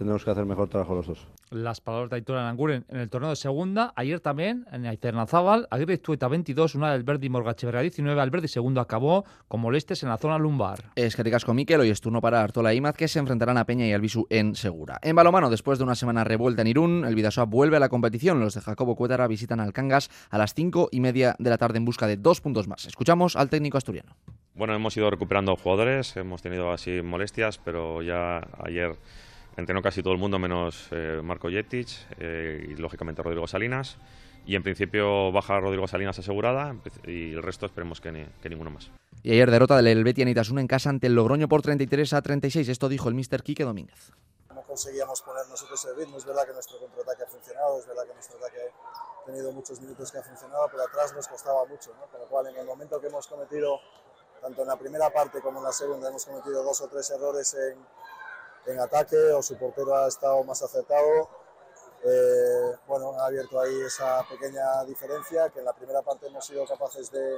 tendremos 0.00 0.24
que 0.24 0.30
hacer 0.30 0.46
mejor 0.46 0.66
trabajo 0.66 0.94
los 0.94 1.06
dos. 1.06 1.26
Las 1.50 1.82
palabras 1.82 2.08
de 2.08 2.16
Aitor 2.16 2.38
Aranguren 2.38 2.86
en 2.88 3.00
el 3.00 3.10
torneo 3.10 3.28
de 3.28 3.36
segunda. 3.36 3.92
Ayer 3.96 4.18
también 4.18 4.64
en 4.72 4.86
Aiternazábal, 4.86 5.68
Aguirre 5.70 5.98
Tueta 5.98 6.26
22, 6.26 6.74
una 6.74 6.92
del 6.92 7.02
Verdi 7.02 7.28
Morgacheverga 7.28 7.82
19. 7.82 8.18
Alberdi 8.18 8.48
segundo 8.48 8.80
acabó 8.80 9.26
con 9.46 9.60
molestias 9.60 10.02
en 10.02 10.08
la 10.08 10.16
zona 10.16 10.38
lumbar. 10.38 10.92
Es 10.96 11.16
que 11.16 11.30
con 11.44 11.54
Miquel, 11.54 11.80
hoy 11.80 11.90
es 11.90 12.00
turno 12.00 12.22
para 12.22 12.42
Artola 12.42 12.72
y 12.72 12.78
Imaz 12.78 12.96
que 12.96 13.08
se 13.08 13.18
enfrentarán 13.18 13.58
a 13.58 13.66
Peña 13.66 13.86
y 13.86 13.92
Albisu 13.92 14.26
en 14.30 14.54
Segura. 14.54 14.98
En 15.02 15.14
balomano, 15.14 15.50
después 15.50 15.76
de 15.76 15.84
una 15.84 15.94
semana 15.94 16.24
revuelta 16.24 16.62
en 16.62 16.68
Irún, 16.68 17.04
el 17.04 17.14
Vidasoa 17.14 17.44
vuelve 17.44 17.76
a 17.76 17.80
la 17.80 17.90
competición. 17.90 18.40
Los 18.40 18.54
de 18.54 18.62
Jacobo 18.62 18.96
Cuétara 18.96 19.26
visitan 19.26 19.60
al 19.60 19.74
Cangas 19.74 20.08
a 20.30 20.38
las 20.38 20.54
5 20.54 20.88
y 20.92 21.00
media 21.00 21.36
de 21.38 21.50
la 21.50 21.58
tarde 21.58 21.76
en 21.76 21.84
busca 21.84 22.06
de 22.06 22.16
dos 22.16 22.40
puntos 22.40 22.68
más. 22.68 22.86
Escuchamos 22.86 23.36
al 23.36 23.50
técnico 23.50 23.76
asturiano. 23.76 24.16
Bueno, 24.54 24.74
hemos 24.74 24.96
ido 24.96 25.10
recuperando 25.10 25.54
jugadores, 25.56 26.16
hemos 26.16 26.40
tenido 26.40 26.72
así 26.72 27.02
molestias, 27.02 27.58
pero 27.58 28.00
ya 28.00 28.40
ayer 28.64 28.96
entrenó 29.60 29.82
casi 29.82 30.02
todo 30.02 30.12
el 30.12 30.18
mundo 30.18 30.38
menos 30.38 30.88
eh, 30.90 31.20
Marco 31.22 31.48
Jetic 31.48 31.88
eh, 32.18 32.66
y 32.68 32.74
lógicamente 32.74 33.22
Rodrigo 33.22 33.46
Salinas. 33.46 33.96
Y 34.46 34.56
en 34.56 34.62
principio 34.62 35.30
baja 35.32 35.60
Rodrigo 35.60 35.86
Salinas 35.86 36.18
asegurada 36.18 36.74
y 37.06 37.32
el 37.32 37.42
resto 37.42 37.66
esperemos 37.66 38.00
que, 38.00 38.10
ninguno 38.48 38.70
más. 38.70 38.90
Y 39.22 39.32
ayer 39.32 39.50
derrota 39.50 39.76
del 39.76 39.86
Helvetia 39.86 40.24
Nitasuna 40.24 40.62
en 40.62 40.66
casa 40.66 40.88
ante 40.88 41.06
el 41.06 41.14
Logroño 41.14 41.46
por 41.46 41.62
33 41.62 42.14
a 42.14 42.22
36. 42.22 42.68
Esto 42.68 42.88
dijo 42.88 43.08
el 43.08 43.14
mister 43.14 43.42
Quique 43.42 43.64
Domínguez. 43.64 44.12
No 44.54 44.62
conseguíamos 44.62 45.20
poner 45.20 45.46
nosotros 45.48 45.84
el 45.84 45.96
ritmo. 45.96 46.16
Es 46.16 46.24
verdad 46.24 46.46
que 46.46 46.54
nuestro 46.54 46.78
contraataque 46.78 47.22
ha 47.22 47.26
funcionado, 47.26 47.78
es 47.78 47.86
verdad 47.86 48.04
que 48.06 48.14
nuestro 48.14 48.38
ataque 48.38 48.58
ha 49.22 49.26
tenido 49.26 49.52
muchos 49.52 49.80
minutos 49.80 50.10
que 50.10 50.18
ha 50.18 50.22
funcionado, 50.22 50.66
pero 50.70 50.84
atrás 50.84 51.12
nos 51.14 51.28
costaba 51.28 51.66
mucho. 51.66 51.90
¿no? 52.00 52.06
Con 52.06 52.20
lo 52.20 52.26
cual, 52.26 52.46
en 52.46 52.56
el 52.56 52.66
momento 52.66 52.98
que 52.98 53.08
hemos 53.08 53.26
cometido 53.26 53.78
tanto 54.40 54.62
en 54.62 54.68
la 54.68 54.76
primera 54.76 55.10
parte 55.10 55.42
como 55.42 55.58
en 55.58 55.66
la 55.66 55.72
segunda 55.72 56.08
hemos 56.08 56.24
cometido 56.24 56.64
dos 56.64 56.80
o 56.80 56.88
tres 56.88 57.10
errores 57.10 57.54
en, 57.54 57.78
en 58.66 58.78
ataque 58.80 59.16
o 59.16 59.42
su 59.42 59.56
portero 59.56 59.94
ha 59.94 60.08
estado 60.08 60.42
más 60.44 60.62
acertado. 60.62 61.28
Eh, 62.04 62.76
bueno, 62.88 63.12
ha 63.20 63.26
abierto 63.26 63.60
ahí 63.60 63.74
esa 63.86 64.22
pequeña 64.28 64.84
diferencia 64.86 65.50
que 65.50 65.58
en 65.58 65.66
la 65.66 65.72
primera 65.74 66.02
parte 66.02 66.28
hemos 66.28 66.46
sido 66.46 66.64
capaces 66.64 67.10
de, 67.12 67.36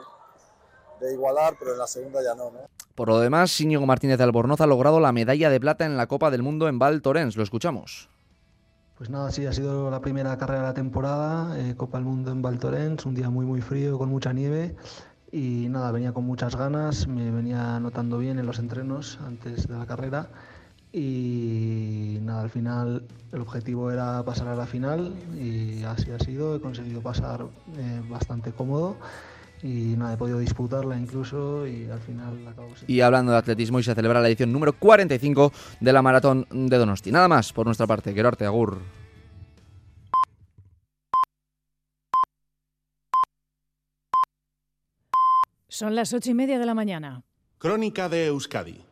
de 1.00 1.12
igualar, 1.12 1.56
pero 1.58 1.72
en 1.72 1.78
la 1.78 1.86
segunda 1.86 2.22
ya 2.22 2.34
no, 2.34 2.50
¿no? 2.50 2.60
Por 2.94 3.08
lo 3.08 3.18
demás, 3.18 3.60
Íñigo 3.60 3.86
Martínez 3.86 4.18
de 4.18 4.24
Albornoz 4.24 4.60
ha 4.60 4.66
logrado 4.66 5.00
la 5.00 5.12
medalla 5.12 5.50
de 5.50 5.58
plata 5.58 5.84
en 5.84 5.96
la 5.96 6.06
Copa 6.06 6.30
del 6.30 6.42
Mundo 6.42 6.68
en 6.68 6.78
Val 6.78 7.02
Thorens. 7.02 7.36
Lo 7.36 7.42
escuchamos. 7.42 8.08
Pues 8.96 9.10
nada, 9.10 9.32
sí, 9.32 9.46
ha 9.46 9.52
sido 9.52 9.90
la 9.90 10.00
primera 10.00 10.36
carrera 10.38 10.60
de 10.60 10.66
la 10.68 10.74
temporada, 10.74 11.58
eh, 11.58 11.74
Copa 11.76 11.98
del 11.98 12.04
Mundo 12.04 12.30
en 12.30 12.42
Val 12.42 12.58
Thorens, 12.58 13.04
un 13.04 13.14
día 13.14 13.30
muy 13.30 13.44
muy 13.44 13.60
frío, 13.60 13.98
con 13.98 14.10
mucha 14.10 14.32
nieve 14.32 14.76
y 15.32 15.66
nada, 15.70 15.90
venía 15.90 16.12
con 16.12 16.24
muchas 16.24 16.54
ganas, 16.54 17.08
me 17.08 17.30
venía 17.30 17.80
notando 17.80 18.18
bien 18.18 18.38
en 18.38 18.46
los 18.46 18.58
entrenos 18.58 19.18
antes 19.26 19.66
de 19.66 19.76
la 19.76 19.86
carrera 19.86 20.28
y 20.92 22.18
nada, 22.20 22.42
al 22.42 22.50
final 22.50 23.06
el 23.32 23.40
objetivo 23.40 23.90
era 23.90 24.22
pasar 24.24 24.48
a 24.48 24.54
la 24.54 24.66
final 24.66 25.14
y 25.34 25.82
así 25.84 26.10
ha 26.10 26.18
sido, 26.18 26.56
he 26.56 26.60
conseguido 26.60 27.00
pasar 27.00 27.46
eh, 27.78 28.02
bastante 28.08 28.52
cómodo 28.52 28.96
y 29.62 29.94
nada, 29.96 30.14
he 30.14 30.16
podido 30.16 30.38
disputarla 30.38 30.98
incluso 30.98 31.66
y 31.66 31.88
al 31.88 32.00
final 32.00 32.46
acabo 32.46 32.68
Y 32.86 33.00
hablando 33.00 33.32
de 33.32 33.38
atletismo, 33.38 33.78
y 33.78 33.84
se 33.84 33.94
celebra 33.94 34.20
la 34.20 34.28
edición 34.28 34.52
número 34.52 34.72
45 34.74 35.52
de 35.80 35.92
la 35.92 36.02
Maratón 36.02 36.46
de 36.50 36.76
Donosti. 36.76 37.10
Nada 37.10 37.28
más 37.28 37.52
por 37.52 37.64
nuestra 37.64 37.86
parte, 37.86 38.12
quiero 38.12 38.28
arte, 38.28 38.44
agur. 38.44 38.80
Son 45.68 45.94
las 45.94 46.12
ocho 46.12 46.30
y 46.30 46.34
media 46.34 46.58
de 46.58 46.66
la 46.66 46.74
mañana. 46.74 47.22
Crónica 47.58 48.08
de 48.10 48.26
Euskadi 48.26 48.91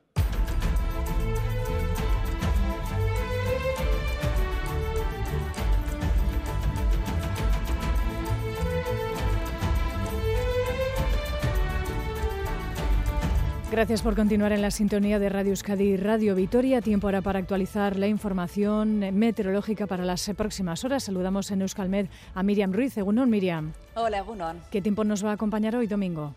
Gracias 13.71 14.03
por 14.03 14.17
continuar 14.17 14.51
en 14.51 14.63
la 14.63 14.73
sintonía 14.73 15.21
de 15.21 15.29
Radio 15.29 15.51
Euskadi 15.51 15.91
y 15.91 15.97
Radio 15.97 16.35
Vitoria. 16.35 16.83
Tiempo 16.83 17.07
ahora 17.07 17.23
para 17.23 17.39
actualizar 17.39 17.97
la 17.97 18.09
información 18.09 18.99
meteorológica 19.17 19.87
para 19.87 20.05
las 20.05 20.29
próximas 20.37 20.85
horas. 20.85 21.05
Saludamos 21.05 21.53
en 21.53 21.63
Euskalmed 21.63 22.07
a 22.35 22.43
Miriam 22.43 22.73
Ruiz. 22.73 22.99
Egunon, 22.99 23.31
Miriam. 23.31 23.73
Hola, 23.95 24.19
Egunon. 24.19 24.59
¿Qué 24.73 24.83
tiempo 24.83 25.05
nos 25.05 25.25
va 25.25 25.31
a 25.31 25.35
acompañar 25.35 25.77
hoy 25.77 25.87
domingo? 25.87 26.35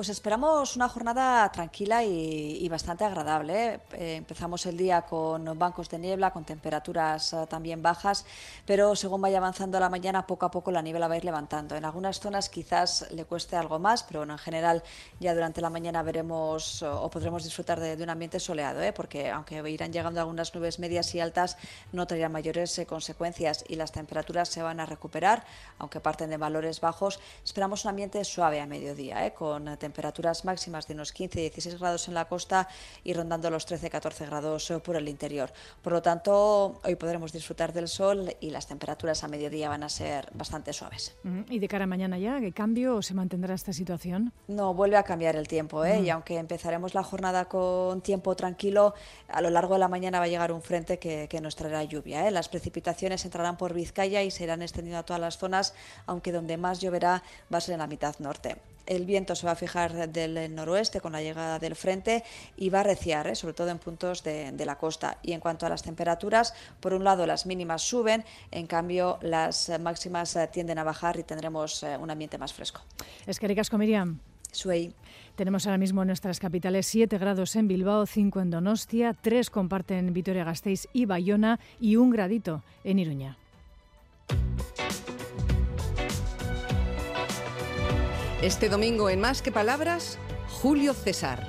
Pues 0.00 0.08
esperamos 0.08 0.76
una 0.76 0.88
jornada 0.88 1.52
tranquila 1.52 2.02
y, 2.02 2.66
bastante 2.70 3.04
agradable. 3.04 3.80
Eh, 3.92 4.14
empezamos 4.16 4.64
el 4.64 4.78
día 4.78 5.02
con 5.02 5.58
bancos 5.58 5.90
de 5.90 5.98
niebla, 5.98 6.30
con 6.30 6.42
temperaturas 6.42 7.34
eh, 7.34 7.46
también 7.50 7.82
bajas, 7.82 8.24
pero 8.64 8.96
según 8.96 9.20
vaya 9.20 9.36
avanzando 9.36 9.78
la 9.78 9.90
mañana, 9.90 10.26
poco 10.26 10.46
a 10.46 10.50
poco 10.50 10.70
la 10.70 10.80
niebla 10.80 11.06
va 11.06 11.16
a 11.16 11.16
ir 11.18 11.26
levantando. 11.26 11.76
En 11.76 11.84
algunas 11.84 12.18
zonas 12.18 12.48
quizás 12.48 13.10
le 13.10 13.26
cueste 13.26 13.56
algo 13.56 13.78
más, 13.78 14.02
pero 14.04 14.20
bueno, 14.20 14.32
en 14.32 14.38
general 14.38 14.82
ya 15.18 15.34
durante 15.34 15.60
la 15.60 15.68
mañana 15.68 16.02
veremos 16.02 16.82
o 16.82 17.10
podremos 17.10 17.44
disfrutar 17.44 17.78
de, 17.78 18.02
un 18.02 18.08
ambiente 18.08 18.40
soleado, 18.40 18.80
¿eh? 18.80 18.94
porque 18.94 19.30
aunque 19.30 19.56
irán 19.68 19.92
llegando 19.92 20.18
algunas 20.18 20.54
nubes 20.54 20.78
medias 20.78 21.14
y 21.14 21.20
altas, 21.20 21.58
no 21.92 22.06
traerán 22.06 22.32
mayores 22.32 22.80
consecuencias 22.88 23.66
y 23.68 23.74
las 23.74 23.92
temperaturas 23.92 24.48
se 24.48 24.62
van 24.62 24.80
a 24.80 24.86
recuperar, 24.86 25.44
aunque 25.78 26.00
parten 26.00 26.30
de 26.30 26.38
valores 26.38 26.80
bajos. 26.80 27.20
Esperamos 27.44 27.84
un 27.84 27.90
ambiente 27.90 28.24
suave 28.24 28.62
a 28.62 28.66
mediodía, 28.66 29.34
con 29.34 29.66
temperaturas 29.76 29.89
temperaturas 29.90 30.44
máximas 30.44 30.86
de 30.86 30.94
unos 30.94 31.12
15-16 31.12 31.78
grados 31.80 32.06
en 32.06 32.14
la 32.14 32.26
costa 32.26 32.68
y 33.02 33.12
rondando 33.12 33.50
los 33.50 33.66
13-14 33.66 34.26
grados 34.26 34.72
por 34.84 34.94
el 34.94 35.08
interior. 35.08 35.52
Por 35.82 35.92
lo 35.92 36.00
tanto, 36.00 36.80
hoy 36.84 36.94
podremos 36.94 37.32
disfrutar 37.32 37.72
del 37.72 37.88
sol 37.88 38.36
y 38.40 38.50
las 38.50 38.68
temperaturas 38.68 39.24
a 39.24 39.28
mediodía 39.28 39.68
van 39.68 39.82
a 39.82 39.88
ser 39.88 40.30
bastante 40.32 40.72
suaves. 40.72 41.16
¿Y 41.48 41.58
de 41.58 41.66
cara 41.66 41.84
a 41.84 41.86
mañana 41.88 42.18
ya, 42.18 42.38
qué 42.38 42.52
cambio 42.52 42.96
o 42.96 43.02
se 43.02 43.14
mantendrá 43.14 43.52
esta 43.54 43.72
situación? 43.72 44.32
No, 44.46 44.74
vuelve 44.74 44.96
a 44.96 45.02
cambiar 45.02 45.34
el 45.34 45.48
tiempo, 45.48 45.84
¿eh? 45.84 46.00
y 46.00 46.10
aunque 46.10 46.38
empezaremos 46.38 46.94
la 46.94 47.02
jornada 47.02 47.46
con 47.46 48.00
tiempo 48.00 48.36
tranquilo, 48.36 48.94
a 49.28 49.40
lo 49.40 49.50
largo 49.50 49.74
de 49.74 49.80
la 49.80 49.88
mañana 49.88 50.20
va 50.20 50.26
a 50.26 50.28
llegar 50.28 50.52
un 50.52 50.62
frente 50.62 51.00
que, 51.00 51.40
nos 51.40 51.56
traerá 51.56 51.82
lluvia. 51.82 52.28
¿eh? 52.28 52.30
Las 52.30 52.48
precipitaciones 52.48 53.24
entrarán 53.24 53.56
por 53.56 53.74
Vizcaya 53.74 54.22
y 54.22 54.30
se 54.30 54.44
irán 54.44 54.62
extendiendo 54.62 55.00
a 55.00 55.02
todas 55.02 55.20
las 55.20 55.38
zonas, 55.38 55.74
aunque 56.06 56.30
donde 56.30 56.58
más 56.58 56.80
lloverá 56.80 57.24
va 57.52 57.58
a 57.58 57.60
ser 57.60 57.72
en 57.72 57.80
la 57.80 57.86
mitad 57.86 58.14
norte 58.20 58.56
el 58.86 59.06
viento 59.06 59.34
se 59.34 59.46
va 59.46 59.52
a 59.52 59.56
fijar 59.56 60.08
del 60.10 60.54
noroeste 60.54 61.00
con 61.00 61.12
la 61.12 61.22
llegada 61.22 61.58
del 61.58 61.76
frente 61.76 62.24
y 62.56 62.70
va 62.70 62.78
a 62.78 62.80
arreciar, 62.82 63.26
¿eh? 63.26 63.34
sobre 63.34 63.54
todo 63.54 63.68
en 63.68 63.78
puntos 63.78 64.22
de, 64.22 64.52
la 64.64 64.76
costa. 64.76 65.18
Y 65.22 65.32
en 65.32 65.40
cuanto 65.40 65.66
a 65.66 65.68
las 65.68 65.82
temperaturas, 65.82 66.54
por 66.80 66.92
un 66.92 67.04
lado 67.04 67.26
las 67.26 67.46
mínimas 67.46 67.82
suben, 67.82 68.24
en 68.50 68.66
cambio 68.66 69.18
las 69.22 69.70
máximas 69.80 70.36
eh, 70.36 70.48
tienden 70.52 70.78
a 70.78 70.84
bajar 70.84 71.18
y 71.18 71.22
tendremos 71.22 71.82
eh, 71.82 71.96
un 71.96 72.10
ambiente 72.10 72.38
más 72.38 72.52
fresco. 72.52 72.82
Es 73.26 73.38
que 73.38 73.48
ricasco, 73.48 73.78
Miriam. 73.78 74.20
Suey. 74.52 74.92
Tenemos 75.36 75.66
ahora 75.66 75.78
mismo 75.78 76.02
en 76.02 76.08
nuestras 76.08 76.40
capitales 76.40 76.86
7 76.86 77.16
grados 77.18 77.54
en 77.56 77.68
Bilbao, 77.68 78.04
5 78.06 78.40
en 78.40 78.50
Donostia, 78.50 79.14
3 79.14 79.48
comparten 79.48 80.12
Vitoria-Gasteiz 80.12 80.88
y 80.92 81.06
Bayona 81.06 81.60
y 81.78 81.96
un 81.96 82.10
gradito 82.10 82.62
en 82.84 82.98
Iruña. 82.98 83.38
Este 88.42 88.70
domingo 88.70 89.10
en 89.10 89.20
Más 89.20 89.42
que 89.42 89.52
Palabras, 89.52 90.18
Julio 90.48 90.94
César. 90.94 91.46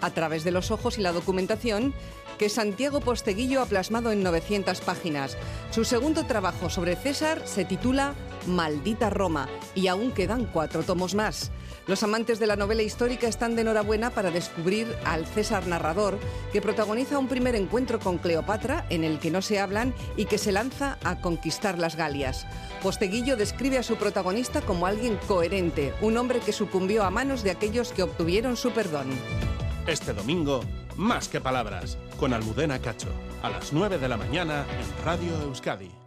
A 0.00 0.12
través 0.12 0.44
de 0.44 0.50
los 0.50 0.70
ojos 0.70 0.96
y 0.96 1.02
la 1.02 1.12
documentación 1.12 1.92
que 2.38 2.48
Santiago 2.48 3.00
Posteguillo 3.00 3.60
ha 3.60 3.66
plasmado 3.66 4.12
en 4.12 4.22
900 4.22 4.80
páginas. 4.80 5.36
Su 5.72 5.84
segundo 5.84 6.24
trabajo 6.24 6.70
sobre 6.70 6.96
César 6.96 7.42
se 7.44 7.66
titula 7.66 8.14
Maldita 8.46 9.10
Roma 9.10 9.46
y 9.74 9.88
aún 9.88 10.10
quedan 10.10 10.46
cuatro 10.46 10.82
tomos 10.82 11.14
más. 11.14 11.52
Los 11.86 12.04
amantes 12.04 12.38
de 12.38 12.46
la 12.46 12.54
novela 12.54 12.82
histórica 12.82 13.26
están 13.26 13.56
de 13.56 13.62
enhorabuena 13.62 14.10
para 14.10 14.30
descubrir 14.30 14.86
al 15.04 15.26
César 15.26 15.66
narrador, 15.66 16.18
que 16.52 16.62
protagoniza 16.62 17.18
un 17.18 17.26
primer 17.26 17.56
encuentro 17.56 17.98
con 17.98 18.18
Cleopatra 18.18 18.86
en 18.88 19.02
el 19.02 19.18
que 19.18 19.32
no 19.32 19.42
se 19.42 19.58
hablan 19.58 19.92
y 20.16 20.26
que 20.26 20.38
se 20.38 20.52
lanza 20.52 20.98
a 21.02 21.20
conquistar 21.20 21.78
las 21.78 21.96
Galias. 21.96 22.46
Posteguillo 22.82 23.36
describe 23.36 23.78
a 23.78 23.82
su 23.82 23.96
protagonista 23.96 24.60
como 24.60 24.86
alguien 24.86 25.18
coherente, 25.26 25.92
un 26.00 26.16
hombre 26.18 26.38
que 26.38 26.52
sucumbió 26.52 27.02
a 27.02 27.10
manos 27.10 27.42
de 27.42 27.50
aquellos 27.50 27.92
que 27.92 28.04
obtuvieron 28.04 28.56
su 28.56 28.70
perdón. 28.70 29.08
Este 29.88 30.12
domingo, 30.12 30.60
más 30.96 31.28
que 31.28 31.40
palabras, 31.40 31.98
con 32.20 32.32
Almudena 32.32 32.78
Cacho, 32.78 33.08
a 33.42 33.50
las 33.50 33.72
9 33.72 33.98
de 33.98 34.08
la 34.08 34.16
mañana 34.16 34.64
en 34.70 35.04
Radio 35.04 35.32
Euskadi. 35.42 36.01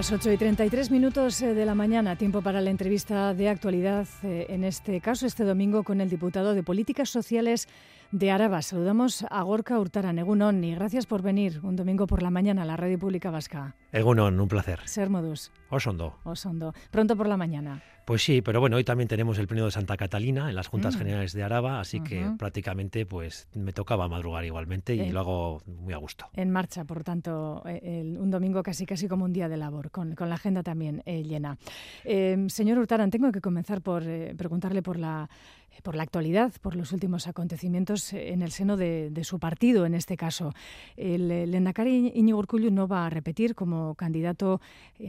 Las 0.00 0.12
8 0.12 0.32
y 0.32 0.38
33 0.38 0.90
minutos 0.90 1.42
eh, 1.42 1.52
de 1.52 1.66
la 1.66 1.74
mañana, 1.74 2.16
tiempo 2.16 2.40
para 2.40 2.62
la 2.62 2.70
entrevista 2.70 3.34
de 3.34 3.50
actualidad, 3.50 4.08
eh, 4.22 4.46
en 4.48 4.64
este 4.64 4.98
caso 5.02 5.26
este 5.26 5.44
domingo 5.44 5.82
con 5.82 6.00
el 6.00 6.08
diputado 6.08 6.54
de 6.54 6.62
Políticas 6.62 7.10
Sociales 7.10 7.68
de 8.10 8.30
Araba. 8.30 8.62
Saludamos 8.62 9.26
a 9.28 9.42
Gorka 9.42 9.78
Hurtaran, 9.78 10.18
Egunon, 10.18 10.64
y 10.64 10.74
gracias 10.74 11.04
por 11.04 11.20
venir 11.20 11.60
un 11.62 11.76
domingo 11.76 12.06
por 12.06 12.22
la 12.22 12.30
mañana 12.30 12.62
a 12.62 12.64
la 12.64 12.78
Radio 12.78 12.98
Pública 12.98 13.30
Vasca. 13.30 13.76
Egunon, 13.92 14.40
un 14.40 14.48
placer. 14.48 14.80
Ser 14.86 15.10
modus. 15.10 15.52
Osondo. 15.68 16.18
Osondo. 16.24 16.72
Pronto 16.90 17.14
por 17.14 17.28
la 17.28 17.36
mañana. 17.36 17.82
Pues 18.10 18.24
sí, 18.24 18.42
pero 18.42 18.58
bueno, 18.58 18.74
hoy 18.74 18.82
también 18.82 19.06
tenemos 19.06 19.38
el 19.38 19.46
pleno 19.46 19.66
de 19.66 19.70
Santa 19.70 19.96
Catalina 19.96 20.48
en 20.48 20.56
las 20.56 20.66
Juntas 20.66 20.96
mm. 20.96 20.98
Generales 20.98 21.32
de 21.32 21.44
Araba, 21.44 21.78
así 21.78 22.00
que 22.00 22.26
prácticamente 22.36 23.06
pues 23.06 23.46
me 23.54 23.72
tocaba 23.72 24.08
madrugar 24.08 24.44
igualmente 24.44 24.96
y 24.96 25.10
lo 25.10 25.20
hago 25.20 25.62
muy 25.64 25.94
a 25.94 25.96
gusto. 25.96 26.26
En 26.34 26.50
marcha, 26.50 26.82
por 26.82 27.04
tanto, 27.04 27.62
eh, 27.66 28.02
un 28.18 28.28
domingo 28.32 28.64
casi 28.64 28.84
casi 28.84 29.06
como 29.06 29.26
un 29.26 29.32
día 29.32 29.48
de 29.48 29.56
labor, 29.56 29.92
con, 29.92 30.16
la 30.18 30.34
agenda 30.34 30.64
también 30.64 31.04
eh, 31.06 31.22
llena. 31.22 31.56
Eh, 32.02 32.46
señor 32.48 32.78
Hurtaran, 32.78 33.12
tengo 33.12 33.30
que 33.30 33.40
comenzar 33.40 33.80
por 33.80 34.02
preguntarle 34.36 34.82
por 34.82 34.98
la 34.98 35.30
por 35.84 35.94
la 35.94 36.02
actualidad, 36.02 36.52
por 36.60 36.74
los 36.74 36.92
últimos 36.92 37.28
acontecimientos 37.28 38.12
en 38.12 38.42
el 38.42 38.50
seno 38.50 38.76
de, 38.76 39.18
su 39.22 39.38
partido, 39.38 39.86
en 39.86 39.94
este 39.94 40.16
caso. 40.16 40.52
El, 40.96 41.30
el 41.30 41.54
Endacari 41.54 42.12
Iñigo 42.14 42.38
Urcullu 42.38 42.70
no 42.70 42.88
va 42.88 43.06
a 43.06 43.08
repetir 43.10 43.54
como 43.54 43.94
candidato 43.94 44.60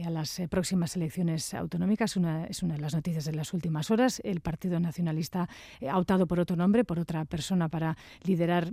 a 0.04 0.08
las 0.08 0.40
próximas 0.48 0.96
elecciones 0.96 1.52
autonómicas. 1.52 2.16
Una, 2.16 2.46
es 2.46 2.62
una 2.62 2.74
de 2.74 2.80
las 2.80 2.91
noticias 2.94 3.24
de 3.24 3.34
las 3.34 3.52
últimas 3.52 3.90
horas. 3.90 4.20
El 4.24 4.40
Partido 4.40 4.78
Nacionalista 4.80 5.48
ha 5.88 5.98
optado 5.98 6.26
por 6.26 6.40
otro 6.40 6.56
nombre, 6.56 6.84
por 6.84 6.98
otra 6.98 7.24
persona 7.24 7.68
para 7.68 7.96
liderar 8.24 8.72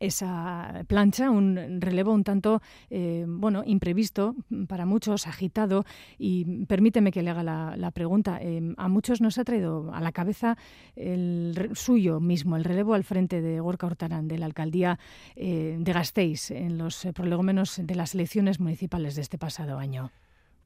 esa 0.00 0.84
plancha, 0.86 1.30
un 1.30 1.80
relevo 1.80 2.12
un 2.12 2.24
tanto, 2.24 2.62
eh, 2.90 3.24
bueno, 3.26 3.62
imprevisto 3.64 4.34
para 4.68 4.86
muchos, 4.86 5.26
agitado. 5.26 5.84
Y 6.18 6.64
permíteme 6.66 7.12
que 7.12 7.22
le 7.22 7.30
haga 7.30 7.42
la, 7.76 7.90
pregunta. 7.92 8.38
Eh, 8.40 8.74
a 8.76 8.88
muchos 8.88 9.20
nos 9.20 9.38
ha 9.38 9.44
traído 9.44 9.92
a 9.92 10.00
la 10.00 10.12
cabeza 10.12 10.56
el 10.96 11.70
suyo 11.74 12.20
mismo, 12.20 12.56
el 12.56 12.64
relevo 12.64 12.94
al 12.94 13.04
frente 13.04 13.40
de 13.40 13.60
Gorka 13.60 13.86
Hortarán, 13.86 14.28
de 14.28 14.38
la 14.38 14.46
alcaldía 14.46 14.98
eh, 15.36 15.76
de 15.78 15.92
Gasteiz, 15.92 16.50
en 16.50 16.78
los 16.78 17.06
prolegómenos 17.14 17.80
de 17.82 17.94
las 17.94 18.14
elecciones 18.14 18.60
municipales 18.60 19.14
de 19.14 19.22
este 19.22 19.38
pasado 19.38 19.78
año. 19.78 20.10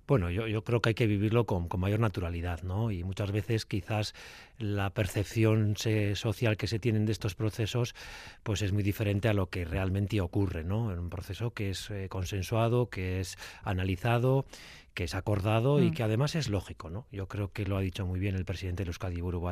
Bueno, 0.08 0.30
yo, 0.30 0.46
yo, 0.46 0.64
creo 0.64 0.80
que 0.80 0.88
hay 0.88 0.94
que 0.94 1.06
vivirlo 1.06 1.44
con, 1.44 1.68
mayor 1.78 2.00
naturalidad, 2.00 2.62
¿no? 2.62 2.90
Y 2.90 3.04
muchas 3.04 3.30
veces 3.30 3.66
quizás 3.66 4.14
la 4.56 4.88
percepción 4.88 5.76
social 5.76 6.56
que 6.56 6.66
se 6.66 6.78
tienen 6.78 7.04
de 7.04 7.12
estos 7.12 7.34
procesos 7.34 7.94
pues 8.42 8.62
es 8.62 8.72
muy 8.72 8.82
diferente 8.82 9.28
a 9.28 9.34
lo 9.34 9.50
que 9.50 9.66
realmente 9.66 10.18
ocurre, 10.22 10.64
¿no? 10.64 10.90
En 10.94 10.98
un 10.98 11.10
proceso 11.10 11.50
que 11.50 11.68
es 11.68 11.90
eh, 11.90 12.08
consensuado, 12.08 12.88
que 12.88 13.20
es 13.20 13.36
analizado, 13.62 14.46
que 14.94 15.04
es 15.04 15.14
acordado 15.14 15.82
y 15.82 15.90
mm. 15.90 15.92
que 15.92 16.02
además 16.02 16.36
es 16.36 16.48
lógico, 16.48 16.88
¿no? 16.88 17.06
Yo 17.12 17.28
creo 17.28 17.52
que 17.52 17.66
lo 17.66 17.76
ha 17.76 17.82
dicho 17.82 18.06
muy 18.06 18.18
bien 18.18 18.34
el 18.34 18.46
presidente 18.46 18.84
de 18.84 18.88
Euskadi 18.88 19.20
Buru 19.20 19.46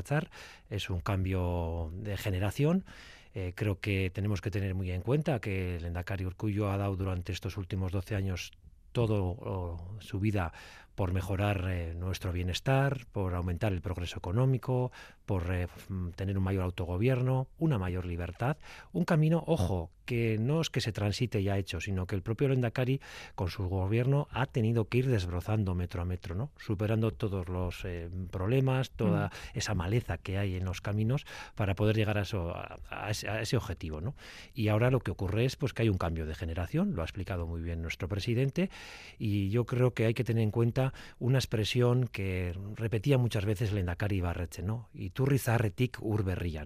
es 0.70 0.88
un 0.88 1.00
cambio 1.00 1.90
de 1.92 2.16
generación. 2.16 2.86
Eh, 3.34 3.52
creo 3.54 3.78
que 3.78 4.10
tenemos 4.10 4.40
que 4.40 4.50
tener 4.50 4.74
muy 4.74 4.90
en 4.90 5.02
cuenta 5.02 5.38
que 5.38 5.76
el 5.76 5.84
Endacari 5.84 6.24
Urcullo 6.24 6.70
ha 6.70 6.78
dado 6.78 6.96
durante 6.96 7.32
estos 7.32 7.58
últimos 7.58 7.92
12 7.92 8.14
años 8.14 8.52
todo 8.96 9.76
su 10.00 10.18
vida 10.18 10.54
por 10.94 11.12
mejorar 11.12 11.66
eh, 11.68 11.94
nuestro 11.94 12.32
bienestar, 12.32 13.04
por 13.12 13.34
aumentar 13.34 13.74
el 13.74 13.82
progreso 13.82 14.16
económico, 14.16 14.90
por 15.26 15.52
eh, 15.52 15.68
tener 16.14 16.38
un 16.38 16.44
mayor 16.44 16.62
autogobierno, 16.62 17.48
una 17.58 17.78
mayor 17.78 18.06
libertad, 18.06 18.56
un 18.92 19.04
camino, 19.04 19.42
ojo, 19.46 19.90
que 20.06 20.38
no 20.38 20.60
es 20.60 20.70
que 20.70 20.80
se 20.80 20.92
transite 20.92 21.42
ya 21.42 21.58
hecho, 21.58 21.80
sino 21.80 22.06
que 22.06 22.14
el 22.14 22.22
propio 22.22 22.48
Lendakari 22.48 23.00
con 23.34 23.50
su 23.50 23.68
gobierno 23.68 24.28
ha 24.30 24.46
tenido 24.46 24.88
que 24.88 24.98
ir 24.98 25.08
desbrozando 25.08 25.74
metro 25.74 26.00
a 26.00 26.04
metro, 26.04 26.34
¿no? 26.34 26.50
superando 26.58 27.10
todos 27.10 27.48
los 27.48 27.84
eh, 27.84 28.08
problemas, 28.30 28.90
toda 28.92 29.26
mm. 29.26 29.58
esa 29.58 29.74
maleza 29.74 30.16
que 30.16 30.38
hay 30.38 30.54
en 30.54 30.64
los 30.64 30.80
caminos 30.80 31.26
para 31.56 31.74
poder 31.74 31.96
llegar 31.96 32.18
a, 32.18 32.22
eso, 32.22 32.54
a, 32.54 33.10
ese, 33.10 33.56
objetivo. 33.56 34.00
¿no? 34.00 34.14
Y 34.54 34.68
ahora 34.68 34.90
lo 34.90 35.00
que 35.00 35.10
ocurre 35.10 35.44
es 35.44 35.56
pues, 35.56 35.74
que 35.74 35.82
hay 35.82 35.88
un 35.88 35.98
cambio 35.98 36.24
de 36.24 36.36
generación, 36.36 36.94
lo 36.94 37.02
ha 37.02 37.04
explicado 37.04 37.46
muy 37.46 37.60
bien 37.60 37.82
nuestro 37.82 38.08
presidente, 38.08 38.70
y 39.18 39.50
yo 39.50 39.66
creo 39.66 39.92
que 39.92 40.06
hay 40.06 40.14
que 40.14 40.22
tener 40.22 40.44
en 40.44 40.52
cuenta 40.52 40.94
una 41.18 41.38
expresión 41.38 42.06
que 42.06 42.56
repetía 42.76 43.18
muchas 43.18 43.44
veces 43.44 43.72
Lendakari 43.72 44.20
Barreche, 44.20 44.62
¿no? 44.62 44.88
y 44.94 45.10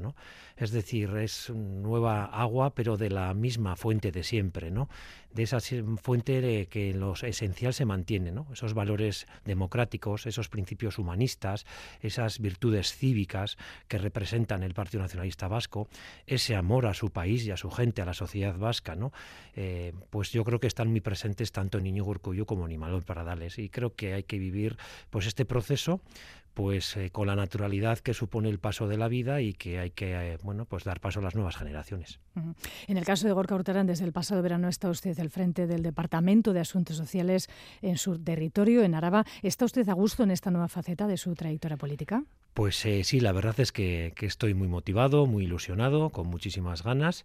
¿no? 0.01 0.15
es 0.57 0.73
decir, 0.73 1.11
es 1.17 1.51
nueva 1.51 2.25
agua, 2.27 2.75
pero 2.75 2.97
de 2.97 3.09
la 3.09 3.33
misma 3.33 3.77
fuente 3.77 4.13
de 4.13 4.23
siempre, 4.23 4.71
¿no? 4.71 4.89
de 5.33 5.45
esa 5.45 5.59
fuente 6.03 6.41
de 6.41 6.67
que 6.67 6.93
lo 6.93 7.15
esencial 7.15 7.73
se 7.73 7.85
mantiene, 7.85 8.33
¿no? 8.33 8.47
esos 8.53 8.75
valores 8.75 9.27
democráticos, 9.45 10.27
esos 10.27 10.49
principios 10.49 10.99
humanistas, 10.99 11.67
esas 12.01 12.41
virtudes 12.41 12.95
cívicas 12.95 13.57
que 13.89 13.99
representan 13.99 14.63
el 14.63 14.75
Partido 14.75 15.03
Nacionalista 15.03 15.49
Vasco, 15.49 15.89
ese 16.27 16.57
amor 16.57 16.87
a 16.87 16.95
su 16.95 17.11
país 17.11 17.47
y 17.47 17.53
a 17.53 17.57
su 17.57 17.71
gente, 17.71 18.03
a 18.03 18.07
la 18.07 18.15
sociedad 18.15 18.57
vasca, 18.59 18.97
¿no? 18.97 19.13
Eh, 19.55 19.93
pues 20.11 20.33
yo 20.33 20.45
creo 20.45 20.61
que 20.61 20.67
están 20.67 20.89
muy 20.89 21.01
presentes 21.01 21.53
tanto 21.53 21.79
en 21.79 21.85
Niño 21.85 22.05
Urcuyo 22.05 22.45
como 22.45 22.67
en 22.67 22.73
Imalol 22.73 23.03
Paradales 23.03 23.59
y 23.59 23.69
creo 23.69 23.95
que 23.95 24.15
hay 24.15 24.25
que 24.25 24.39
vivir 24.39 24.77
pues 25.11 25.27
este 25.27 25.45
proceso 25.45 26.01
pues 26.55 26.97
eh, 26.97 27.11
con 27.11 27.27
la 27.27 27.37
naturalidad 27.37 27.99
que 27.99 28.15
supone 28.15 28.49
el 28.49 28.59
paso 28.59 28.89
de 28.89 28.97
la 28.97 29.09
vida 29.09 29.41
y 29.41 29.53
que 29.53 29.79
hay 29.79 29.91
que 29.91 30.13
eh, 30.13 30.39
bueno 30.43 30.65
pues 30.65 30.85
dar 30.85 31.01
paso 31.01 31.21
a 31.21 31.23
las 31.23 31.35
nuevas 31.35 31.57
generaciones. 31.57 32.21
En 32.87 32.97
el 32.97 33.05
caso 33.05 33.27
de 33.27 33.33
Gorka 33.33 33.55
Hurtarán, 33.55 33.87
desde 33.87 34.05
el 34.05 34.13
pasado 34.13 34.43
verano 34.43 34.69
está 34.69 34.89
usted 34.89 35.19
al 35.19 35.31
frente 35.31 35.67
del 35.67 35.83
Departamento 35.83 36.53
de 36.53 36.61
Asuntos 36.61 36.97
Sociales 36.97 37.49
en 37.83 37.99
su 37.99 38.19
territorio, 38.19 38.83
en 38.83 38.95
Araba. 38.95 39.25
¿Está 39.43 39.65
usted 39.65 39.89
a 39.89 39.95
gusto 39.95 40.23
en 40.23 40.31
esta 40.31 40.51
nueva 40.51 40.69
faceta 40.69 41.07
de 41.07 41.17
su 41.17 41.35
trayectoria 41.35 41.77
política? 41.77 42.25
Pues 42.55 42.85
eh, 42.85 43.05
sí, 43.05 43.21
la 43.21 43.33
verdad 43.33 43.59
es 43.61 43.73
que, 43.73 44.13
que 44.17 44.27
estoy 44.27 44.55
muy 44.55 44.69
motivado, 44.69 45.27
muy 45.27 45.45
ilusionado, 45.45 46.11
con 46.11 46.27
muchísimas 46.27 46.83
ganas 46.83 47.25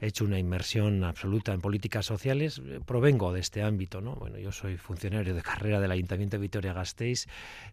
he 0.00 0.06
hecho 0.06 0.24
una 0.24 0.38
inmersión 0.38 1.04
absoluta 1.04 1.52
en 1.52 1.60
políticas 1.60 2.06
sociales, 2.06 2.60
eh, 2.64 2.80
provengo 2.84 3.32
de 3.32 3.40
este 3.40 3.62
ámbito, 3.62 4.00
¿no? 4.00 4.14
Bueno, 4.16 4.38
yo 4.38 4.50
soy 4.50 4.78
funcionario 4.78 5.34
de 5.34 5.42
carrera 5.42 5.78
del 5.78 5.90
Ayuntamiento 5.90 6.36
de 6.36 6.42
Vitoria-Gasteiz, 6.42 7.26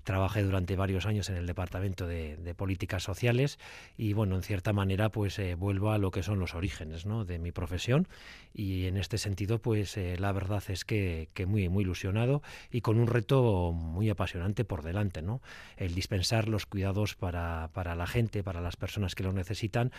trabajé 0.04 0.44
durante 0.44 0.76
varios 0.76 1.06
años 1.06 1.30
en 1.30 1.38
el 1.38 1.48
Departamento 1.48 2.06
de, 2.06 2.38
Políticas 2.58 3.04
Sociales 3.04 3.60
y, 3.98 4.14
bueno, 4.14 4.36
en 4.36 4.42
cierta 4.42 4.74
manera, 4.74 5.10
pues 5.10 5.38
eh, 5.38 5.56
vuelvo 5.56 5.92
a 5.92 5.98
lo 5.98 6.12
que 6.12 6.24
son 6.24 6.40
los 6.40 6.56
orígenes, 6.56 7.06
¿no? 7.06 7.24
De 7.24 7.40
mi 7.40 7.52
profesión 7.52 8.08
y 8.54 8.88
en 8.88 8.98
este 8.98 9.18
sentido, 9.18 9.60
pues 9.60 9.96
eh, 9.98 10.16
la 10.18 10.32
verdad 10.32 10.64
es 10.70 10.84
que, 10.86 11.30
que, 11.34 11.46
muy, 11.46 11.70
muy 11.70 11.84
ilusionado 11.84 12.42
y 12.72 12.82
con 12.82 13.00
un 13.00 13.08
reto 13.08 13.72
muy 13.74 14.10
apasionante 14.10 14.66
por 14.66 14.82
delante, 14.82 15.22
¿no? 15.22 15.42
El 15.78 15.94
dispensar 15.94 16.48
los 16.48 16.66
cuidados 16.66 17.16
para, 17.16 17.70
para 17.74 17.96
la 17.96 18.08
gente, 18.08 18.44
para 18.44 18.60
las 18.60 18.76
personas 18.76 19.14
que 19.14 19.24
lo 19.24 19.34
necesitan, 19.34 19.92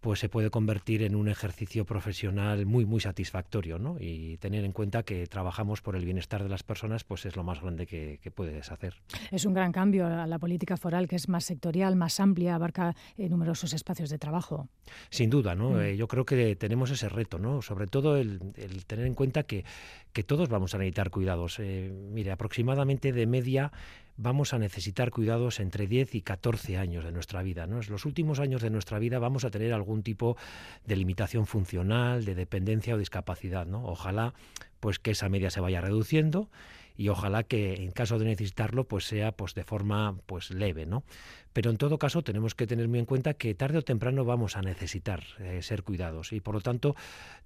pues 0.00 0.20
se 0.20 0.28
puede 0.28 0.50
convertir 0.50 1.02
en 1.02 1.14
un 1.14 1.28
ejercicio 1.28 1.75
profesional 1.84 2.66
muy, 2.66 2.84
muy 2.84 3.00
satisfactorio, 3.00 3.78
¿no? 3.78 3.96
Y 4.00 4.36
tener 4.38 4.64
en 4.64 4.72
cuenta 4.72 5.02
que 5.02 5.26
trabajamos 5.26 5.82
por 5.82 5.96
el 5.96 6.04
bienestar 6.04 6.42
de 6.42 6.48
las 6.48 6.62
personas, 6.62 7.04
pues 7.04 7.26
es 7.26 7.36
lo 7.36 7.42
más 7.42 7.60
grande 7.60 7.86
que, 7.86 8.18
puedes 8.34 8.70
hacer. 8.70 8.94
Es 9.30 9.44
un 9.44 9.54
gran 9.54 9.72
cambio 9.72 10.06
a 10.06 10.26
la 10.26 10.38
política 10.38 10.76
foral, 10.76 11.08
que 11.08 11.16
es 11.16 11.28
más 11.28 11.44
sectorial, 11.44 11.96
más 11.96 12.20
amplia, 12.20 12.54
abarca 12.54 12.94
eh, 13.16 13.28
numerosos 13.28 13.72
espacios 13.72 14.10
de 14.10 14.18
trabajo. 14.18 14.68
Sin 15.10 15.30
duda, 15.30 15.54
¿no? 15.54 15.70
Mm. 15.70 15.80
Eh, 15.80 15.96
yo 15.96 16.08
creo 16.08 16.24
que 16.24 16.56
tenemos 16.56 16.90
ese 16.90 17.08
reto, 17.08 17.38
¿no? 17.38 17.62
Sobre 17.62 17.86
todo 17.86 18.16
el, 18.16 18.40
tener 18.86 19.06
en 19.06 19.14
cuenta 19.14 19.44
que, 19.44 19.64
que, 20.12 20.22
todos 20.22 20.48
vamos 20.48 20.74
a 20.74 20.78
necesitar 20.78 21.10
cuidados. 21.10 21.58
Eh, 21.60 21.92
mire, 22.12 22.32
aproximadamente 22.32 23.12
de 23.12 23.26
media 23.26 23.72
vamos 24.16 24.54
a 24.54 24.58
necesitar 24.58 25.10
cuidados 25.10 25.60
entre 25.60 25.86
10 25.86 26.14
y 26.14 26.22
14 26.22 26.78
años 26.78 27.04
de 27.04 27.12
nuestra 27.12 27.42
vida. 27.42 27.64
En 27.64 27.70
los 27.70 28.04
últimos 28.04 28.40
años 28.40 28.62
de 28.62 28.70
nuestra 28.70 28.98
vida 28.98 29.18
vamos 29.18 29.44
a 29.44 29.50
tener 29.50 29.72
algún 29.72 30.02
tipo 30.02 30.36
de 30.86 30.96
limitación 30.96 31.46
funcional, 31.46 32.24
de 32.24 32.34
dependencia 32.34 32.94
o 32.94 32.98
discapacidad. 32.98 33.66
Ojalá 33.72 34.34
pues 34.80 34.98
que 34.98 35.12
esa 35.12 35.28
media 35.28 35.50
se 35.50 35.60
vaya 35.60 35.80
reduciendo 35.80 36.48
y 36.96 37.08
ojalá 37.08 37.42
que 37.42 37.74
en 37.74 37.90
caso 37.90 38.18
de 38.18 38.26
necesitarlo 38.26 38.84
pues 38.84 39.04
sea 39.04 39.32
pues 39.32 39.54
de 39.54 39.64
forma 39.64 40.16
pues 40.26 40.50
leve, 40.50 40.86
¿no? 40.86 41.04
Pero 41.56 41.70
en 41.70 41.78
todo 41.78 41.98
caso 41.98 42.22
tenemos 42.22 42.54
que 42.54 42.66
tener 42.66 42.86
muy 42.86 42.98
en 42.98 43.06
cuenta 43.06 43.32
que 43.32 43.54
tarde 43.54 43.78
o 43.78 43.82
temprano 43.82 44.26
vamos 44.26 44.58
a 44.58 44.60
necesitar 44.60 45.24
eh, 45.38 45.62
ser 45.62 45.84
cuidados 45.84 46.34
y 46.34 46.40
por 46.40 46.54
lo 46.54 46.60
tanto 46.60 46.94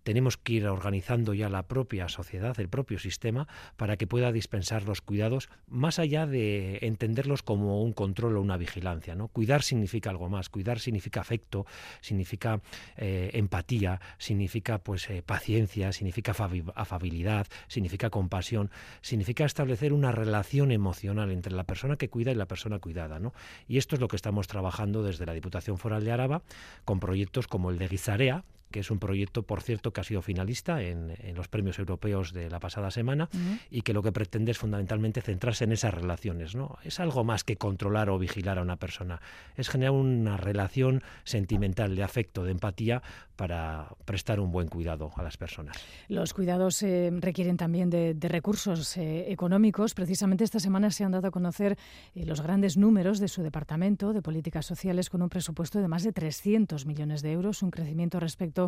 tenemos 0.03 0.37
que 0.37 0.55
ir 0.55 0.67
organizando 0.67 1.33
ya 1.33 1.49
la 1.49 1.69
propia 1.69 2.09
sociedad, 2.09 2.59
el 2.59 2.69
propio 2.69 2.99
sistema, 2.99 3.47
para 3.77 3.97
que 3.97 4.09
pueda 4.09 4.33
dispensar 4.33 4.83
los 4.83 5.01
cuidados 5.01 5.49
más 5.69 6.01
allá 6.01 6.27
de 6.27 6.79
entenderlos 6.83 7.45
como 7.45 7.85
un 7.85 7.93
control 7.93 8.37
o 8.37 8.41
una 8.41 8.57
vigilancia. 8.57 9.15
¿no? 9.15 9.29
Cuidar 9.29 9.63
significa 9.63 10.11
algo 10.11 10.29
más, 10.29 10.49
cuidar 10.49 10.81
significa 10.81 11.21
afecto, 11.21 11.67
significa 12.01 12.61
eh, 12.97 13.31
empatía, 13.35 14.01
significa 14.19 14.79
pues 14.79 15.09
eh, 15.11 15.23
paciencia, 15.23 15.93
significa 15.93 16.35
afabilidad, 16.75 17.47
significa 17.69 18.11
compasión, 18.11 18.73
significa 19.03 19.40
establecer 19.47 19.93
una 19.93 20.13
relación 20.13 20.71
emocional 20.71 21.31
entre 21.31 21.53
la 21.53 21.65
persona 21.65 21.97
que 21.97 22.09
cuida 22.09 22.33
y 22.33 22.35
la 22.35 22.47
persona 22.47 22.79
cuidada. 22.79 23.19
¿no? 23.19 23.33
Y 23.69 23.79
esto 23.79 23.97
lo 24.01 24.09
que 24.09 24.17
estamos 24.17 24.47
trabajando 24.47 25.03
desde 25.03 25.27
la 25.27 25.35
Diputación 25.35 25.79
Foral 25.79 26.05
de 26.05 26.13
Araba 26.13 26.43
con 26.85 27.01
proyectos 27.01 27.47
como 27.47 27.71
el 27.71 27.79
de 27.79 27.89
Guizarea, 27.89 28.45
que 28.71 28.81
es 28.81 28.91
un 28.91 28.99
proyecto, 28.99 29.43
por 29.43 29.63
cierto, 29.63 29.93
que 29.93 30.01
ha 30.01 30.05
sido 30.05 30.23
finalista 30.23 30.83
en, 30.83 31.15
los 31.35 31.49
premios 31.49 31.79
europeos 31.79 32.33
de 32.33 32.51
la 32.51 32.61
pasada 32.61 32.91
semana 32.91 33.29
y 33.71 33.83
que 33.83 33.93
lo 33.93 34.03
que 34.03 34.13
pretende 34.13 34.53
es 34.53 34.59
fundamentalmente 34.59 35.21
centrarse 35.21 35.65
en 35.65 35.73
esas 35.73 35.95
relaciones. 35.95 36.55
¿no? 36.55 36.79
Es 36.85 37.01
algo 37.01 37.25
más 37.25 37.45
que 37.45 37.57
controlar 37.57 38.11
o 38.11 38.19
vigilar 38.19 38.59
a 38.59 38.63
una 38.63 38.77
persona, 38.77 39.21
es 39.57 39.69
generar 39.69 39.93
una 39.93 40.37
relación 40.37 41.03
sentimental, 41.25 41.97
de 41.97 42.03
afecto, 42.03 42.45
de 42.45 42.53
empatía 42.53 43.03
para 43.41 43.89
prestar 44.05 44.39
un 44.39 44.53
buen 44.53 44.69
cuidado 44.69 45.13
a 45.17 45.23
las 45.23 45.39
personas. 45.39 45.75
Los 46.09 46.35
cuidados 46.35 46.83
eh, 46.83 47.11
requieren 47.21 47.57
también 47.57 47.89
de, 47.89 48.15
recursos 48.21 48.99
eh, 48.99 49.33
económicos. 49.33 49.95
Precisamente 49.95 50.45
esta 50.45 50.61
semana 50.61 50.91
se 50.91 51.05
han 51.05 51.13
dado 51.13 51.29
a 51.29 51.31
conocer 51.31 51.79
eh, 52.15 52.27
los 52.27 52.43
grandes 52.43 52.77
números 52.77 53.19
de 53.19 53.29
su 53.29 53.43
departamento 53.43 54.13
de 54.13 54.21
políticas 54.21 54.67
sociales 54.67 55.09
con 55.09 55.23
un 55.23 55.31
presupuesto 55.31 55.81
de 55.81 55.89
más 55.89 56.03
de 56.03 56.13
300 56.13 56.85
millones 56.85 57.23
de 57.23 57.33
euros, 57.33 57.63
un 57.63 57.71
crecimiento 57.71 58.21
respecto 58.21 58.60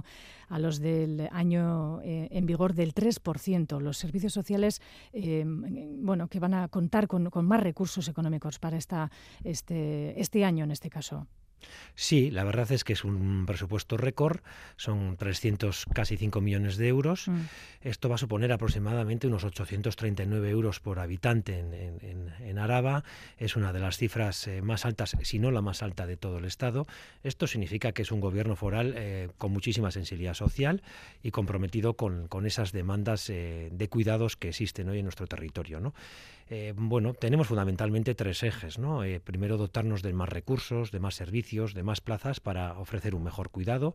a 0.48 0.58
los 0.58 0.80
del 0.80 1.28
año 1.32 2.00
eh, 2.02 2.28
en 2.30 2.46
vigor 2.46 2.74
del 2.74 2.94
3%. 2.94 3.80
Los 3.80 3.98
servicios 3.98 4.32
sociales, 4.32 4.80
eh, 5.12 5.44
bueno, 5.46 6.28
que 6.28 6.40
van 6.40 6.54
a 6.54 6.68
contar 6.68 7.08
con, 7.08 7.30
más 7.44 7.60
recursos 7.60 8.08
económicos 8.08 8.58
para 8.58 8.76
esta, 8.76 9.10
este, 9.44 10.20
este 10.20 10.44
año 10.44 10.64
en 10.64 10.70
este 10.70 10.90
caso. 10.90 11.26
Sí, 11.94 12.30
la 12.30 12.44
verdad 12.44 12.70
es 12.72 12.84
que 12.84 12.94
es 12.94 13.04
un 13.04 13.44
presupuesto 13.46 13.96
récord, 13.96 14.40
son 14.76 15.16
300, 15.16 15.86
casi 15.92 16.16
5 16.16 16.40
millones 16.40 16.76
de 16.76 16.88
euros. 16.88 17.28
Mm. 17.28 17.40
Esto 17.82 18.08
va 18.08 18.14
a 18.14 18.18
suponer 18.18 18.52
aproximadamente 18.52 19.26
unos 19.26 19.44
839 19.44 20.50
euros 20.50 20.80
por 20.80 21.00
habitante 21.00 21.58
en, 21.58 22.58
Araba. 22.58 23.02
Es 23.38 23.56
una 23.56 23.72
de 23.72 23.80
las 23.80 23.96
cifras 23.96 24.46
eh, 24.46 24.62
más 24.62 24.84
altas, 24.84 25.16
si 25.22 25.38
no 25.38 25.50
la 25.50 25.62
más 25.62 25.82
alta 25.82 26.06
de 26.06 26.16
todo 26.16 26.38
el 26.38 26.44
Estado. 26.44 26.86
Esto 27.22 27.46
significa 27.46 27.92
que 27.92 28.02
es 28.02 28.12
un 28.12 28.20
gobierno 28.20 28.56
foral 28.56 28.94
eh, 28.96 29.28
con 29.38 29.52
muchísima 29.52 29.90
sensibilidad 29.90 30.34
social 30.34 30.82
y 31.22 31.30
comprometido 31.30 31.94
con, 31.94 32.28
esas 32.46 32.72
demandas 32.72 33.28
eh, 33.30 33.68
de 33.72 33.88
cuidados 33.88 34.36
que 34.36 34.48
existen 34.48 34.88
hoy 34.88 34.98
en 34.98 35.04
nuestro 35.04 35.26
territorio. 35.26 35.80
¿no? 35.80 35.94
Eh, 36.54 36.74
bueno, 36.76 37.14
tenemos 37.14 37.46
fundamentalmente 37.46 38.14
tres 38.14 38.42
ejes. 38.42 38.78
¿no? 38.78 39.04
Eh, 39.04 39.20
primero, 39.20 39.56
dotarnos 39.56 40.02
de 40.02 40.12
más 40.12 40.28
recursos, 40.28 40.90
de 40.92 41.00
más 41.00 41.14
servicios, 41.14 41.72
de 41.72 41.82
más 41.82 42.02
plazas 42.02 42.40
para 42.40 42.78
ofrecer 42.78 43.14
un 43.14 43.24
mejor 43.24 43.48
cuidado. 43.48 43.94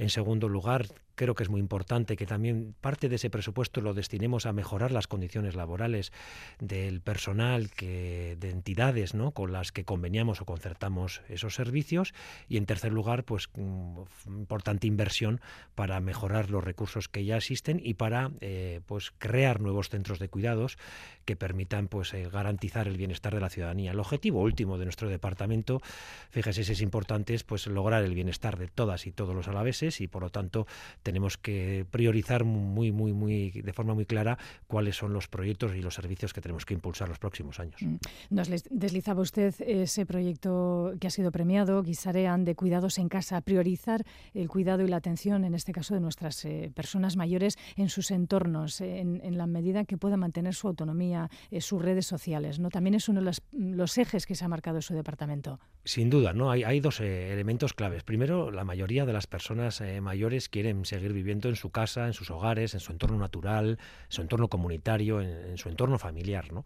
En 0.00 0.08
segundo 0.08 0.48
lugar, 0.48 0.86
creo 1.14 1.34
que 1.34 1.42
es 1.42 1.50
muy 1.50 1.60
importante 1.60 2.16
que 2.16 2.24
también 2.24 2.74
parte 2.80 3.10
de 3.10 3.16
ese 3.16 3.28
presupuesto 3.28 3.82
lo 3.82 3.92
destinemos 3.92 4.46
a 4.46 4.54
mejorar 4.54 4.92
las 4.92 5.06
condiciones 5.06 5.54
laborales 5.54 6.10
del 6.58 7.02
personal 7.02 7.70
que, 7.70 8.38
de 8.40 8.48
entidades 8.48 9.12
¿no? 9.12 9.32
con 9.32 9.52
las 9.52 9.72
que 9.72 9.84
conveniamos 9.84 10.40
o 10.40 10.46
concertamos 10.46 11.20
esos 11.28 11.54
servicios. 11.54 12.14
Y 12.48 12.56
en 12.56 12.64
tercer 12.64 12.94
lugar, 12.94 13.24
pues 13.24 13.50
mm, 13.54 14.00
importante 14.28 14.86
inversión 14.86 15.42
para 15.74 16.00
mejorar 16.00 16.48
los 16.48 16.64
recursos 16.64 17.08
que 17.08 17.26
ya 17.26 17.36
existen 17.36 17.78
y 17.84 17.92
para 17.92 18.30
eh, 18.40 18.80
pues 18.86 19.12
crear 19.18 19.60
nuevos 19.60 19.90
centros 19.90 20.18
de 20.18 20.30
cuidados 20.30 20.78
que 21.26 21.36
permitan 21.36 21.88
pues 21.88 22.14
eh, 22.14 22.26
garantizar 22.32 22.88
el 22.88 22.96
bienestar 22.96 23.34
de 23.34 23.40
la 23.40 23.50
ciudadanía. 23.50 23.90
El 23.90 24.00
objetivo 24.00 24.40
último 24.40 24.78
de 24.78 24.86
nuestro 24.86 25.10
departamento, 25.10 25.82
fíjese 26.30 26.64
si 26.64 26.72
es 26.72 26.80
importante, 26.80 27.34
es 27.34 27.44
pues 27.44 27.66
lograr 27.66 28.02
el 28.02 28.14
bienestar 28.14 28.56
de 28.56 28.68
todas 28.68 29.06
y 29.06 29.12
todos 29.12 29.34
los 29.34 29.46
alaveses 29.46 29.89
y 29.98 30.08
por 30.08 30.22
lo 30.22 30.30
tanto 30.30 30.66
tenemos 31.02 31.38
que 31.38 31.86
priorizar 31.90 32.44
muy 32.44 32.92
muy 32.92 33.12
muy 33.12 33.50
de 33.50 33.72
forma 33.72 33.94
muy 33.94 34.04
clara 34.04 34.38
cuáles 34.66 34.96
son 34.96 35.12
los 35.14 35.26
proyectos 35.26 35.74
y 35.74 35.80
los 35.80 35.94
servicios 35.94 36.34
que 36.34 36.40
tenemos 36.40 36.66
que 36.66 36.74
impulsar 36.74 37.08
los 37.08 37.18
próximos 37.18 37.58
años. 37.58 37.80
Mm. 37.80 37.96
Nos 38.30 38.48
deslizaba 38.70 39.22
usted 39.22 39.54
ese 39.60 40.04
proyecto 40.04 40.92
que 41.00 41.06
ha 41.06 41.10
sido 41.10 41.32
premiado, 41.32 41.82
Guisarean, 41.82 42.44
de 42.44 42.54
cuidados 42.54 42.98
en 42.98 43.08
casa, 43.08 43.40
priorizar 43.40 44.04
el 44.34 44.48
cuidado 44.48 44.84
y 44.84 44.88
la 44.88 44.96
atención, 44.96 45.44
en 45.44 45.54
este 45.54 45.72
caso 45.72 45.94
de 45.94 46.00
nuestras 46.00 46.44
eh, 46.44 46.70
personas 46.74 47.16
mayores, 47.16 47.56
en 47.76 47.88
sus 47.88 48.10
entornos, 48.10 48.80
en, 48.80 49.20
en 49.24 49.38
la 49.38 49.46
medida 49.46 49.84
que 49.84 49.96
puedan 49.96 50.20
mantener 50.20 50.54
su 50.54 50.68
autonomía, 50.68 51.30
eh, 51.50 51.60
sus 51.60 51.80
redes 51.80 52.06
sociales. 52.06 52.58
¿no? 52.58 52.68
También 52.68 52.94
es 52.94 53.08
uno 53.08 53.20
de 53.20 53.32
los, 53.52 53.98
ejes 53.98 54.26
que 54.26 54.34
se 54.34 54.44
ha 54.44 54.48
marcado 54.48 54.80
su 54.82 54.94
departamento. 54.94 55.58
Sin 55.84 56.10
duda, 56.10 56.32
¿no? 56.32 56.50
hay, 56.50 56.62
hay 56.62 56.80
dos 56.80 57.00
eh, 57.00 57.32
elementos 57.32 57.72
claves. 57.72 58.02
Primero, 58.02 58.50
la 58.50 58.64
mayoría 58.64 59.06
de 59.06 59.12
las 59.12 59.26
personas 59.26 59.79
eh, 59.80 60.00
mayores 60.00 60.48
quieren 60.48 60.84
seguir 60.84 61.12
viviendo 61.12 61.48
en 61.48 61.56
su 61.56 61.70
casa, 61.70 62.06
en 62.06 62.12
sus 62.12 62.30
hogares, 62.30 62.74
en 62.74 62.80
su 62.80 62.92
entorno 62.92 63.18
natural, 63.18 63.78
en 63.78 64.12
su 64.12 64.22
entorno 64.22 64.48
comunitario, 64.48 65.20
en, 65.20 65.28
en 65.28 65.58
su 65.58 65.68
entorno 65.68 65.98
familiar. 65.98 66.52
¿no? 66.52 66.64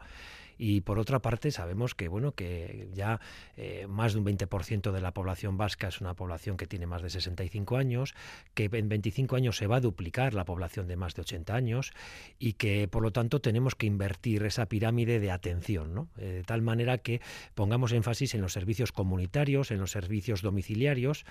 Y 0.59 0.81
por 0.83 0.99
otra 0.99 1.21
parte 1.21 1.51
sabemos 1.51 1.95
que 1.95 2.09
bueno 2.09 2.33
que 2.33 2.89
ya 2.93 3.21
eh, 3.57 3.87
más 3.89 4.15
de 4.15 4.21
un 4.21 4.27
20% 4.27 4.93
de 4.93 5.01
la 5.01 5.13
población 5.13 5.57
vasca 5.57 5.89
es 5.89 6.01
una 6.01 6.15
población 6.15 6.57
que 6.57 6.67
tiene 6.67 6.87
más 6.87 7.03
de 7.03 7.11
65 7.11 7.77
años, 7.77 8.15
que 8.55 8.69
en 8.73 8.89
25 8.89 9.37
años 9.37 9.57
se 9.57 9.67
va 9.67 9.77
a 9.77 9.81
duplicar 9.81 10.35
la 10.35 10.45
población 10.45 10.87
de 10.87 10.97
más 10.97 11.15
de 11.15 11.23
80 11.23 11.55
años 11.55 11.93
y 12.39 12.55
que 12.55 12.89
por 12.89 13.03
lo 13.03 13.13
tanto 13.13 13.41
tenemos 13.41 13.75
que 13.75 13.87
invertir 13.87 14.45
esa 14.45 14.67
pirámide 14.67 15.21
de 15.21 15.31
atención, 15.31 15.95
¿no? 15.95 16.09
Eh, 16.19 16.27
de 16.27 16.43
tal 16.45 16.63
manera 16.63 16.99
que 16.99 17.21
pongamos 17.55 17.93
énfasis 17.93 18.35
en 18.35 18.41
los 18.41 18.53
servicios 18.53 18.93
comunitarios, 18.93 19.71
en 19.71 19.79
los 19.79 19.91
servicios 19.91 20.43
domiciliarios, 20.43 21.25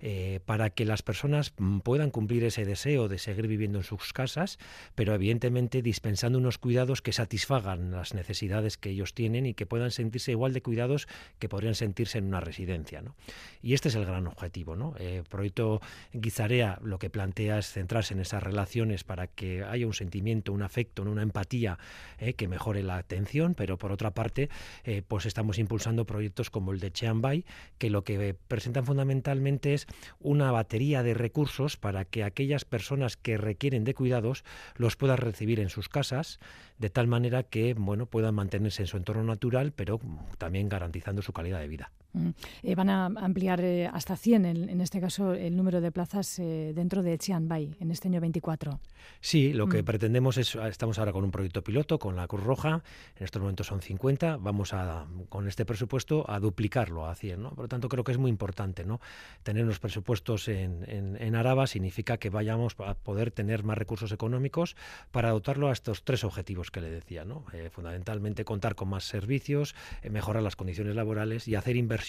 eh, 0.00 0.40
para 0.46 0.70
que 0.70 0.84
las 0.84 1.02
personas 1.02 1.52
mm, 1.58 1.80
puedan 1.80 2.10
cumplir 2.10 2.44
ese 2.44 2.64
deseo 2.64 3.08
de 3.08 3.18
seguir 3.18 3.46
viviendo 3.46 3.78
en 3.78 3.84
sus 3.84 4.12
casas, 4.12 4.58
pero 4.94 5.14
evidentemente 5.14 5.82
dispensando 5.82 6.38
unos 6.38 6.58
cuidados 6.58 7.02
que 7.02 7.12
satisfagan 7.12 7.90
las 7.90 8.14
necesidades 8.14 8.69
que 8.76 8.90
ellos 8.90 9.14
tienen 9.14 9.46
y 9.46 9.54
que 9.54 9.66
puedan 9.66 9.90
sentirse 9.90 10.32
igual 10.32 10.52
de 10.52 10.62
cuidados 10.62 11.08
que 11.38 11.48
podrían 11.48 11.74
sentirse 11.74 12.18
en 12.18 12.24
una 12.26 12.40
residencia. 12.40 13.02
¿no? 13.02 13.14
Y 13.62 13.74
este 13.74 13.88
es 13.88 13.94
el 13.94 14.06
gran 14.06 14.26
objetivo. 14.26 14.76
¿no? 14.76 14.94
Eh, 14.98 15.22
proyecto 15.28 15.80
Guizarea 16.12 16.78
lo 16.82 16.98
que 16.98 17.10
plantea 17.10 17.58
es 17.58 17.70
centrarse 17.72 18.14
en 18.14 18.20
esas 18.20 18.42
relaciones 18.42 19.04
para 19.04 19.26
que 19.26 19.64
haya 19.64 19.86
un 19.86 19.94
sentimiento, 19.94 20.52
un 20.52 20.62
afecto, 20.62 21.02
una 21.02 21.22
empatía 21.22 21.78
eh, 22.18 22.34
que 22.34 22.48
mejore 22.48 22.82
la 22.82 22.96
atención, 22.96 23.54
pero 23.54 23.78
por 23.78 23.92
otra 23.92 24.12
parte, 24.12 24.48
eh, 24.84 25.02
pues 25.06 25.26
estamos 25.26 25.58
impulsando 25.58 26.06
proyectos 26.06 26.50
como 26.50 26.72
el 26.72 26.80
de 26.80 26.92
Cheambay, 26.92 27.44
que 27.78 27.90
lo 27.90 28.04
que 28.04 28.34
presentan 28.48 28.86
fundamentalmente 28.86 29.74
es 29.74 29.86
una 30.20 30.50
batería 30.50 31.02
de 31.02 31.14
recursos 31.14 31.76
para 31.76 32.04
que 32.04 32.24
aquellas 32.24 32.64
personas 32.64 33.16
que 33.16 33.36
requieren 33.36 33.84
de 33.84 33.94
cuidados 33.94 34.44
los 34.76 34.96
puedan 34.96 35.18
recibir 35.18 35.60
en 35.60 35.68
sus 35.68 35.88
casas, 35.88 36.38
de 36.78 36.90
tal 36.90 37.06
manera 37.06 37.42
que 37.42 37.74
bueno, 37.74 38.06
puedan 38.06 38.34
en 38.64 38.86
su 38.86 38.96
entorno 38.96 39.24
natural, 39.24 39.72
pero 39.72 40.00
también 40.38 40.68
garantizando 40.68 41.22
su 41.22 41.32
calidad 41.32 41.60
de 41.60 41.68
vida. 41.68 41.90
Mm. 42.12 42.30
Eh, 42.62 42.74
van 42.74 42.90
a 42.90 43.06
ampliar 43.06 43.60
eh, 43.60 43.86
hasta 43.86 44.16
100, 44.16 44.44
en, 44.44 44.80
este 44.80 45.00
caso, 45.00 45.32
el 45.32 45.56
número 45.56 45.80
de 45.80 45.92
plazas 45.92 46.38
eh, 46.38 46.72
dentro 46.74 47.02
de 47.02 47.16
Chianbai 47.18 47.76
en 47.78 47.90
este 47.90 48.08
año 48.08 48.20
24. 48.20 48.80
Sí, 49.20 49.52
lo 49.52 49.68
que 49.68 49.82
mm. 49.82 49.84
pretendemos 49.84 50.36
es, 50.36 50.54
estamos 50.56 50.98
ahora 50.98 51.12
con 51.12 51.24
un 51.24 51.30
proyecto 51.30 51.62
piloto 51.62 51.98
con 51.98 52.16
la 52.16 52.26
Cruz 52.26 52.42
Roja, 52.42 52.82
en 53.16 53.24
estos 53.24 53.40
momentos 53.40 53.68
son 53.68 53.80
50, 53.80 54.38
vamos 54.38 54.74
a, 54.74 55.06
con 55.28 55.46
este 55.46 55.64
presupuesto, 55.64 56.28
a 56.28 56.40
duplicarlo 56.40 57.06
a 57.06 57.14
100. 57.14 57.42
¿no? 57.42 57.50
Por 57.50 57.64
lo 57.64 57.68
tanto, 57.68 57.88
creo 57.88 58.02
que 58.02 58.12
es 58.12 58.18
muy 58.18 58.30
importante 58.30 58.84
¿no? 58.84 59.00
tener 59.42 59.64
unos 59.64 59.78
presupuestos 59.78 60.48
en, 60.48 60.84
en, 60.88 61.34
Araba, 61.36 61.66
significa 61.66 62.18
que 62.18 62.28
vayamos 62.28 62.74
a 62.80 62.94
poder 62.94 63.30
tener 63.30 63.62
más 63.62 63.78
recursos 63.78 64.12
económicos 64.12 64.76
para 65.10 65.30
dotarlo 65.30 65.68
a 65.68 65.72
estos 65.72 66.04
tres 66.04 66.24
objetivos 66.24 66.70
que 66.70 66.80
le 66.80 66.90
decía. 66.90 67.24
¿no? 67.24 67.44
fundamentalmente, 67.70 68.44
contar 68.44 68.74
con 68.74 68.88
más 68.88 69.04
servicios, 69.04 69.74
mejorar 70.08 70.42
las 70.42 70.56
condiciones 70.56 70.96
laborales 70.96 71.46
y 71.46 71.54
hacer 71.54 71.76
inversiones 71.76 71.99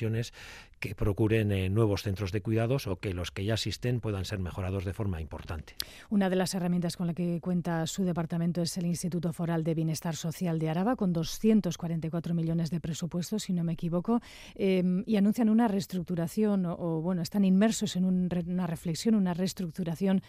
que 0.81 0.95
procuren 0.95 1.51
eh, 1.51 1.69
nuevos 1.69 2.01
centros 2.01 2.31
de 2.31 2.41
cuidados 2.41 2.87
o 2.87 2.99
que 2.99 3.13
los 3.13 3.31
que 3.31 3.45
ya 3.45 3.53
existen 3.53 4.01
puedan 4.01 4.25
ser 4.25 4.39
mejorados 4.39 4.83
de 4.83 4.93
forma 4.93 5.21
importante. 5.21 5.75
Una 6.09 6.29
de 6.29 6.35
las 6.35 6.53
herramientas 6.55 6.97
con 6.97 7.07
la 7.07 7.13
que 7.13 7.39
cuenta 7.39 7.85
su 7.87 8.03
departamento 8.03 8.61
es 8.61 8.75
el 8.77 8.87
Instituto 8.87 9.31
Foral 9.31 9.63
de 9.63 9.75
Bienestar 9.75 10.15
Social 10.15 10.59
de 10.59 10.69
Araba, 10.69 10.95
con 10.95 11.13
244 11.13 12.33
millones 12.33 12.71
de 12.71 12.79
presupuesto, 12.79 13.37
si 13.37 13.53
no 13.53 13.63
me 13.63 13.73
equivoco, 13.73 14.21
em, 14.55 15.03
y 15.05 15.15
anuncian 15.17 15.49
una 15.49 15.67
reestructuración 15.67 16.65
o, 16.65 17.01
bueno, 17.01 17.21
están 17.21 17.45
inmersos 17.45 17.95
en 17.95 18.05
una 18.05 18.67
reflexión, 18.67 19.15
una 19.15 19.35
reestructuración 19.35 20.21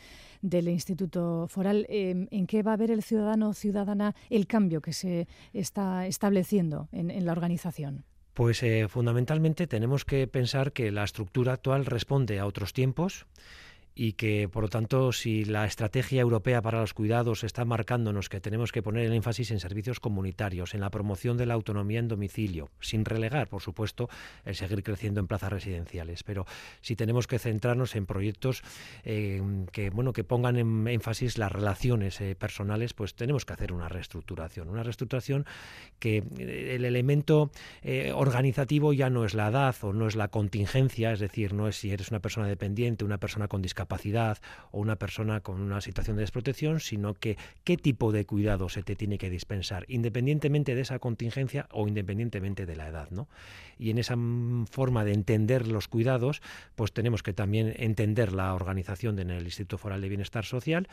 del 0.42 0.68
Instituto 0.68 1.46
Foral. 1.48 1.86
Em, 1.88 2.28
¿En 2.30 2.46
qué 2.46 2.62
va 2.62 2.74
a 2.74 2.76
ver 2.76 2.90
el 2.90 3.02
ciudadano 3.02 3.48
o 3.48 3.54
ciudadana 3.54 4.14
el 4.28 4.46
cambio 4.46 4.82
que 4.82 4.92
se 4.92 5.26
está 5.54 6.06
estableciendo 6.06 6.88
en 6.92 7.24
la 7.24 7.32
organización? 7.32 8.04
Pues 8.34 8.62
eh, 8.62 8.86
fundamentalmente 8.88 9.66
tenemos 9.66 10.04
que 10.04 10.26
pensar 10.26 10.72
que 10.72 10.90
la 10.90 11.04
estructura 11.04 11.52
actual 11.52 11.84
responde 11.84 12.38
a 12.38 12.46
otros 12.46 12.72
tiempos 12.72 13.26
y 13.94 14.14
que, 14.14 14.48
por 14.48 14.64
lo 14.64 14.68
tanto, 14.68 15.12
si 15.12 15.44
la 15.44 15.66
estrategia 15.66 16.20
europea 16.20 16.62
para 16.62 16.80
los 16.80 16.94
cuidados 16.94 17.44
está 17.44 17.64
marcándonos 17.64 18.28
que 18.28 18.40
tenemos 18.40 18.72
que 18.72 18.82
poner 18.82 19.06
el 19.06 19.12
énfasis 19.12 19.50
en 19.50 19.60
servicios 19.60 20.00
comunitarios, 20.00 20.74
en 20.74 20.80
la 20.80 20.90
promoción 20.90 21.36
de 21.36 21.46
la 21.46 21.54
autonomía 21.54 21.98
en 21.98 22.08
domicilio, 22.08 22.70
sin 22.80 23.04
relegar, 23.04 23.48
por 23.48 23.60
supuesto, 23.60 24.08
el 24.44 24.54
seguir 24.54 24.82
creciendo 24.82 25.20
en 25.20 25.26
plazas 25.26 25.52
residenciales, 25.52 26.22
pero 26.22 26.46
si 26.80 26.96
tenemos 26.96 27.26
que 27.26 27.38
centrarnos 27.38 27.94
en 27.96 28.06
proyectos 28.06 28.62
eh, 29.04 29.42
que, 29.72 29.90
bueno, 29.90 30.12
que 30.12 30.24
pongan 30.24 30.56
en 30.56 30.88
énfasis 30.88 31.36
las 31.38 31.52
relaciones 31.52 32.20
eh, 32.20 32.34
personales, 32.34 32.94
pues 32.94 33.14
tenemos 33.14 33.44
que 33.44 33.52
hacer 33.52 33.72
una 33.72 33.88
reestructuración, 33.88 34.68
una 34.68 34.82
reestructuración 34.82 35.44
que 35.98 36.18
eh, 36.38 36.74
el 36.74 36.84
elemento 36.84 37.50
organizativo 38.14 38.92
ya 38.92 39.10
no 39.10 39.24
es 39.24 39.34
la 39.34 39.48
edad 39.48 39.74
o 39.82 39.92
no 39.92 40.06
es 40.06 40.16
la 40.16 40.28
contingencia, 40.28 41.12
es 41.12 41.20
decir, 41.20 41.52
no 41.52 41.68
es 41.68 41.76
si 41.76 41.90
eres 41.90 42.10
una 42.10 42.20
persona 42.20 42.46
dependiente, 42.46 43.04
una 43.04 43.18
persona 43.18 43.48
con 43.48 43.60
discapacidad, 43.60 43.81
capacidad 43.82 44.38
o 44.70 44.80
una 44.80 44.96
persona 44.96 45.40
con 45.40 45.60
una 45.60 45.80
situación 45.80 46.16
de 46.16 46.22
desprotección, 46.22 46.80
sino 46.80 47.14
que 47.14 47.36
qué 47.64 47.76
tipo 47.76 48.12
de 48.12 48.24
cuidado 48.24 48.68
se 48.68 48.82
te 48.82 48.94
tiene 48.94 49.18
que 49.18 49.28
dispensar, 49.28 49.84
independientemente 49.88 50.74
de 50.74 50.82
esa 50.82 50.98
contingencia 50.98 51.66
o 51.70 51.88
independientemente 51.88 52.64
de 52.64 52.76
la 52.76 52.88
edad. 52.88 53.10
¿no? 53.10 53.28
Y 53.78 53.90
en 53.90 53.98
esa 53.98 54.16
forma 54.70 55.04
de 55.04 55.12
entender 55.12 55.66
los 55.66 55.88
cuidados, 55.88 56.42
pues 56.76 56.92
tenemos 56.92 57.22
que 57.22 57.32
también 57.32 57.74
entender 57.76 58.32
la 58.32 58.54
organización 58.54 59.18
en 59.18 59.30
el 59.30 59.44
Instituto 59.44 59.78
Foral 59.78 60.00
de 60.00 60.08
Bienestar 60.08 60.44
Social, 60.44 60.88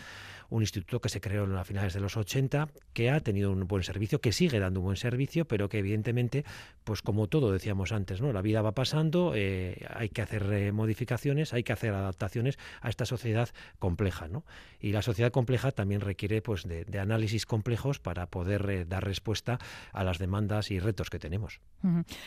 un 0.49 0.63
instituto 0.63 0.99
que 0.99 1.09
se 1.09 1.21
creó 1.21 1.45
a 1.57 1.63
finales 1.63 1.93
de 1.93 1.99
los 1.99 2.17
80, 2.17 2.69
que 2.93 3.11
ha 3.11 3.19
tenido 3.19 3.51
un 3.51 3.67
buen 3.67 3.83
servicio, 3.83 4.19
que 4.19 4.31
sigue 4.31 4.59
dando 4.59 4.79
un 4.79 4.85
buen 4.85 4.97
servicio, 4.97 5.45
pero 5.45 5.69
que 5.69 5.79
evidentemente, 5.79 6.43
pues 6.83 7.01
como 7.01 7.27
todo 7.27 7.51
decíamos 7.51 7.91
antes, 7.91 8.21
¿no? 8.21 8.33
la 8.33 8.41
vida 8.41 8.61
va 8.61 8.73
pasando, 8.73 9.33
eh, 9.35 9.85
hay 9.93 10.09
que 10.09 10.21
hacer 10.21 10.51
eh, 10.51 10.71
modificaciones, 10.71 11.53
hay 11.53 11.63
que 11.63 11.73
hacer 11.73 11.93
adaptaciones 11.93 12.57
a 12.81 12.89
esta 12.89 13.05
sociedad 13.05 13.49
compleja, 13.79 14.27
¿no? 14.27 14.43
Y 14.79 14.91
la 14.91 15.01
sociedad 15.01 15.31
compleja 15.31 15.71
también 15.71 16.01
requiere 16.01 16.41
pues 16.41 16.63
de, 16.67 16.99
análisis 16.99 17.45
complejos 17.45 17.99
para 17.99 18.27
poder 18.27 18.69
eh, 18.69 18.85
dar 18.85 19.03
respuesta 19.03 19.59
a 19.93 20.03
las 20.03 20.17
demandas 20.17 20.71
y 20.71 20.79
retos 20.79 21.09
que 21.09 21.19
tenemos. 21.19 21.61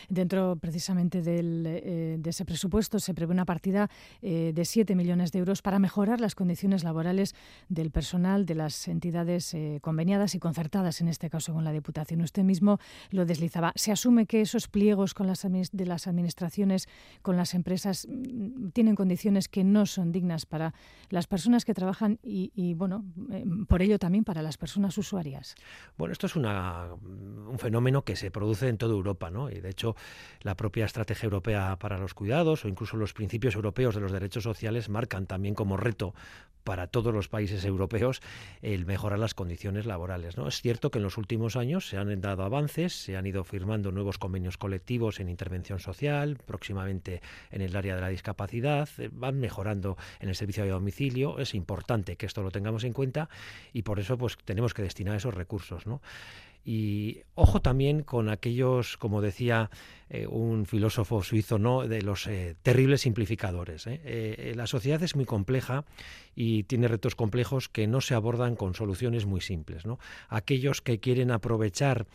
Dentro 0.09 0.55
precisamente 0.55 1.21
de 1.21 2.19
ese 2.25 2.43
presupuesto 2.43 2.99
se 2.99 3.13
prevé 3.13 3.33
una 3.33 3.45
partida 3.45 3.89
de 4.21 4.65
7 4.65 4.95
millones 4.95 5.31
de 5.31 5.39
euros 5.39 5.61
para 5.61 5.77
mejorar 5.77 6.19
las 6.19 6.33
condiciones 6.33 6.83
laborales 6.83 7.35
del 7.69 7.91
personal 7.91 8.47
de 8.47 8.55
las 8.55 8.87
entidades 8.87 9.55
conveniadas 9.81 10.33
y 10.33 10.39
concertadas, 10.39 11.01
en 11.01 11.07
este 11.07 11.29
caso 11.29 11.53
con 11.53 11.63
la 11.63 11.71
Diputación. 11.71 12.21
Usted 12.21 12.43
mismo 12.43 12.79
lo 13.11 13.25
deslizaba. 13.25 13.73
Se 13.75 13.91
asume 13.91 14.25
que 14.25 14.41
esos 14.41 14.67
pliegos 14.67 15.13
con 15.13 15.27
las 15.27 15.43
de 15.43 15.85
las 15.85 16.07
administraciones, 16.07 16.87
con 17.21 17.35
las 17.35 17.53
empresas, 17.53 18.07
mm, 18.09 18.69
tienen 18.69 18.95
condiciones 18.95 19.47
que 19.49 19.63
no 19.63 19.85
son 19.85 20.11
dignas 20.11 20.42
para 20.45 20.73
las 21.09 21.27
personas 21.27 21.65
que 21.65 21.73
trabajan 21.73 22.19
y, 22.23 22.73
bueno, 22.75 23.05
eh, 23.31 23.45
por 23.67 23.81
ello 23.81 23.99
también 23.99 24.23
para 24.23 24.41
las 24.41 24.57
personas 24.57 24.97
usuarias. 24.97 25.55
Bueno, 25.97 26.11
esto 26.11 26.27
es 26.27 26.35
un 26.35 27.57
fenómeno 27.57 28.03
que 28.03 28.15
se 28.15 28.31
produce 28.31 28.67
en 28.67 28.77
toda 28.77 28.93
Europa, 28.93 29.29
¿no? 29.29 29.49
Y 29.49 29.61
de 29.61 29.69
hecho, 29.69 29.95
la 30.41 30.55
propia 30.55 30.85
estrategia 30.85 31.25
europea 31.25 31.77
para 31.79 31.97
los 31.97 32.13
cuidados 32.13 32.65
o 32.65 32.67
incluso 32.67 32.97
los 32.97 33.13
principios 33.13 33.55
europeos 33.55 33.95
de 33.95 34.01
los 34.01 34.11
derechos 34.11 34.43
sociales 34.43 34.89
marcan 34.89 35.25
también 35.25 35.55
como 35.55 35.77
reto 35.77 36.13
para 36.63 36.87
todos 36.87 37.13
los 37.13 37.27
países 37.27 37.65
europeos 37.65 38.21
el 38.61 38.85
mejorar 38.85 39.19
las 39.19 39.33
condiciones 39.33 39.85
laborales. 39.85 40.37
¿no? 40.37 40.47
Es 40.47 40.61
cierto 40.61 40.91
que 40.91 40.99
en 40.99 41.03
los 41.03 41.17
últimos 41.17 41.55
años 41.55 41.87
se 41.87 41.97
han 41.97 42.21
dado 42.21 42.43
avances, 42.43 42.93
se 42.93 43.17
han 43.17 43.25
ido 43.25 43.43
firmando 43.43 43.91
nuevos 43.91 44.17
convenios 44.17 44.57
colectivos 44.57 45.19
en 45.19 45.29
intervención 45.29 45.79
social, 45.79 46.37
próximamente 46.37 47.21
en 47.51 47.61
el 47.61 47.75
área 47.75 47.95
de 47.95 48.01
la 48.01 48.09
discapacidad, 48.09 48.89
eh, 48.97 49.09
van 49.11 49.39
mejorando 49.39 49.97
en 50.19 50.29
el 50.29 50.32
servicio 50.35 50.63
de 50.63 50.71
domicilio. 50.71 51.39
Es 51.39 51.53
importante 51.53 52.15
que 52.15 52.25
esto 52.25 52.41
lo 52.43 52.51
tengamos 52.51 52.83
en 52.83 52.93
cuenta 52.93 53.29
y 53.73 53.83
por 53.83 53.99
eso 53.99 54.17
pues 54.17 54.37
tenemos 54.43 54.73
que 54.73 54.81
destinar 54.81 55.15
esos 55.15 55.33
recursos. 55.33 55.85
¿no? 55.85 56.01
Y 56.65 57.21
ojo 57.35 57.61
también 57.61 58.03
con 58.03 58.29
aquellos, 58.29 58.97
como 58.97 59.21
decía 59.21 59.69
eh, 60.15 60.27
un 60.27 60.67
filósofo 60.67 61.23
suizo, 61.23 61.57
¿no? 61.57 61.87
de 61.87 62.03
los 62.03 62.27
eh, 62.27 62.55
terribles 62.61 63.01
simplificadores. 63.01 63.87
¿eh? 63.87 64.53
la 64.55 64.67
sociedad 64.67 65.01
es 65.01 65.15
muy 65.15 65.25
compleja 65.25 65.85
y 66.35 66.65
tiene 66.65 66.87
retos 66.87 67.15
complejos 67.15 67.67
que 67.67 67.87
no 67.87 67.99
se 67.99 68.13
abordan 68.13 68.55
con 68.55 68.75
soluciones 68.75 69.25
muy 69.25 69.41
simples. 69.41 69.85
Aquellos 70.29 70.81
que 70.81 70.99
quieren 70.99 71.31
aprovechar 71.31 72.05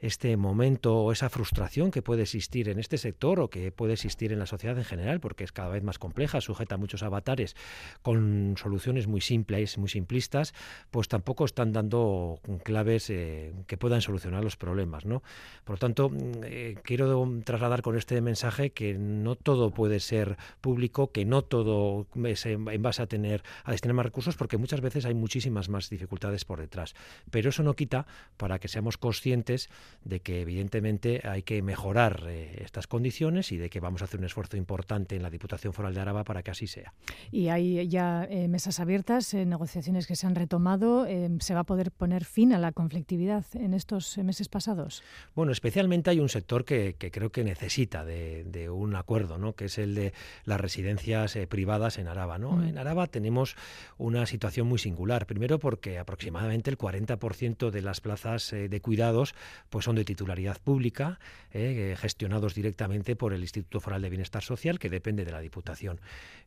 este 0.00 0.36
momento 0.36 0.98
o 0.98 1.12
esa 1.12 1.30
frustración 1.30 1.90
que 1.90 2.02
puede 2.02 2.22
existir 2.22 2.68
en 2.68 2.78
este 2.78 2.98
sector 2.98 3.40
o 3.40 3.48
que 3.48 3.72
puede 3.72 3.94
existir 3.94 4.30
en 4.30 4.38
la 4.38 4.44
sociedad 4.44 4.76
en 4.76 4.84
general, 4.84 5.20
porque 5.20 5.44
es 5.44 5.52
cada 5.52 5.70
vez 5.70 5.82
más 5.82 5.98
compleja, 5.98 6.42
sujeta 6.42 6.74
a 6.74 6.78
muchos 6.78 7.02
avatares, 7.02 7.56
con 8.02 8.56
soluciones 8.58 9.06
muy 9.06 9.22
simples, 9.22 9.78
muy 9.78 9.88
simplistas, 9.88 10.52
pues 10.90 11.08
tampoco 11.08 11.46
están 11.46 11.72
dando 11.72 12.38
claves 12.62 13.06
que 13.06 13.76
puedan 13.78 14.02
solucionar 14.02 14.44
los 14.44 14.56
problemas. 14.56 15.04
Por 15.04 15.76
lo 15.76 15.78
tanto, 15.78 16.10
mm, 16.10 16.82
quiero 16.82 17.06
trasladar 17.46 17.80
con 17.80 17.96
este 17.96 18.20
mensaje 18.20 18.70
que 18.70 18.94
no 18.94 19.36
todo 19.36 19.70
puede 19.70 20.00
ser 20.00 20.36
público, 20.60 21.12
que 21.12 21.24
no 21.24 21.42
todo 21.42 22.06
es 22.24 22.44
en 22.44 22.82
base 22.82 23.02
a 23.02 23.06
tener 23.06 23.42
a 23.64 23.70
destinar 23.70 23.94
más 23.94 24.04
recursos, 24.04 24.36
porque 24.36 24.58
muchas 24.58 24.82
veces 24.82 25.06
hay 25.06 25.14
muchísimas 25.14 25.70
más 25.70 25.88
dificultades 25.88 26.44
por 26.44 26.60
detrás. 26.60 26.94
Pero 27.30 27.48
eso 27.48 27.62
no 27.62 27.74
quita 27.74 28.06
para 28.36 28.58
que 28.58 28.68
seamos 28.68 28.98
conscientes 28.98 29.70
de 30.04 30.20
que 30.20 30.42
evidentemente 30.42 31.22
hay 31.24 31.42
que 31.42 31.62
mejorar 31.62 32.24
eh, 32.26 32.62
estas 32.64 32.86
condiciones 32.86 33.52
y 33.52 33.56
de 33.56 33.70
que 33.70 33.80
vamos 33.80 34.02
a 34.02 34.06
hacer 34.06 34.20
un 34.20 34.26
esfuerzo 34.26 34.56
importante 34.56 35.16
en 35.16 35.22
la 35.22 35.30
Diputación 35.30 35.72
Foral 35.72 35.94
de 35.94 36.00
Araba 36.00 36.24
para 36.24 36.42
que 36.42 36.50
así 36.50 36.66
sea. 36.66 36.92
Y 37.30 37.48
hay 37.48 37.88
ya 37.88 38.26
eh, 38.28 38.48
mesas 38.48 38.80
abiertas, 38.80 39.32
eh, 39.34 39.46
negociaciones 39.46 40.06
que 40.06 40.16
se 40.16 40.26
han 40.26 40.34
retomado. 40.34 41.06
¿Se 41.40 41.54
va 41.54 41.60
a 41.60 41.64
poder 41.64 41.92
poner 41.92 42.24
fin 42.24 42.52
a 42.52 42.58
la 42.58 42.72
conflictividad 42.72 43.44
en 43.54 43.72
estos 43.72 44.18
meses 44.18 44.48
pasados? 44.48 45.02
Bueno, 45.34 45.52
especialmente 45.52 46.10
hay 46.10 46.18
un 46.18 46.28
sector 46.28 46.64
que, 46.64 46.96
creo 46.98 47.25
que 47.30 47.44
necesita 47.44 48.04
de, 48.04 48.68
un 48.70 48.96
acuerdo, 48.96 49.38
¿no? 49.38 49.54
que 49.54 49.66
es 49.66 49.78
el 49.78 49.94
de 49.94 50.12
las 50.44 50.60
residencias 50.60 51.38
privadas 51.48 51.98
en 51.98 52.08
Araba. 52.08 52.38
¿no? 52.38 52.62
En 52.62 52.78
Araba 52.78 53.06
tenemos 53.06 53.56
una 53.98 54.26
situación 54.26 54.66
muy 54.66 54.78
singular. 54.78 55.26
Primero 55.26 55.58
porque 55.58 55.98
aproximadamente 55.98 56.70
el 56.70 56.78
40% 56.78 57.70
de 57.70 57.82
las 57.82 58.00
plazas 58.00 58.50
de 58.50 58.80
cuidados 58.80 59.34
pues 59.70 59.84
son 59.84 59.96
de 59.96 60.04
titularidad 60.04 60.58
pública, 60.62 61.18
eh, 61.52 61.96
gestionados 61.98 62.54
directamente 62.54 63.16
por 63.16 63.32
el 63.32 63.40
Instituto 63.40 63.80
Foral 63.80 64.02
de 64.02 64.10
Bienestar 64.10 64.42
Social, 64.42 64.78
que 64.78 64.90
depende 64.90 65.24
de 65.24 65.32
la 65.32 65.40
Diputación. 65.40 66.00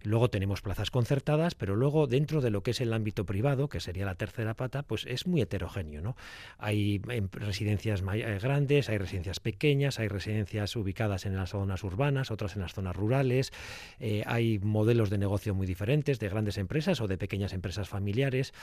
Luego 0.04 0.30
tenemos 0.30 0.62
plazas 0.62 0.92
concertadas, 0.92 1.56
pero 1.56 1.76
luego 1.76 2.08
dentro 2.08 2.42
de 2.42 2.50
lo 2.50 2.64
que 2.64 2.72
es 2.72 2.82
el 2.82 2.94
ámbito 2.94 3.26
privado, 3.26 3.70
que 3.70 3.80
sería 3.80 4.06
la 4.06 4.16
tercera 4.16 4.54
pata, 4.54 4.84
pues 4.84 5.06
es 5.08 5.28
muy 5.28 5.42
heterogéneo. 5.42 6.02
¿no? 6.02 6.16
Hay 6.58 7.02
em, 7.10 7.30
residencias 7.32 8.04
eh, 8.14 8.40
grandes, 8.42 8.90
hay 8.90 8.98
residencias 8.98 9.40
pequeñas, 9.40 10.00
hay 10.00 10.08
residencias 10.08 10.69
ubicadas 10.76 11.26
en 11.26 11.36
las 11.36 11.52
zonas 11.52 11.84
urbanas, 11.84 12.32
otras 12.32 12.56
en 12.56 12.62
las 12.62 12.74
zonas 12.74 12.96
rurales, 12.96 13.52
eh, 14.00 14.24
hay 14.26 14.60
modelos 14.60 15.10
de 15.10 15.18
negocio 15.18 15.54
muy 15.54 15.68
diferentes, 15.68 16.20
de 16.20 16.30
grandes 16.30 16.58
empresas 16.58 17.00
o 17.02 17.08
de 17.08 17.18
pequeñas 17.18 17.54
empresas 17.54 17.88
familiares, 17.88 18.54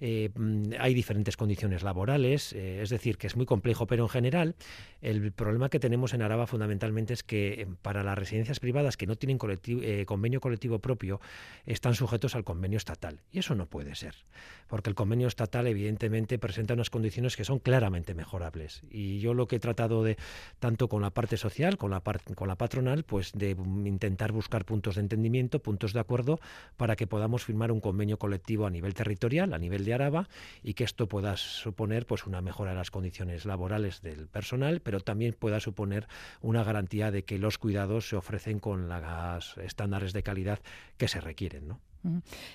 mm, 0.00 0.72
hay 0.78 0.94
diferentes 0.94 1.36
condiciones 1.36 1.82
laborales, 1.82 2.52
es 2.52 2.90
decir, 2.90 3.16
que 3.16 3.26
es 3.26 3.36
muy 3.36 3.46
complejo, 3.46 3.86
pero 3.86 4.10
general, 4.10 4.54
el 5.00 5.32
problema 5.32 5.70
que 5.70 5.80
tenemos 5.80 6.12
en 6.12 6.22
Araba 6.22 6.46
fundamentalmente 6.46 7.14
es 7.14 7.22
que 7.22 7.62
eh, 7.62 7.66
para 7.80 8.02
las 8.02 8.18
residencias 8.18 8.60
privadas 8.60 8.96
que 8.96 9.06
no 9.06 9.16
tienen 9.16 9.38
eh, 9.40 10.04
convenio 10.06 10.40
colectivo 10.40 10.78
propio 10.80 11.20
están 11.64 11.94
sujetos 11.94 12.34
al 12.34 12.44
convenio 12.44 12.76
estatal. 12.76 13.20
Y 13.32 13.38
eso 13.38 13.54
no 13.54 13.66
puede 13.66 13.94
ser, 13.94 14.14
porque 14.68 14.90
el 14.90 14.96
convenio 14.96 15.28
estatal 15.28 15.66
evidentemente 15.66 16.38
presenta 16.38 16.74
unas 16.74 16.90
condiciones 16.90 17.36
que 17.36 17.44
son 17.44 17.58
claramente 17.60 18.14
mejorables. 18.14 18.82
Y 18.90 19.20
yo 19.20 19.32
lo 19.32 19.46
que 19.46 19.56
he 19.56 19.60
tratado 19.60 20.02
de, 20.04 20.18
tanto 20.58 20.88
con 20.88 21.00
la 21.00 21.10
parte 21.10 21.36
social, 21.36 21.49
con 21.76 21.90
la, 21.90 22.00
con 22.00 22.48
la 22.48 22.56
patronal, 22.56 23.04
pues 23.04 23.32
de 23.32 23.50
intentar 23.50 24.32
buscar 24.32 24.64
puntos 24.64 24.94
de 24.94 25.02
entendimiento, 25.02 25.60
puntos 25.60 25.92
de 25.92 26.00
acuerdo, 26.00 26.40
para 26.76 26.96
que 26.96 27.06
podamos 27.06 27.44
firmar 27.44 27.72
un 27.72 27.80
convenio 27.80 28.18
colectivo 28.18 28.66
a 28.66 28.70
nivel 28.70 28.94
territorial, 28.94 29.52
a 29.52 29.58
nivel 29.58 29.84
de 29.84 29.94
Araba, 29.94 30.28
y 30.62 30.74
que 30.74 30.84
esto 30.84 31.08
pueda 31.08 31.36
suponer 31.36 32.06
pues 32.06 32.26
una 32.26 32.40
mejora 32.40 32.70
de 32.70 32.76
las 32.76 32.90
condiciones 32.90 33.44
laborales 33.44 34.00
del 34.00 34.28
personal, 34.28 34.80
pero 34.80 35.00
también 35.00 35.34
pueda 35.38 35.60
suponer 35.60 36.06
una 36.40 36.64
garantía 36.64 37.10
de 37.10 37.24
que 37.24 37.38
los 37.38 37.58
cuidados 37.58 38.08
se 38.08 38.16
ofrecen 38.16 38.60
con 38.60 38.88
los 38.88 39.56
estándares 39.58 40.12
de 40.12 40.22
calidad 40.22 40.60
que 40.96 41.08
se 41.08 41.20
requieren. 41.20 41.68
¿no? 41.68 41.80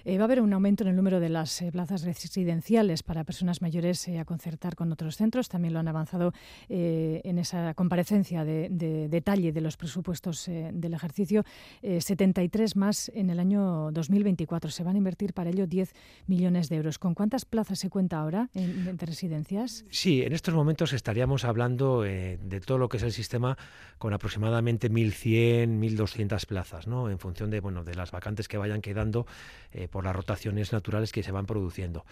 Eh, 0.03 0.17
va 0.17 0.23
a 0.23 0.25
haber 0.25 0.41
un 0.41 0.51
aumento 0.53 0.83
en 0.83 0.89
el 0.89 0.95
número 0.95 1.19
de 1.19 1.29
las 1.29 1.61
eh, 1.61 1.71
plazas 1.71 2.03
residenciales 2.03 3.03
para 3.03 3.23
personas 3.23 3.61
mayores 3.61 4.07
eh, 4.07 4.19
a 4.19 4.25
concertar 4.25 4.75
con 4.75 4.91
otros 4.91 5.17
centros. 5.17 5.49
También 5.49 5.73
lo 5.73 5.79
han 5.79 5.87
avanzado 5.87 6.33
en 6.67 7.37
esa 7.39 7.73
comparecencia 7.73 8.43
de, 8.43 8.69
detalle 9.09 9.51
de 9.51 9.61
los 9.61 9.77
presupuestos 9.77 10.45
del 10.47 10.93
ejercicio. 10.93 11.43
73 11.81 12.75
más 12.75 13.11
en 13.13 13.29
el 13.29 13.39
año 13.39 13.91
2024. 13.91 14.71
Se 14.71 14.83
van 14.83 14.95
a 14.95 14.97
invertir 14.97 15.33
para 15.33 15.49
ello 15.49 15.67
10 15.67 15.93
millones 16.27 16.69
de 16.69 16.77
euros. 16.77 16.99
¿Con 16.99 17.13
cuántas 17.13 17.45
plazas 17.45 17.79
se 17.79 17.89
cuenta 17.89 18.19
ahora 18.19 18.49
en, 18.53 18.97
de 18.97 19.05
residencias? 19.05 19.85
Sí, 19.89 20.23
en 20.23 20.33
estos 20.33 20.53
momentos 20.53 20.93
estaríamos 20.93 21.45
hablando 21.45 22.01
de 22.01 22.61
todo 22.65 22.77
lo 22.77 22.89
que 22.89 22.97
es 22.97 23.03
el 23.03 23.11
sistema 23.11 23.57
con 23.97 24.13
aproximadamente 24.13 24.91
1.100, 24.91 25.79
1.200 25.79 26.45
plazas, 26.45 26.87
¿no? 26.87 27.09
en 27.09 27.19
función 27.19 27.49
de, 27.49 27.59
bueno, 27.59 27.83
de 27.83 27.95
las 27.95 28.11
vacantes 28.11 28.47
que 28.47 28.57
vayan 28.57 28.81
quedando 28.81 29.25
eh, 29.73 29.87
por 29.87 30.03
las 30.03 30.15
rotaciones 30.15 30.71
naturales 30.71 31.11
que 31.11 31.23
se 31.23 31.31
van 31.31 31.45
produciendo. 31.45 32.05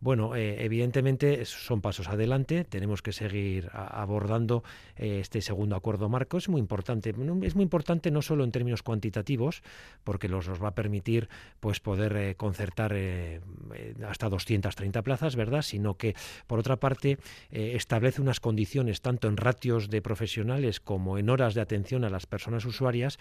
Bueno, 0.00 0.36
eh, 0.36 0.64
evidentemente 0.64 1.44
son 1.44 1.80
pasos 1.80 2.08
adelante, 2.08 2.64
tenemos 2.64 3.02
que 3.02 3.12
seguir 3.12 3.68
abordando 3.72 4.62
eh, 4.96 5.18
este 5.20 5.40
segundo 5.40 5.74
acuerdo 5.74 6.08
marco. 6.08 6.38
Es 6.38 6.48
muy 6.48 6.60
importante, 6.60 7.14
es 7.42 7.54
muy 7.54 7.62
importante 7.62 8.10
no 8.10 8.22
solo 8.22 8.44
en 8.44 8.52
términos 8.52 8.82
cuantitativos, 8.82 9.62
porque 10.04 10.28
los, 10.28 10.48
nos 10.48 10.62
va 10.62 10.68
a 10.68 10.74
permitir 10.74 11.28
pues 11.58 11.80
poder 11.80 12.36
concertar 12.36 12.94
hasta 14.08 14.28
230 14.28 15.02
plazas, 15.02 15.34
¿verdad? 15.36 15.62
Sino 15.62 15.96
que, 15.96 16.14
por 16.46 16.60
otra 16.60 16.76
parte, 16.76 17.18
establece 17.50 18.20
unas 18.20 18.40
condiciones 18.40 19.00
tanto 19.00 19.28
en 19.28 19.36
ratios 19.36 19.90
de 19.90 20.00
profesionales 20.00 20.80
como 20.80 21.18
en 21.18 21.28
horas 21.28 21.54
de 21.54 21.60
atención 21.60 22.04
a 22.04 22.10
las 22.10 22.26
personas 22.26 22.64
usuarias 22.64 23.18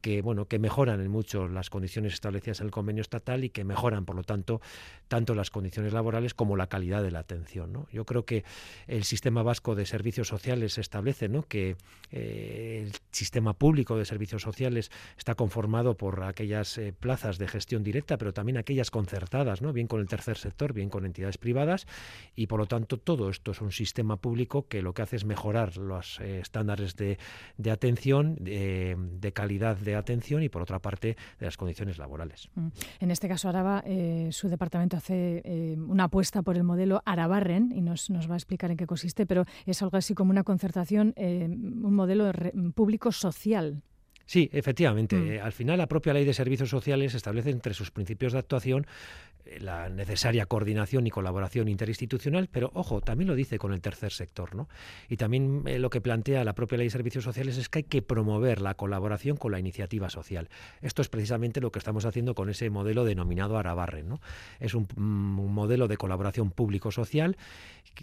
que 0.00 0.22
bueno 0.22 0.46
que 0.46 0.58
mejoran 0.58 1.00
en 1.00 1.10
mucho 1.10 1.48
las 1.48 1.70
condiciones 1.70 2.14
establecidas 2.14 2.60
en 2.60 2.66
el 2.66 2.70
convenio 2.70 3.02
estatal 3.02 3.44
y 3.44 3.50
que 3.50 3.64
mejoran 3.64 4.04
por 4.04 4.16
lo 4.16 4.22
tanto 4.22 4.60
tanto 5.08 5.34
las 5.34 5.50
condiciones 5.50 5.92
laborales 5.92 6.17
como 6.34 6.56
la 6.56 6.66
calidad 6.66 7.02
de 7.02 7.10
la 7.10 7.20
atención 7.20 7.86
yo 7.92 8.04
creo 8.04 8.24
que 8.24 8.44
el 8.86 9.04
sistema 9.04 9.42
vasco 9.42 9.74
de 9.74 9.86
servicios 9.86 10.28
sociales 10.28 10.78
establece 10.78 11.28
que 11.48 11.76
eh, 12.10 12.84
el 12.84 12.92
sistema 13.10 13.52
público 13.52 13.96
de 13.96 14.04
servicios 14.04 14.42
sociales 14.42 14.90
está 15.18 15.34
conformado 15.34 15.96
por 15.96 16.22
aquellas 16.24 16.78
eh, 16.78 16.92
plazas 16.98 17.38
de 17.38 17.48
gestión 17.48 17.82
directa 17.82 18.16
pero 18.16 18.32
también 18.32 18.56
aquellas 18.56 18.90
concertadas 18.90 19.60
bien 19.72 19.86
con 19.86 20.00
el 20.00 20.08
tercer 20.08 20.38
sector 20.38 20.72
bien 20.72 20.88
con 20.88 21.04
entidades 21.04 21.38
privadas 21.38 21.86
y 22.34 22.46
por 22.46 22.60
lo 22.60 22.66
tanto 22.66 22.96
todo 22.98 23.28
esto 23.28 23.50
es 23.50 23.60
un 23.60 23.72
sistema 23.72 24.16
público 24.16 24.66
que 24.68 24.82
lo 24.82 24.94
que 24.94 25.02
hace 25.02 25.16
es 25.16 25.24
mejorar 25.24 25.76
los 25.76 26.20
eh, 26.20 26.40
estándares 26.40 26.96
de, 26.96 27.18
de 27.56 27.70
atención 27.70 28.36
de 28.38 29.32
calidad 29.34 29.76
de 29.76 29.94
atención 29.94 30.42
y 30.42 30.48
por 30.48 30.62
otra 30.62 30.78
parte 30.78 31.16
de 31.38 31.46
las 31.46 31.56
condiciones 31.56 31.98
laborales. 31.98 32.48
Mm. 32.54 32.68
En 33.00 33.10
este 33.10 33.28
caso, 33.28 33.48
Araba, 33.48 33.84
su 34.30 34.48
departamento 34.48 34.96
hace 34.96 35.76
una 35.76 36.07
apuesta 36.08 36.42
por 36.42 36.56
el 36.56 36.64
modelo 36.64 37.02
Arabarren 37.06 37.72
y 37.72 37.80
nos, 37.80 38.10
nos, 38.10 38.28
va 38.28 38.34
a 38.34 38.36
explicar 38.36 38.70
en 38.70 38.76
qué 38.76 38.86
consiste, 38.86 39.24
pero 39.24 39.44
es 39.64 39.80
algo 39.82 39.96
así 39.96 40.14
como 40.14 40.30
una 40.30 40.42
concertación, 40.42 41.14
un 41.16 41.94
modelo 41.94 42.32
público 42.74 43.12
social. 43.12 43.82
Sí, 44.28 44.50
efectivamente. 44.52 45.16
Mm. 45.16 45.42
Al 45.42 45.52
final, 45.52 45.78
la 45.78 45.86
propia 45.86 46.12
ley 46.12 46.26
de 46.26 46.34
servicios 46.34 46.68
sociales 46.68 47.14
establece 47.14 47.48
entre 47.48 47.72
sus 47.72 47.90
principios 47.90 48.34
de 48.34 48.38
actuación 48.38 48.84
eh, 48.84 49.27
la 49.60 49.88
necesaria 49.88 50.46
coordinación 50.46 51.06
y 51.06 51.10
colaboración 51.10 51.68
interinstitucional, 51.68 52.48
pero 52.50 52.70
ojo, 52.74 53.00
también 53.00 53.28
lo 53.28 53.34
dice 53.34 53.58
con 53.58 53.72
el 53.72 53.80
tercer 53.80 54.12
sector, 54.12 54.54
¿no? 54.54 54.68
Y 55.08 55.16
también 55.16 55.62
eh, 55.66 55.78
lo 55.78 55.90
que 55.90 56.00
plantea 56.00 56.44
la 56.44 56.54
propia 56.54 56.78
Ley 56.78 56.86
de 56.86 56.90
Servicios 56.90 57.24
Sociales 57.24 57.56
es 57.56 57.68
que 57.68 57.80
hay 57.80 57.84
que 57.84 58.02
promover 58.02 58.60
la 58.60 58.74
colaboración 58.74 59.36
con 59.36 59.52
la 59.52 59.58
iniciativa 59.58 60.10
social. 60.10 60.48
Esto 60.82 61.02
es 61.02 61.08
precisamente 61.08 61.60
lo 61.60 61.72
que 61.72 61.78
estamos 61.78 62.04
haciendo 62.04 62.34
con 62.34 62.50
ese 62.50 62.70
modelo 62.70 63.04
denominado 63.04 63.58
Arabarren, 63.58 64.08
¿no? 64.08 64.20
Es 64.60 64.74
un, 64.74 64.86
mm, 64.96 65.48
modelo 65.48 65.88
de 65.88 65.96
colaboración 65.96 66.50
público-social 66.50 67.36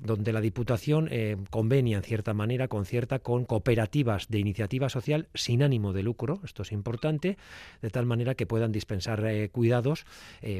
donde 0.01 0.33
la 0.33 0.41
Diputación 0.41 1.07
eh, 1.09 1.37
convenia 1.49 1.97
en 1.97 2.03
cierta 2.03 2.33
manera, 2.33 2.67
concierta 2.67 3.19
con 3.19 3.45
cooperativas 3.45 4.27
de 4.27 4.39
iniciativa 4.39 4.89
social 4.89 5.29
sin 5.33 5.63
ánimo 5.63 5.93
de 5.93 6.03
lucro, 6.03 6.41
esto 6.43 6.63
es 6.63 6.71
importante, 6.71 7.37
de 7.81 7.89
tal 7.89 8.05
manera 8.05 8.35
que 8.35 8.45
puedan 8.45 8.71
dispensar 8.71 9.23
cuidados 9.51 10.05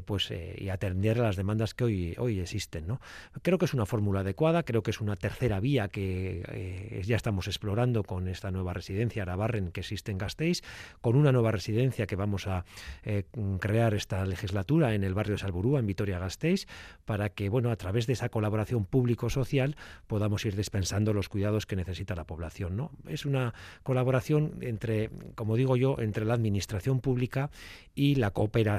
pues, 0.05 0.31
y 0.31 0.69
atender 0.75 1.19
a 1.19 1.23
las 1.23 1.35
demandas 1.35 1.73
que 1.73 1.83
hoy, 1.83 2.15
hoy 2.17 2.39
existen. 2.39 2.87
¿no? 2.87 3.01
Creo 3.41 3.57
que 3.57 3.65
es 3.65 3.73
una 3.73 3.85
fórmula 3.85 4.21
adecuada, 4.21 4.63
creo 4.63 4.83
que 4.83 4.91
es 4.91 5.01
una 5.01 5.15
tercera 5.15 5.59
vía 5.59 5.87
que 5.87 6.43
eh, 6.47 7.01
ya 7.05 7.15
estamos 7.15 7.47
explorando 7.47 8.03
con 8.03 8.27
esta 8.27 8.51
nueva 8.51 8.73
residencia 8.73 9.23
Arabarren 9.23 9.71
que 9.71 9.81
existe 9.81 10.11
en 10.11 10.17
Gasteiz, 10.17 10.61
con 11.01 11.15
una 11.15 11.31
nueva 11.31 11.51
residencia 11.51 12.05
que 12.07 12.15
vamos 12.15 12.47
a 12.47 12.65
eh, 13.03 13.23
crear 13.59 13.93
esta 13.93 14.25
legislatura 14.25 14.93
en 14.93 15.03
el 15.03 15.13
barrio 15.13 15.33
de 15.33 15.39
Salburúa, 15.39 15.79
en 15.79 15.87
Vitoria-Gasteiz, 15.87 16.67
para 17.05 17.29
que, 17.29 17.49
bueno, 17.49 17.71
a 17.71 17.75
través 17.75 18.07
de 18.07 18.13
esa 18.13 18.29
colaboración 18.29 18.85
público-social 18.85 19.75
podamos 20.07 20.45
ir 20.45 20.55
dispensando 20.55 21.13
los 21.13 21.29
cuidados 21.29 21.65
que 21.65 21.75
necesita 21.75 22.15
la 22.15 22.25
población. 22.25 22.75
¿no? 22.77 22.91
Es 23.07 23.25
una 23.25 23.53
colaboración 23.83 24.59
entre, 24.61 25.09
como 25.35 25.55
digo 25.55 25.75
yo, 25.75 25.97
entre 25.99 26.25
la 26.25 26.33
administración 26.33 26.99
pública 26.99 27.49
y 27.93 28.15
la 28.15 28.33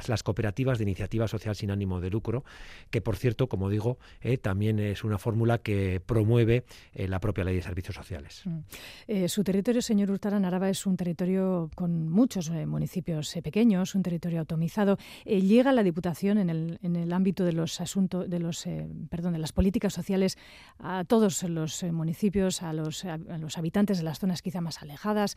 las 0.08 0.22
cooperativas 0.22 0.78
de 0.78 0.84
iniciativa 0.84 1.28
social 1.28 1.56
sin 1.56 1.70
ánimo 1.70 1.85
de 2.00 2.10
lucro, 2.10 2.44
que 2.90 3.00
por 3.00 3.16
cierto, 3.16 3.48
como 3.48 3.70
digo, 3.70 3.98
eh, 4.20 4.36
también 4.38 4.78
es 4.78 5.04
una 5.04 5.18
fórmula 5.18 5.58
que 5.58 6.00
promueve 6.04 6.64
eh, 6.92 7.08
la 7.08 7.20
propia 7.20 7.44
ley 7.44 7.56
de 7.56 7.62
servicios 7.62 7.94
sociales. 7.94 8.42
Mm. 8.44 8.58
Eh, 9.06 9.28
su 9.28 9.44
territorio, 9.44 9.80
señor 9.80 10.10
Hurtara, 10.10 10.36
Araba, 10.36 10.68
es 10.68 10.86
un 10.86 10.96
territorio 10.96 11.70
con 11.74 12.08
muchos 12.08 12.50
municipios 12.50 13.34
pequeños, 13.42 13.94
un 13.94 14.02
territorio 14.02 14.40
atomizado. 14.40 14.98
llega 15.24 15.72
la 15.72 15.82
Diputación 15.82 16.38
en 16.38 16.50
el, 16.50 16.78
en 16.82 16.96
el 16.96 17.12
ámbito 17.12 17.44
de 17.44 17.52
los 17.52 17.80
asuntos, 17.80 18.28
de 18.28 18.38
los, 18.40 18.64
perdón, 19.08 19.32
de 19.32 19.38
las 19.38 19.52
políticas 19.52 19.94
sociales 19.94 20.36
a 20.78 21.04
todos 21.04 21.42
los 21.44 21.82
municipios, 21.84 22.62
a 22.62 22.72
los, 22.72 23.04
a 23.04 23.16
los 23.16 23.56
habitantes 23.56 23.98
de 23.98 24.04
las 24.04 24.18
zonas 24.18 24.42
quizá 24.42 24.60
más 24.60 24.82
alejadas. 24.82 25.36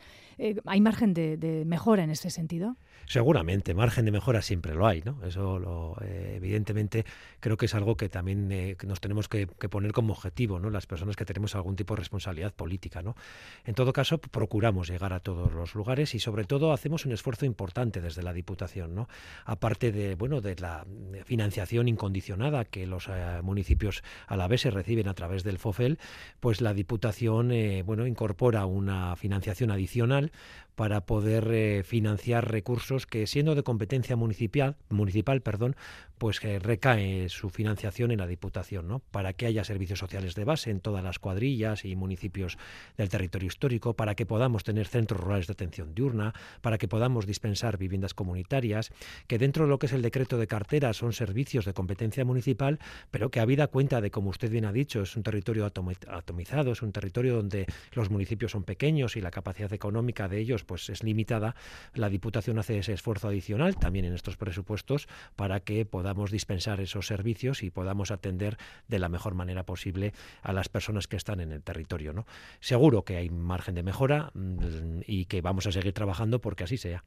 ¿Hay 0.66 0.80
margen 0.80 1.14
de, 1.14 1.36
de, 1.36 1.64
mejora 1.64 2.02
en 2.02 2.10
este 2.10 2.30
sentido? 2.30 2.76
Seguramente, 3.06 3.74
margen 3.74 4.04
de 4.04 4.12
mejora 4.12 4.40
siempre 4.40 4.74
lo 4.74 4.86
hay, 4.86 5.02
¿no? 5.02 5.18
Eso 5.24 5.58
lo, 5.58 5.96
evidentemente 6.04 7.04
creo 7.40 7.56
que 7.56 7.66
es 7.66 7.74
algo 7.74 7.96
que 7.96 8.08
también 8.08 8.50
eh, 8.52 8.76
nos 8.86 9.00
tenemos 9.00 9.28
que, 9.28 9.46
poner 9.46 9.92
como 9.92 10.12
objetivo, 10.12 10.60
¿no? 10.60 10.70
Las 10.70 10.86
personas 10.86 11.16
que 11.16 11.24
tenemos 11.24 11.54
algún 11.54 11.76
tipo 11.76 11.94
de 11.94 12.00
responsabilidad 12.00 12.54
política, 12.54 13.02
¿no? 13.02 13.16
En 13.64 13.74
todo 13.74 13.92
caso, 13.92 14.18
procuramos 14.18 14.88
llegar 14.88 15.12
a 15.12 15.20
todos 15.20 15.52
los 15.52 15.74
lugares 15.74 16.14
y 16.14 16.20
sobre 16.20 16.44
todo 16.44 16.72
hacemos 16.72 17.04
un 17.04 17.12
esfuerzo 17.12 17.46
importante 17.46 18.00
desde 18.00 18.22
la 18.22 18.32
Diputación, 18.32 18.94
¿no? 18.94 19.08
Aparte 19.44 19.92
de, 19.92 20.14
bueno, 20.14 20.40
de 20.40 20.56
la 20.56 20.86
financiación 21.24 21.88
incondicionada 21.88 22.64
que 22.64 22.86
los 22.86 23.08
eh, 23.08 23.40
municipios 23.42 24.02
a 24.26 24.36
la 24.36 24.46
vez 24.46 24.60
se 24.62 24.70
reciben 24.70 25.08
a 25.08 25.14
través 25.14 25.42
del 25.42 25.58
FOFEL, 25.58 25.98
pues 26.38 26.60
la 26.60 26.74
Diputación, 26.74 27.50
eh, 27.50 27.82
bueno, 27.82 28.06
incorpora 28.06 28.66
una 28.66 29.16
financiación 29.16 29.70
adicional 29.70 30.32
para 30.76 31.04
poder 31.04 31.84
financiar 31.84 32.50
recursos 32.50 32.89
que 33.06 33.26
siendo 33.26 33.54
de 33.54 33.62
competencia 33.62 34.16
municipal, 34.16 34.76
municipal 34.88 35.40
perdón, 35.40 35.76
pues 36.18 36.38
que 36.38 36.58
recae 36.58 37.28
su 37.28 37.48
financiación 37.48 38.10
en 38.10 38.18
la 38.18 38.26
Diputación, 38.26 38.86
¿no? 38.88 38.98
Para 38.98 39.32
que 39.32 39.46
haya 39.46 39.64
servicios 39.64 39.98
sociales 39.98 40.34
de 40.34 40.44
base 40.44 40.70
en 40.70 40.80
todas 40.80 41.02
las 41.02 41.18
cuadrillas 41.18 41.84
y 41.84 41.96
municipios 41.96 42.58
del 42.98 43.08
territorio 43.08 43.46
histórico, 43.46 43.94
para 43.94 44.14
que 44.14 44.26
podamos 44.26 44.62
tener 44.64 44.86
centros 44.86 45.20
rurales 45.20 45.46
de 45.46 45.52
atención 45.52 45.94
diurna, 45.94 46.34
para 46.60 46.76
que 46.76 46.88
podamos 46.88 47.26
dispensar 47.26 47.78
viviendas 47.78 48.12
comunitarias, 48.12 48.92
que 49.28 49.38
dentro 49.38 49.64
de 49.64 49.70
lo 49.70 49.78
que 49.78 49.86
es 49.86 49.92
el 49.92 50.02
decreto 50.02 50.36
de 50.36 50.46
cartera 50.46 50.92
son 50.92 51.12
servicios 51.12 51.64
de 51.64 51.72
competencia 51.72 52.24
municipal, 52.24 52.78
pero 53.10 53.30
que 53.30 53.40
habida 53.40 53.68
cuenta 53.68 54.00
de, 54.00 54.10
como 54.10 54.30
usted 54.30 54.50
bien 54.50 54.66
ha 54.66 54.72
dicho, 54.72 55.02
es 55.02 55.16
un 55.16 55.22
territorio 55.22 55.64
atomizado, 55.64 56.72
es 56.72 56.82
un 56.82 56.92
territorio 56.92 57.36
donde 57.36 57.66
los 57.92 58.10
municipios 58.10 58.52
son 58.52 58.64
pequeños 58.64 59.16
y 59.16 59.20
la 59.20 59.30
capacidad 59.30 59.72
económica 59.72 60.28
de 60.28 60.38
ellos 60.38 60.64
pues 60.64 60.90
es 60.90 61.02
limitada, 61.02 61.54
la 61.94 62.10
Diputación 62.10 62.58
hace 62.58 62.79
ese 62.80 62.92
esfuerzo 62.92 63.28
adicional 63.28 63.76
también 63.76 64.04
en 64.04 64.14
estos 64.14 64.36
presupuestos 64.36 65.08
para 65.36 65.60
que 65.60 65.84
podamos 65.84 66.30
dispensar 66.30 66.80
esos 66.80 67.06
servicios 67.06 67.62
y 67.62 67.70
podamos 67.70 68.10
atender 68.10 68.56
de 68.88 68.98
la 68.98 69.08
mejor 69.08 69.34
manera 69.34 69.64
posible 69.64 70.12
a 70.42 70.52
las 70.52 70.68
personas 70.68 71.06
que 71.06 71.16
están 71.16 71.40
en 71.40 71.52
el 71.52 71.62
territorio. 71.62 72.12
¿no? 72.12 72.26
Seguro 72.60 73.04
que 73.04 73.16
hay 73.16 73.30
margen 73.30 73.74
de 73.74 73.82
mejora 73.82 74.30
mm, 74.34 75.00
y 75.06 75.26
que 75.26 75.40
vamos 75.40 75.66
a 75.66 75.72
seguir 75.72 75.92
trabajando 75.92 76.40
porque 76.40 76.64
así 76.64 76.76
sea. 76.76 77.04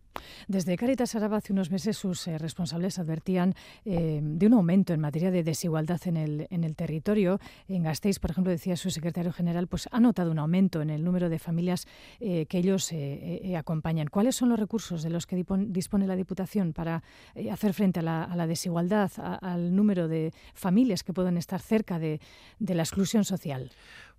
Desde 0.47 0.78
Caritas 0.78 1.15
Araba 1.15 1.38
hace 1.38 1.53
unos 1.53 1.71
meses 1.71 1.97
sus 1.97 2.28
eh, 2.28 2.38
responsables 2.38 2.99
advertían 2.99 3.55
eh, 3.86 4.19
de 4.21 4.47
un 4.47 4.53
aumento 4.53 4.93
en 4.93 4.99
materia 4.99 5.32
de 5.32 5.43
desigualdad 5.43 6.01
en 6.05 6.17
el, 6.17 6.47
en 6.49 6.63
el 6.63 6.76
territorio. 6.76 7.39
En 7.67 7.84
Gasteiz, 7.84 8.19
por 8.19 8.32
ejemplo, 8.32 8.51
decía 8.51 8.76
su 8.76 8.89
secretario 8.89 9.34
general, 9.34 9.67
pues 9.67 9.88
ha 9.91 9.99
notado 9.99 10.32
un 10.32 10.39
aumento 10.39 10.82
en 10.82 10.89
el 10.89 11.03
número 11.03 11.30
de 11.30 11.39
familias 11.39 11.88
eh, 12.19 12.45
que 12.47 12.59
ellos 12.59 12.91
acompañan. 13.57 14.07
¿Cuáles 14.07 14.36
son 14.36 14.49
los 14.49 14.59
recursos 14.59 15.03
de 15.03 15.09
los 15.09 15.26
que 15.26 15.36
dispone 15.72 16.07
la 16.07 16.16
Diputación 16.16 16.74
para 16.74 17.03
hacer 17.51 17.74
frente 17.74 17.99
a 17.99 18.03
la, 18.03 18.24
a 18.24 18.36
la 18.36 18.47
desigualdad? 18.47 19.11
al 19.18 19.76
número 19.76 20.07
de 20.07 20.34
familias 20.53 21.03
que 21.03 21.14
pueden 21.14 21.38
estar 21.38 21.61
cerca 21.61 21.99
de, 21.99 22.20
la 22.59 22.84
exclusión 22.84 23.24
social? 23.26 23.72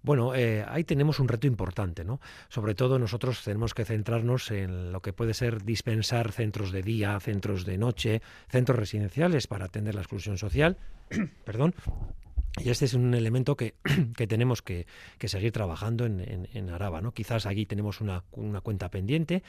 Bueno, 0.03 0.35
eh, 0.35 0.65
ahí 0.69 0.85
tenemos 0.85 1.19
un 1.19 1.29
reto 1.29 1.47
importante, 1.47 2.05
¿no? 2.05 2.21
Sobre 2.49 2.75
todo 2.75 2.99
nosotros 2.99 3.43
tenemos 3.43 3.73
que 3.73 3.87
centrarnos 3.87 4.51
en 4.51 4.93
lo 4.93 5.01
que 5.01 5.15
puede 5.15 5.33
ser 5.33 5.65
dispensar 5.65 6.33
centros 6.33 6.73
de 6.73 6.83
día, 6.83 7.19
centros 7.21 7.65
de 7.65 7.79
noche, 7.79 8.23
centros 8.49 8.79
residenciales 8.79 9.47
para 9.47 9.67
atender 9.67 9.95
la 9.95 10.03
exclusión 10.03 10.37
social, 10.37 10.77
perdón, 11.45 11.75
y 12.57 12.71
este 12.71 12.85
es 12.85 12.95
un 12.95 13.15
elemento 13.15 13.57
que, 13.57 13.75
tenemos 14.29 14.63
que, 14.63 14.87
seguir 15.25 15.53
trabajando 15.53 16.07
en, 16.07 16.49
en, 16.53 16.71
Araba. 16.71 17.01
¿no? 17.01 17.13
Quizás 17.13 17.47
aquí 17.47 17.67
tenemos 17.67 18.01
una, 18.01 18.23
una 18.33 18.61
cuenta 18.61 18.91
pendiente, 18.91 19.43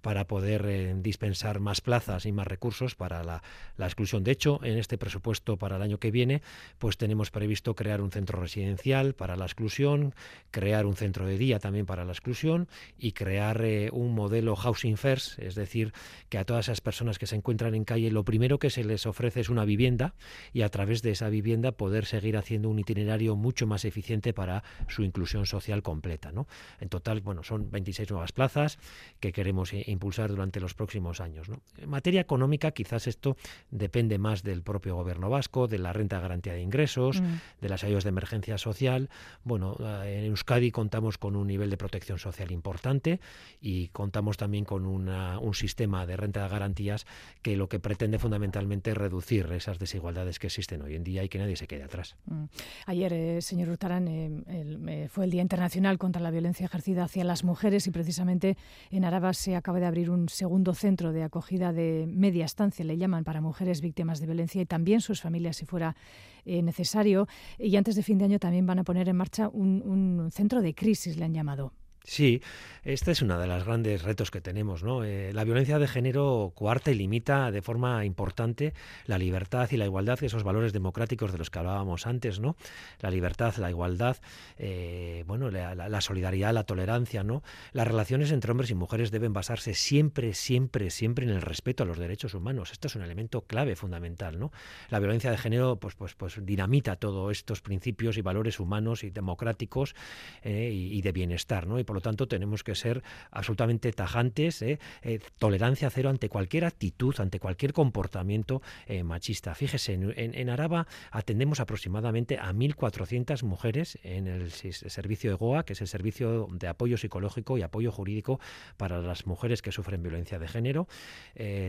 para 0.00 0.26
poder 0.26 0.66
eh, 0.66 0.94
dispensar 0.96 1.60
más 1.60 1.80
plazas 1.80 2.26
y 2.26 2.32
más 2.32 2.46
recursos 2.46 2.94
para 2.94 3.24
la, 3.24 3.42
exclusión. 3.78 4.24
De 4.24 4.30
hecho, 4.30 4.60
en 4.62 4.78
este 4.78 4.98
presupuesto 4.98 5.56
para 5.56 5.76
el 5.76 5.82
año 5.82 5.98
que 5.98 6.10
viene, 6.10 6.42
pues 6.78 6.96
tenemos 6.96 7.30
previsto 7.30 7.74
crear 7.74 8.00
un 8.00 8.10
centro 8.10 8.40
residencial 8.40 9.14
para 9.14 9.36
la 9.36 9.44
exclusión, 9.44 10.14
crear 10.50 10.86
un 10.86 10.96
centro 10.96 11.26
de 11.26 11.38
día 11.38 11.58
también 11.58 11.86
para 11.86 12.04
la 12.04 12.12
exclusión 12.12 12.68
y 12.98 13.12
crear 13.12 13.62
eh, 13.64 13.90
un 13.92 14.14
modelo 14.14 14.56
housing 14.56 14.96
first, 14.96 15.38
es 15.38 15.54
decir, 15.54 15.92
que 16.28 16.38
a 16.38 16.44
todas 16.44 16.66
esas 16.66 16.80
personas 16.80 17.18
que 17.18 17.26
se 17.26 17.36
encuentran 17.36 17.74
en 17.74 17.84
calle 17.84 18.10
lo 18.10 18.24
primero 18.24 18.58
que 18.58 18.70
se 18.70 18.84
les 18.84 19.06
ofrece 19.06 19.40
es 19.40 19.48
una 19.48 19.64
vivienda 19.64 20.14
y 20.52 20.62
a 20.62 20.68
través 20.68 21.02
de 21.02 21.10
esa 21.10 21.28
vivienda 21.28 21.72
poder 21.72 22.06
seguir 22.06 22.36
haciendo 22.36 22.68
un 22.68 22.78
itinerario 22.78 23.36
mucho 23.36 23.66
más 23.66 23.84
eficiente 23.84 24.32
para 24.32 24.62
su 24.88 25.02
inclusión 25.02 25.46
social 25.46 25.82
completa. 25.82 26.32
¿no? 26.32 26.46
En 26.80 26.88
total, 26.88 27.20
bueno, 27.20 27.42
son 27.42 27.70
26 27.70 28.10
nuevas 28.10 28.32
plazas 28.32 28.78
que 29.20 29.32
queremos 29.32 29.72
impulsar 29.92 30.30
durante 30.30 30.60
los 30.60 30.74
próximos 30.74 31.20
años. 31.20 31.48
En 31.78 31.88
materia 31.88 32.20
económica, 32.20 32.72
quizás 32.72 33.06
esto 33.06 33.36
depende 33.70 34.18
más 34.18 34.42
del 34.42 34.62
propio 34.62 34.96
gobierno 34.96 35.30
vasco, 35.30 35.68
de 35.68 35.78
la 35.78 35.92
renta 35.92 36.16
de 36.16 36.22
garantía 36.22 36.52
de 36.54 36.62
ingresos, 36.62 37.20
mm. 37.20 37.34
de 37.60 37.68
las 37.68 37.84
ayudas 37.84 38.04
de 38.04 38.10
emergencia 38.10 38.58
social. 38.58 39.08
Bueno, 39.44 39.76
eh, 39.80 40.20
en 40.20 40.24
Euskadi 40.26 40.70
contamos 40.70 41.18
con 41.18 41.36
un 41.36 41.46
nivel 41.46 41.70
de 41.70 41.76
protección 41.76 42.18
social 42.18 42.50
importante 42.50 43.20
y 43.60 43.88
contamos 43.88 44.36
también 44.36 44.64
con 44.64 44.86
un 44.86 45.54
sistema 45.54 46.06
de 46.06 46.16
renta 46.16 46.42
de 46.42 46.48
garantías 46.48 47.06
que 47.42 47.56
lo 47.56 47.68
que 47.68 47.78
pretende 47.78 48.18
fundamentalmente 48.18 48.90
es 48.90 48.96
reducir 48.96 49.46
esas 49.52 49.78
desigualdades 49.78 50.38
que 50.38 50.48
existen 50.48 50.82
hoy 50.82 50.94
en 50.94 51.04
día 51.04 51.24
y 51.24 51.28
que 51.28 51.38
nadie 51.38 51.56
se 51.56 51.66
quede 51.66 51.84
atrás. 51.84 52.16
Mm. 52.26 52.44
Ayer, 52.86 53.12
eh, 53.12 53.42
señor 53.42 53.68
Urtarán, 53.68 54.08
eh, 54.08 55.08
fue 55.10 55.24
el 55.24 55.30
Día 55.30 55.42
Internacional 55.42 55.98
contra 55.98 56.20
la 56.20 56.30
Violencia 56.30 56.66
Ejercida 56.66 57.04
hacia 57.04 57.24
las 57.24 57.44
Mujeres 57.44 57.86
y 57.86 57.90
precisamente 57.90 58.56
en 58.90 59.04
Araba 59.04 59.32
se 59.32 59.56
acaba 59.56 59.75
de 59.80 59.86
abrir 59.86 60.10
un 60.10 60.28
segundo 60.28 60.74
centro 60.74 61.12
de 61.12 61.22
acogida 61.22 61.72
de 61.72 62.06
media 62.08 62.44
estancia, 62.44 62.84
le 62.84 62.96
llaman, 62.96 63.24
para 63.24 63.40
mujeres 63.40 63.80
víctimas 63.80 64.20
de 64.20 64.26
violencia 64.26 64.60
y 64.60 64.66
también 64.66 65.00
sus 65.00 65.20
familias 65.20 65.56
si 65.56 65.66
fuera 65.66 65.96
eh, 66.44 66.62
necesario. 66.62 67.28
Y 67.58 67.76
antes 67.76 67.94
de 67.96 68.02
fin 68.02 68.18
de 68.18 68.24
año 68.24 68.38
también 68.38 68.66
van 68.66 68.78
a 68.78 68.84
poner 68.84 69.08
en 69.08 69.16
marcha 69.16 69.48
un, 69.48 69.82
un 69.84 70.30
centro 70.30 70.62
de 70.62 70.74
crisis, 70.74 71.16
le 71.16 71.24
han 71.24 71.34
llamado. 71.34 71.72
Sí, 72.06 72.40
este 72.84 73.10
es 73.10 73.20
uno 73.20 73.36
de 73.36 73.48
los 73.48 73.64
grandes 73.64 74.04
retos 74.04 74.30
que 74.30 74.40
tenemos. 74.40 74.84
¿no? 74.84 75.02
Eh, 75.02 75.32
la 75.32 75.42
violencia 75.42 75.80
de 75.80 75.88
género 75.88 76.52
coarta 76.54 76.92
y 76.92 76.94
limita 76.94 77.50
de 77.50 77.60
forma 77.60 78.04
importante 78.04 78.74
la 79.06 79.18
libertad 79.18 79.68
y 79.72 79.76
la 79.76 79.86
igualdad, 79.86 80.22
esos 80.22 80.44
valores 80.44 80.72
democráticos 80.72 81.32
de 81.32 81.38
los 81.38 81.50
que 81.50 81.58
hablábamos 81.58 82.06
antes. 82.06 82.38
¿no? 82.38 82.54
La 83.00 83.10
libertad, 83.10 83.56
la 83.56 83.70
igualdad, 83.70 84.18
eh, 84.56 85.24
bueno, 85.26 85.50
la, 85.50 86.00
solidaridad, 86.00 86.54
la 86.54 86.62
tolerancia. 86.62 87.24
¿no? 87.24 87.42
Las 87.72 87.88
relaciones 87.88 88.30
entre 88.30 88.52
hombres 88.52 88.70
y 88.70 88.76
mujeres 88.76 89.10
deben 89.10 89.32
basarse 89.32 89.74
siempre, 89.74 90.32
siempre, 90.32 90.90
siempre 90.90 91.24
en 91.24 91.32
el 91.32 91.42
respeto 91.42 91.82
a 91.82 91.86
los 91.86 91.98
derechos 91.98 92.34
humanos. 92.34 92.70
Esto 92.70 92.86
es 92.86 92.94
un 92.94 93.02
elemento 93.02 93.40
clave, 93.40 93.74
fundamental. 93.74 94.38
¿no? 94.38 94.52
La 94.90 95.00
violencia 95.00 95.32
de 95.32 95.38
género 95.38 95.80
pues, 95.80 95.96
pues, 95.96 96.14
pues 96.14 96.38
dinamita 96.46 96.94
todos 96.94 97.32
estos 97.32 97.62
principios 97.62 98.16
y 98.16 98.22
valores 98.22 98.60
humanos 98.60 99.02
y 99.02 99.10
democráticos 99.10 99.96
eh, 100.42 100.70
y, 100.72 101.02
de 101.02 101.10
bienestar. 101.10 101.66
¿no? 101.66 101.80
Lo 101.96 102.02
tanto 102.02 102.28
tenemos 102.28 102.62
que 102.62 102.74
ser 102.74 103.02
absolutamente 103.30 103.90
tajantes, 103.92 104.60
¿eh? 104.60 104.78
Eh, 105.02 105.18
tolerancia 105.38 105.88
cero 105.88 106.10
ante 106.10 106.28
cualquier 106.28 106.66
actitud, 106.66 107.14
ante 107.18 107.40
cualquier 107.40 107.72
comportamiento 107.72 108.60
eh, 108.86 109.02
machista. 109.02 109.54
Fíjese, 109.54 109.94
en, 109.94 110.50
Araba 110.50 110.86
atendemos 111.10 111.58
aproximadamente 111.58 112.38
a 112.38 112.52
1.400 112.52 113.42
mujeres 113.44 113.98
en 114.02 114.26
el 114.26 114.50
servicio 114.50 115.32
EGOA, 115.32 115.64
que 115.64 115.72
es 115.72 115.80
el 115.80 115.88
servicio 115.88 116.48
de 116.50 116.68
apoyo 116.68 116.98
psicológico 116.98 117.56
y 117.56 117.62
apoyo 117.62 117.90
jurídico 117.90 118.40
para 118.76 119.00
las 119.00 119.26
mujeres 119.26 119.62
que 119.62 119.72
sufren 119.72 120.02
violencia 120.02 120.38
de 120.38 120.48
género. 120.48 120.88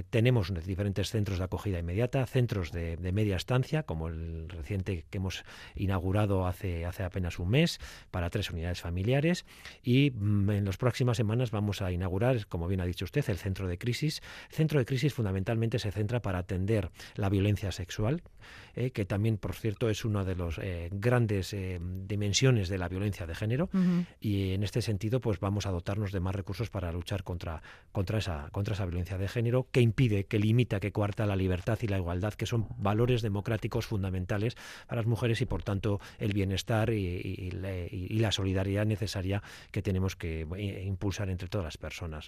tenemos 0.09 0.53
diferentes 0.65 1.09
centros 1.09 1.39
de 1.39 1.45
acogida 1.45 1.79
inmediata, 1.79 2.25
centros 2.25 2.71
de, 2.71 2.97
media 3.13 3.37
estancia, 3.37 3.83
como 3.83 4.09
el 4.09 4.49
reciente 4.49 5.05
que 5.09 5.17
hemos 5.17 5.45
inaugurado 5.75 6.45
hace, 6.45 6.85
hace 6.85 7.03
apenas 7.03 7.39
un 7.39 7.49
mes, 7.49 7.79
para 8.11 8.29
tres 8.29 8.51
unidades 8.51 8.81
familiares, 8.81 9.45
y 9.81 10.11
en 10.19 10.65
las 10.65 10.77
próximas 10.77 11.17
semanas 11.17 11.51
vamos 11.51 11.81
a 11.81 11.91
inaugurar, 11.91 12.47
como 12.47 12.67
bien 12.67 12.81
ha 12.81 12.85
dicho 12.85 13.05
usted, 13.05 13.23
el 13.29 13.37
centro 13.37 13.67
de 13.67 13.77
crisis. 13.77 14.21
El 14.49 14.55
centro 14.55 14.79
de 14.79 14.85
crisis 14.85 15.13
fundamentalmente 15.13 15.79
se 15.79 15.91
centra 15.91 16.21
para 16.21 16.39
atender 16.39 16.89
la 17.15 17.29
violencia 17.29 17.71
sexual, 17.71 18.21
eh, 18.75 18.91
que 18.91 19.05
también, 19.05 19.37
por 19.37 19.55
cierto, 19.55 19.89
es 19.89 20.05
una 20.05 20.23
de 20.23 20.35
las 20.35 20.59
eh, 20.59 20.89
grandes 20.91 21.53
eh, 21.53 21.79
dimensiones 21.81 22.69
de 22.69 22.77
la 22.77 22.87
violencia 22.87 23.25
de 23.25 23.35
género. 23.35 23.69
Y 24.19 24.53
en 24.53 24.63
este 24.63 24.81
sentido, 24.81 25.19
pues 25.19 25.39
vamos 25.39 25.65
a 25.65 25.71
dotarnos 25.71 26.11
de 26.11 26.19
más 26.19 26.35
recursos 26.35 26.69
para 26.69 26.91
luchar 26.91 27.23
contra, 27.23 27.61
contra, 27.91 28.19
esa, 28.19 28.49
contra 28.51 28.73
esa 28.73 28.85
violencia 28.85 29.17
de 29.17 29.27
género 29.27 29.67
que 29.71 29.81
impide, 29.81 30.25
que 30.25 30.39
limita, 30.39 30.79
que 30.79 30.91
coarta 30.91 31.25
la 31.25 31.35
libertad 31.35 31.77
y 31.81 31.87
la 31.87 31.97
igualdad, 31.97 32.33
que 32.33 32.45
son 32.45 32.67
valores 32.77 33.21
democráticos 33.21 33.85
fundamentales 33.85 34.55
para 34.87 35.01
las 35.01 35.07
mujeres 35.07 35.41
y, 35.41 35.45
por 35.45 35.63
tanto, 35.63 35.99
el 36.19 36.33
bienestar 36.33 36.91
y, 36.91 37.51
la 38.17 38.31
solidaridad 38.31 38.85
necesaria 38.85 39.41
que 39.71 39.81
tenemos 39.81 39.96
que 40.15 40.47
impulsar 40.85 41.29
entre 41.29 41.47
todas 41.47 41.65
las 41.65 41.77
personas. 41.77 42.27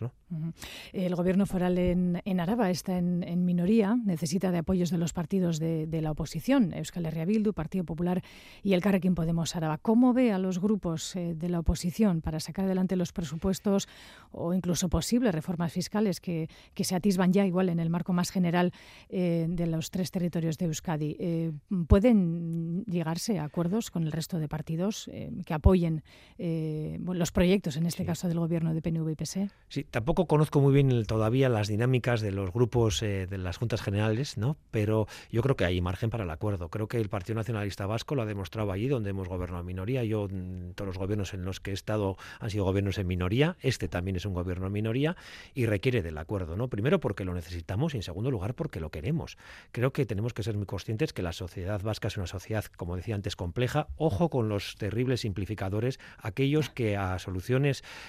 El 0.94 1.16
gobierno 1.16 1.46
foral 1.46 1.78
en, 1.78 2.22
en 2.26 2.40
Araba 2.40 2.70
está 2.70 2.98
en, 2.98 3.46
minoría, 3.46 3.96
necesita 4.06 4.52
de 4.52 4.60
apoyos 4.60 4.90
de 4.90 4.98
los 4.98 5.14
partidos 5.14 5.60
de, 5.60 5.88
la 6.02 6.12
oposición 6.12 6.74
Euskal 6.74 7.06
Herria 7.06 7.26
Bildu, 7.26 7.54
Partido 7.54 7.84
Popular 7.84 8.24
y 8.64 8.74
el 8.74 8.82
Carrequín 8.82 9.16
Podemos 9.16 9.56
Araba. 9.56 9.78
¿Cómo 9.78 10.14
ve 10.14 10.32
a 10.32 10.38
los 10.38 10.60
grupos 10.60 11.16
eh, 11.16 11.36
de 11.36 11.50
la 11.50 11.60
oposición 11.60 12.22
para 12.22 12.40
sacar 12.40 12.66
adelante 12.66 12.96
los 12.96 13.12
presupuestos 13.12 13.88
o 14.32 14.54
incluso 14.54 14.90
posibles 14.90 15.36
reformas 15.36 15.74
fiscales 15.74 16.20
que, 16.22 16.48
se 16.76 16.96
atisban 16.96 17.34
ya 17.34 17.46
igual 17.46 17.70
en 17.70 17.80
el 17.80 17.90
marco 17.90 18.14
más 18.14 18.32
general 18.32 18.72
eh, 19.10 19.46
de 19.50 19.68
los 19.68 19.92
tres 19.92 20.12
territorios 20.12 20.58
de 20.58 20.66
Euskadi? 20.66 21.18
Eh, 21.20 21.52
¿Pueden 21.88 22.86
llegarse 22.86 23.40
a 23.40 23.44
acuerdos 23.44 23.92
con 23.92 24.04
el 24.04 24.12
resto 24.12 24.40
de 24.40 24.48
partidos 24.48 25.10
que 25.46 25.54
apoyen 25.54 26.04
los 26.38 27.32
proyectos, 27.32 27.59
en 27.76 27.86
este 27.86 28.06
caso 28.06 28.28
del 28.28 28.40
gobierno 28.40 28.74
de 28.74 28.82
PNV 28.82 29.10
y 29.10 29.16
PSE? 29.16 29.50
Sí, 29.68 29.84
tampoco 29.84 30.26
conozco 30.26 30.62
muy 30.62 30.74
bien 30.74 31.06
todavía 31.06 31.50
las 31.50 31.68
dinámicas 31.68 32.22
de 32.22 32.32
los 32.32 32.52
grupos 32.54 33.02
de 33.02 33.28
las 33.38 33.58
juntas 33.58 33.82
generales, 33.82 34.38
¿no? 34.38 34.58
pero 34.72 35.08
yo 35.32 35.42
creo 35.42 35.56
que 35.56 35.66
hay 35.66 35.82
margen 35.82 36.10
para 36.10 36.26
acuerdo. 36.32 36.70
Creo 36.70 36.88
que 36.88 36.98
el 36.98 37.10
Partido 37.10 37.36
Nacionalista 37.36 37.86
Vasco 37.86 38.16
lo 38.16 38.22
ha 38.22 38.26
demostrado 38.26 38.72
allí 38.72 38.88
donde 38.88 39.10
hemos 39.12 39.28
gobernado 39.28 39.62
en 39.62 39.68
minoría. 39.68 40.04
Yo, 40.04 40.28
mm, 40.30 40.72
todos 40.76 40.88
los 40.88 40.98
gobiernos 40.98 41.34
en 41.34 41.46
los 41.46 41.60
que 41.60 41.72
he 41.72 41.74
estado 41.74 42.18
han 42.40 42.50
sido 42.50 42.64
gobiernos 42.64 42.98
en 42.98 43.08
minoría. 43.08 43.58
Este 43.62 43.88
también 43.88 44.16
es 44.16 44.26
un 44.26 44.34
gobierno 44.34 44.68
en 44.68 44.74
minoría 44.74 45.16
y 45.54 45.66
requiere 45.66 46.02
del 46.02 46.18
acuerdo. 46.18 46.56
¿no? 46.56 46.68
Primero 46.68 47.00
porque 47.00 47.26
lo 47.26 47.34
necesitamos 47.34 47.94
y 47.94 47.98
en 47.98 48.04
segundo 48.04 48.32
lugar 48.32 48.56
porque 48.56 48.80
lo 48.80 48.90
queremos. 48.90 49.38
Creo 49.72 49.92
que 49.92 50.06
tenemos 50.06 50.34
que 50.34 50.44
ser 50.44 50.56
muy 50.56 50.66
conscientes 50.66 51.14
que 51.14 51.22
la 51.22 51.34
sociedad 51.34 51.82
vasca 51.82 52.08
es 52.08 52.18
una 52.18 52.28
sociedad, 52.28 52.66
como 52.78 52.96
decía 52.96 53.16
antes, 53.16 53.36
compleja. 53.36 53.88
Ojo 53.98 54.30
con 54.30 54.50
los 54.50 54.76
terribles 54.76 55.22
simplificadores, 55.22 56.00
aquellos 56.18 56.70
que 56.70 56.98
a 56.98 57.18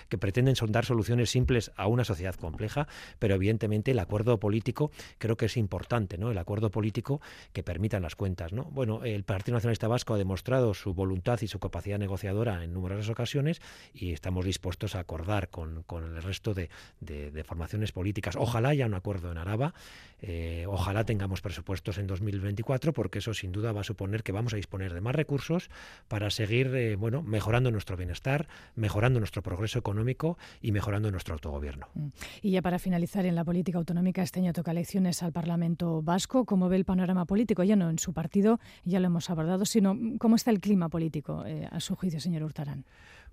que 0.09 0.19
pretenden 0.19 0.55
dar 0.69 0.85
soluciones 0.85 1.31
simples 1.31 1.73
a 1.77 1.87
una 1.87 2.05
sociedad 2.05 2.35
compleja, 2.35 2.87
pero 3.19 3.35
evidentemente 3.35 3.91
el 3.93 3.99
acuerdo 3.99 4.39
político 4.39 4.91
creo 5.19 5.37
que 5.37 5.47
es 5.47 5.57
importante, 5.57 6.19
¿no? 6.19 6.31
El 6.31 6.39
acuerdo 6.39 6.71
político 6.71 7.21
que 7.53 7.63
permita 7.63 8.01
las 8.01 8.17
cuentas. 8.17 8.53
¿no? 8.53 8.65
Bueno, 8.65 9.05
el 9.05 9.25
Partido 9.25 9.55
Nacionalista 9.55 9.89
Vasco 9.89 10.15
ha 10.15 10.19
demostrado 10.19 10.75
su 10.75 10.95
voluntad 10.95 11.41
y 11.43 11.49
su 11.49 11.59
capacidad 11.59 11.99
negociadora 11.99 12.63
en 12.65 12.75
numerosas 12.75 13.09
ocasiones 13.09 13.61
y 13.95 14.13
estamos 14.13 14.45
dispuestos 14.45 14.95
a 14.95 15.01
acordar 15.01 15.49
con, 15.49 15.85
el 15.91 16.23
resto 16.23 16.55
de, 16.55 16.69
formaciones 17.45 17.93
políticas. 17.93 18.37
Ojalá 18.37 18.71
haya 18.71 18.87
un 18.87 18.95
acuerdo 18.95 19.33
en 19.33 19.39
Araba, 19.39 19.75
eh, 20.21 20.65
ojalá 20.69 21.05
tengamos 21.05 21.41
presupuestos 21.41 21.99
en 21.99 22.07
2024 22.07 22.93
porque 22.93 23.19
eso 23.21 23.33
sin 23.33 23.53
duda 23.53 23.73
va 23.73 23.81
a 23.81 23.85
suponer 23.85 24.23
que 24.23 24.33
vamos 24.33 24.53
a 24.53 24.57
disponer 24.57 24.93
de 24.93 25.01
más 25.01 25.15
recursos 25.15 25.71
para 26.09 26.31
seguir 26.31 26.75
eh, 26.75 26.97
bueno, 26.97 27.23
mejorando 27.23 27.71
nuestro 27.71 27.97
bienestar, 27.97 28.49
mejorando 28.75 29.19
nuestro 29.19 29.30
progreso 29.31 29.79
económico 29.79 30.37
y 30.61 30.73
mejorando 30.73 31.11
nuestro 31.11 31.35
autogobierno. 31.35 31.87
Mm. 31.95 32.07
Y 32.43 32.51
ya 32.51 32.63
para 32.63 32.79
finalizar 32.81 33.25
en 33.25 33.37
la 33.37 33.45
política 33.45 33.79
autonómica, 33.79 34.23
este 34.23 34.41
año 34.41 34.53
toca 34.53 34.73
elecciones 34.73 35.23
al 35.23 35.33
Parlamento 35.33 36.03
Vasco. 36.03 36.45
¿Cómo 36.45 36.69
ve 36.69 36.77
el 36.77 36.85
panorama 36.85 37.25
político? 37.25 37.63
Ya 37.63 37.77
no 37.77 37.89
en 37.89 37.99
su 37.99 38.13
partido, 38.13 38.59
ya 38.85 38.99
lo 38.99 39.07
hemos 39.07 39.31
abordado, 39.31 39.65
sino 39.65 39.97
cómo 40.19 40.37
está 40.37 40.51
el 40.51 40.61
clima 40.61 40.89
político 40.89 41.45
eh, 41.47 41.69
a 41.71 41.81
su 41.81 41.95
juicio, 41.95 42.21
señor 42.21 42.43
Hurtarán. 42.43 42.85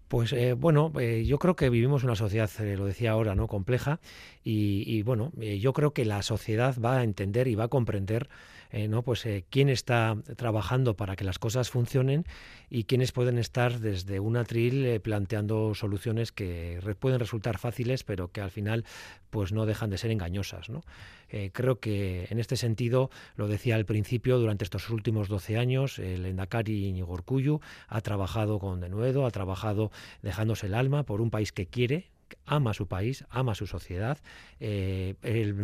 Pues 0.07 0.31
eh, 0.31 0.53
bueno, 0.53 0.93
eh, 0.99 1.25
yo 1.25 1.37
creo 1.37 1.55
que 1.55 1.69
vivimos 1.69 2.05
una 2.05 2.15
sociedad, 2.15 2.49
lo 2.59 2.85
decía 2.85 3.11
ahora, 3.11 3.35
no 3.35 3.47
compleja, 3.47 3.99
y, 4.41 5.01
bueno, 5.01 5.33
yo 5.35 5.73
creo 5.73 5.91
que 5.91 6.05
la 6.05 6.21
sociedad 6.21 6.73
va 6.79 6.99
a 6.99 7.03
entender 7.03 7.49
y 7.49 7.55
va 7.55 7.65
a 7.65 7.67
comprender 7.67 8.29
¿no? 8.71 9.01
pues, 9.01 9.25
quién 9.49 9.69
está 9.69 10.17
trabajando 10.35 10.95
para 10.95 11.15
que 11.15 11.23
las 11.23 11.39
cosas 11.39 11.69
funcionen 11.69 12.25
y 12.69 12.83
quiénes 12.83 13.11
pueden 13.11 13.37
estar 13.37 13.79
desde 13.79 14.19
un 14.19 14.37
atril 14.37 14.99
planteando 15.01 15.73
soluciones 15.75 16.31
que 16.31 16.79
pueden 16.99 17.19
resultar 17.19 17.57
fáciles, 17.57 18.03
pero 18.03 18.31
que 18.31 18.41
al 18.41 18.51
final 18.51 18.85
pues 19.29 19.51
no 19.51 19.65
dejan 19.65 19.89
de 19.89 19.97
ser 19.97 20.11
engañosas. 20.11 20.69
¿no? 20.69 20.83
Eh, 21.29 21.51
creo 21.53 21.79
que 21.79 22.27
en 22.29 22.39
este 22.39 22.55
sentido, 22.55 23.09
lo 23.35 23.47
decía 23.47 23.75
al 23.75 23.85
principio, 23.85 24.39
durante 24.39 24.63
estos 24.63 24.89
últimos 24.89 25.27
12 25.27 25.57
años, 25.57 25.99
el 25.99 26.25
Endacari 26.25 27.01
Urcuyu 27.01 27.59
ha 27.87 28.01
trabajado 28.01 28.59
con 28.59 28.79
Denuedo, 28.79 29.25
ha 29.25 29.31
trabajado 29.31 29.91
dejándose 30.21 30.67
el 30.67 30.73
alma 30.73 31.03
por 31.03 31.21
un 31.21 31.29
país 31.29 31.51
que 31.51 31.67
quiere, 31.67 32.09
ama 32.47 32.73
su 32.73 32.87
país, 32.87 33.25
ama 33.29 33.53
su 33.53 33.67
sociedad. 33.67 34.17
Eh, 34.59 35.15
el 35.21 35.55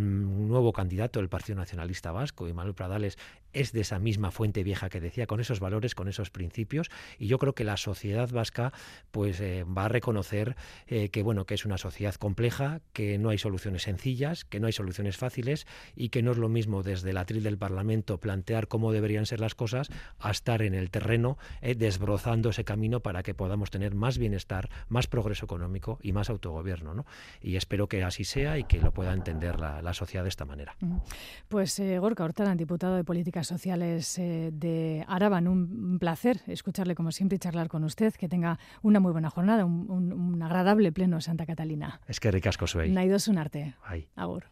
nuevo 0.47 0.73
candidato 0.73 1.19
del 1.19 1.29
Partido 1.29 1.57
Nacionalista 1.57 2.11
Vasco, 2.11 2.45
Manuel 2.53 2.75
Pradales, 2.75 3.17
es 3.53 3.71
de 3.71 3.81
esa 3.81 3.99
misma 3.99 4.31
fuente 4.31 4.63
vieja 4.63 4.89
que 4.89 4.99
decía, 4.99 5.27
con 5.27 5.39
esos 5.39 5.59
valores, 5.59 5.95
con 5.95 6.07
esos 6.07 6.29
principios, 6.31 6.89
y 7.19 7.27
yo 7.27 7.37
creo 7.37 7.53
que 7.53 7.63
la 7.63 7.77
sociedad 7.77 8.29
vasca 8.31 8.73
pues 9.11 9.39
eh, 9.39 9.63
va 9.63 9.85
a 9.85 9.89
reconocer 9.89 10.55
eh, 10.87 11.09
que 11.09 11.21
bueno, 11.21 11.45
que 11.45 11.53
es 11.53 11.63
una 11.63 11.77
sociedad 11.77 12.15
compleja, 12.15 12.81
que 12.93 13.17
no 13.19 13.29
hay 13.29 13.37
soluciones 13.37 13.83
sencillas, 13.83 14.43
que 14.43 14.59
no 14.59 14.67
hay 14.67 14.73
soluciones 14.73 15.17
fáciles 15.17 15.67
y 15.95 16.09
que 16.09 16.23
no 16.23 16.31
es 16.31 16.37
lo 16.37 16.49
mismo 16.49 16.81
desde 16.81 17.11
el 17.11 17.17
atril 17.17 17.43
del 17.43 17.57
Parlamento 17.57 18.19
plantear 18.19 18.67
cómo 18.67 18.91
deberían 18.91 19.27
ser 19.27 19.39
las 19.39 19.55
cosas 19.55 19.89
a 20.19 20.31
estar 20.31 20.63
en 20.63 20.73
el 20.73 20.89
terreno 20.89 21.37
desbrozando 21.61 22.49
ese 22.49 22.63
camino 22.63 23.01
para 23.01 23.21
que 23.21 23.35
podamos 23.35 23.69
tener 23.69 23.93
más 23.93 24.17
bienestar, 24.17 24.69
más 24.89 25.07
progreso 25.07 25.45
económico 25.45 25.99
y 26.01 26.11
más 26.11 26.29
autogobierno, 26.29 26.72
¿no? 26.81 27.05
Y 27.41 27.55
espero 27.55 27.87
que 27.87 28.03
así 28.03 28.23
sea 28.23 28.57
y 28.57 28.63
que 28.63 28.79
lo 28.79 28.91
pueda 28.91 29.13
entender 29.13 29.59
la, 29.59 29.93
sociedad 29.93 30.23
de 30.23 30.29
esta 30.29 30.45
manera. 30.45 30.75
Pues 31.49 31.79
Gorka 31.99 32.23
Hortaran, 32.23 32.57
diputado 32.57 32.95
de 32.95 33.03
Política 33.03 33.43
Sociales 33.43 34.17
eh, 34.17 34.49
de 34.51 35.05
Araban. 35.07 35.47
Un 35.47 35.99
placer 35.99 36.41
escucharle 36.47 36.95
como 36.95 37.11
siempre 37.11 37.35
y 37.35 37.39
charlar 37.39 37.67
con 37.67 37.83
usted. 37.83 38.13
Que 38.13 38.27
tenga 38.27 38.57
una 38.81 38.99
muy 38.99 39.11
buena 39.11 39.29
jornada, 39.29 39.65
un, 39.65 40.41
agradable 40.41 40.91
pleno 40.91 41.21
Santa 41.21 41.45
Catalina. 41.45 42.01
Es 42.07 42.19
que 42.19 42.31
ricasco 42.31 42.65
soy. 42.67 42.91
Naidos 42.91 43.27
un 43.27 43.37
arte. 43.37 43.75
Agur. 44.15 44.45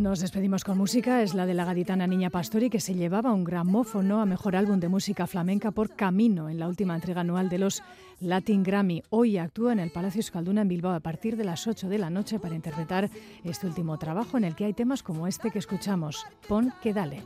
Nos 0.00 0.20
despedimos 0.20 0.64
con 0.64 0.78
música, 0.78 1.20
es 1.20 1.34
la 1.34 1.44
de 1.44 1.52
la 1.52 1.66
gaditana 1.66 2.06
Niña 2.06 2.30
Pastori 2.30 2.70
que 2.70 2.80
se 2.80 2.94
llevaba 2.94 3.34
un 3.34 3.44
gramófono 3.44 4.22
a 4.22 4.24
mejor 4.24 4.56
álbum 4.56 4.80
de 4.80 4.88
música 4.88 5.26
flamenca 5.26 5.72
por 5.72 5.94
Camino 5.94 6.48
en 6.48 6.58
la 6.58 6.68
última 6.68 6.94
entrega 6.94 7.20
anual 7.20 7.50
de 7.50 7.58
los 7.58 7.82
Latin 8.18 8.62
Grammy. 8.62 9.02
Hoy 9.10 9.36
actúa 9.36 9.74
en 9.74 9.78
el 9.78 9.90
Palacio 9.90 10.20
Escalduna 10.20 10.62
en 10.62 10.68
Bilbao 10.68 10.94
a 10.94 11.00
partir 11.00 11.36
de 11.36 11.44
las 11.44 11.66
8 11.66 11.90
de 11.90 11.98
la 11.98 12.08
noche 12.08 12.38
para 12.38 12.54
interpretar 12.54 13.10
este 13.44 13.66
último 13.66 13.98
trabajo 13.98 14.38
en 14.38 14.44
el 14.44 14.54
que 14.54 14.64
hay 14.64 14.72
temas 14.72 15.02
como 15.02 15.26
este 15.26 15.50
que 15.50 15.58
escuchamos, 15.58 16.24
Pon 16.48 16.72
que 16.80 16.94
dale. 16.94 17.22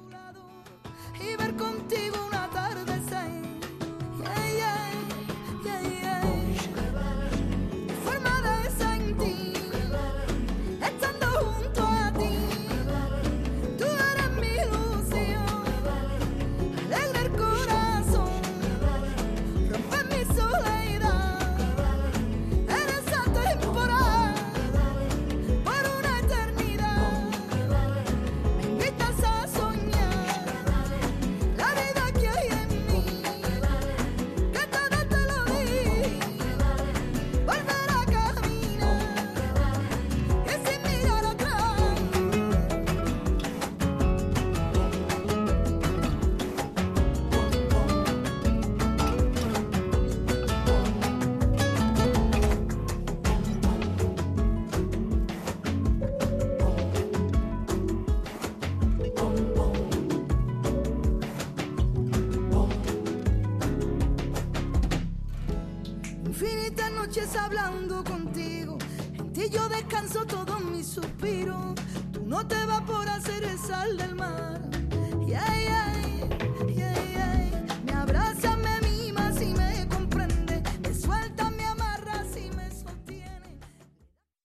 hablando 1.39 2.24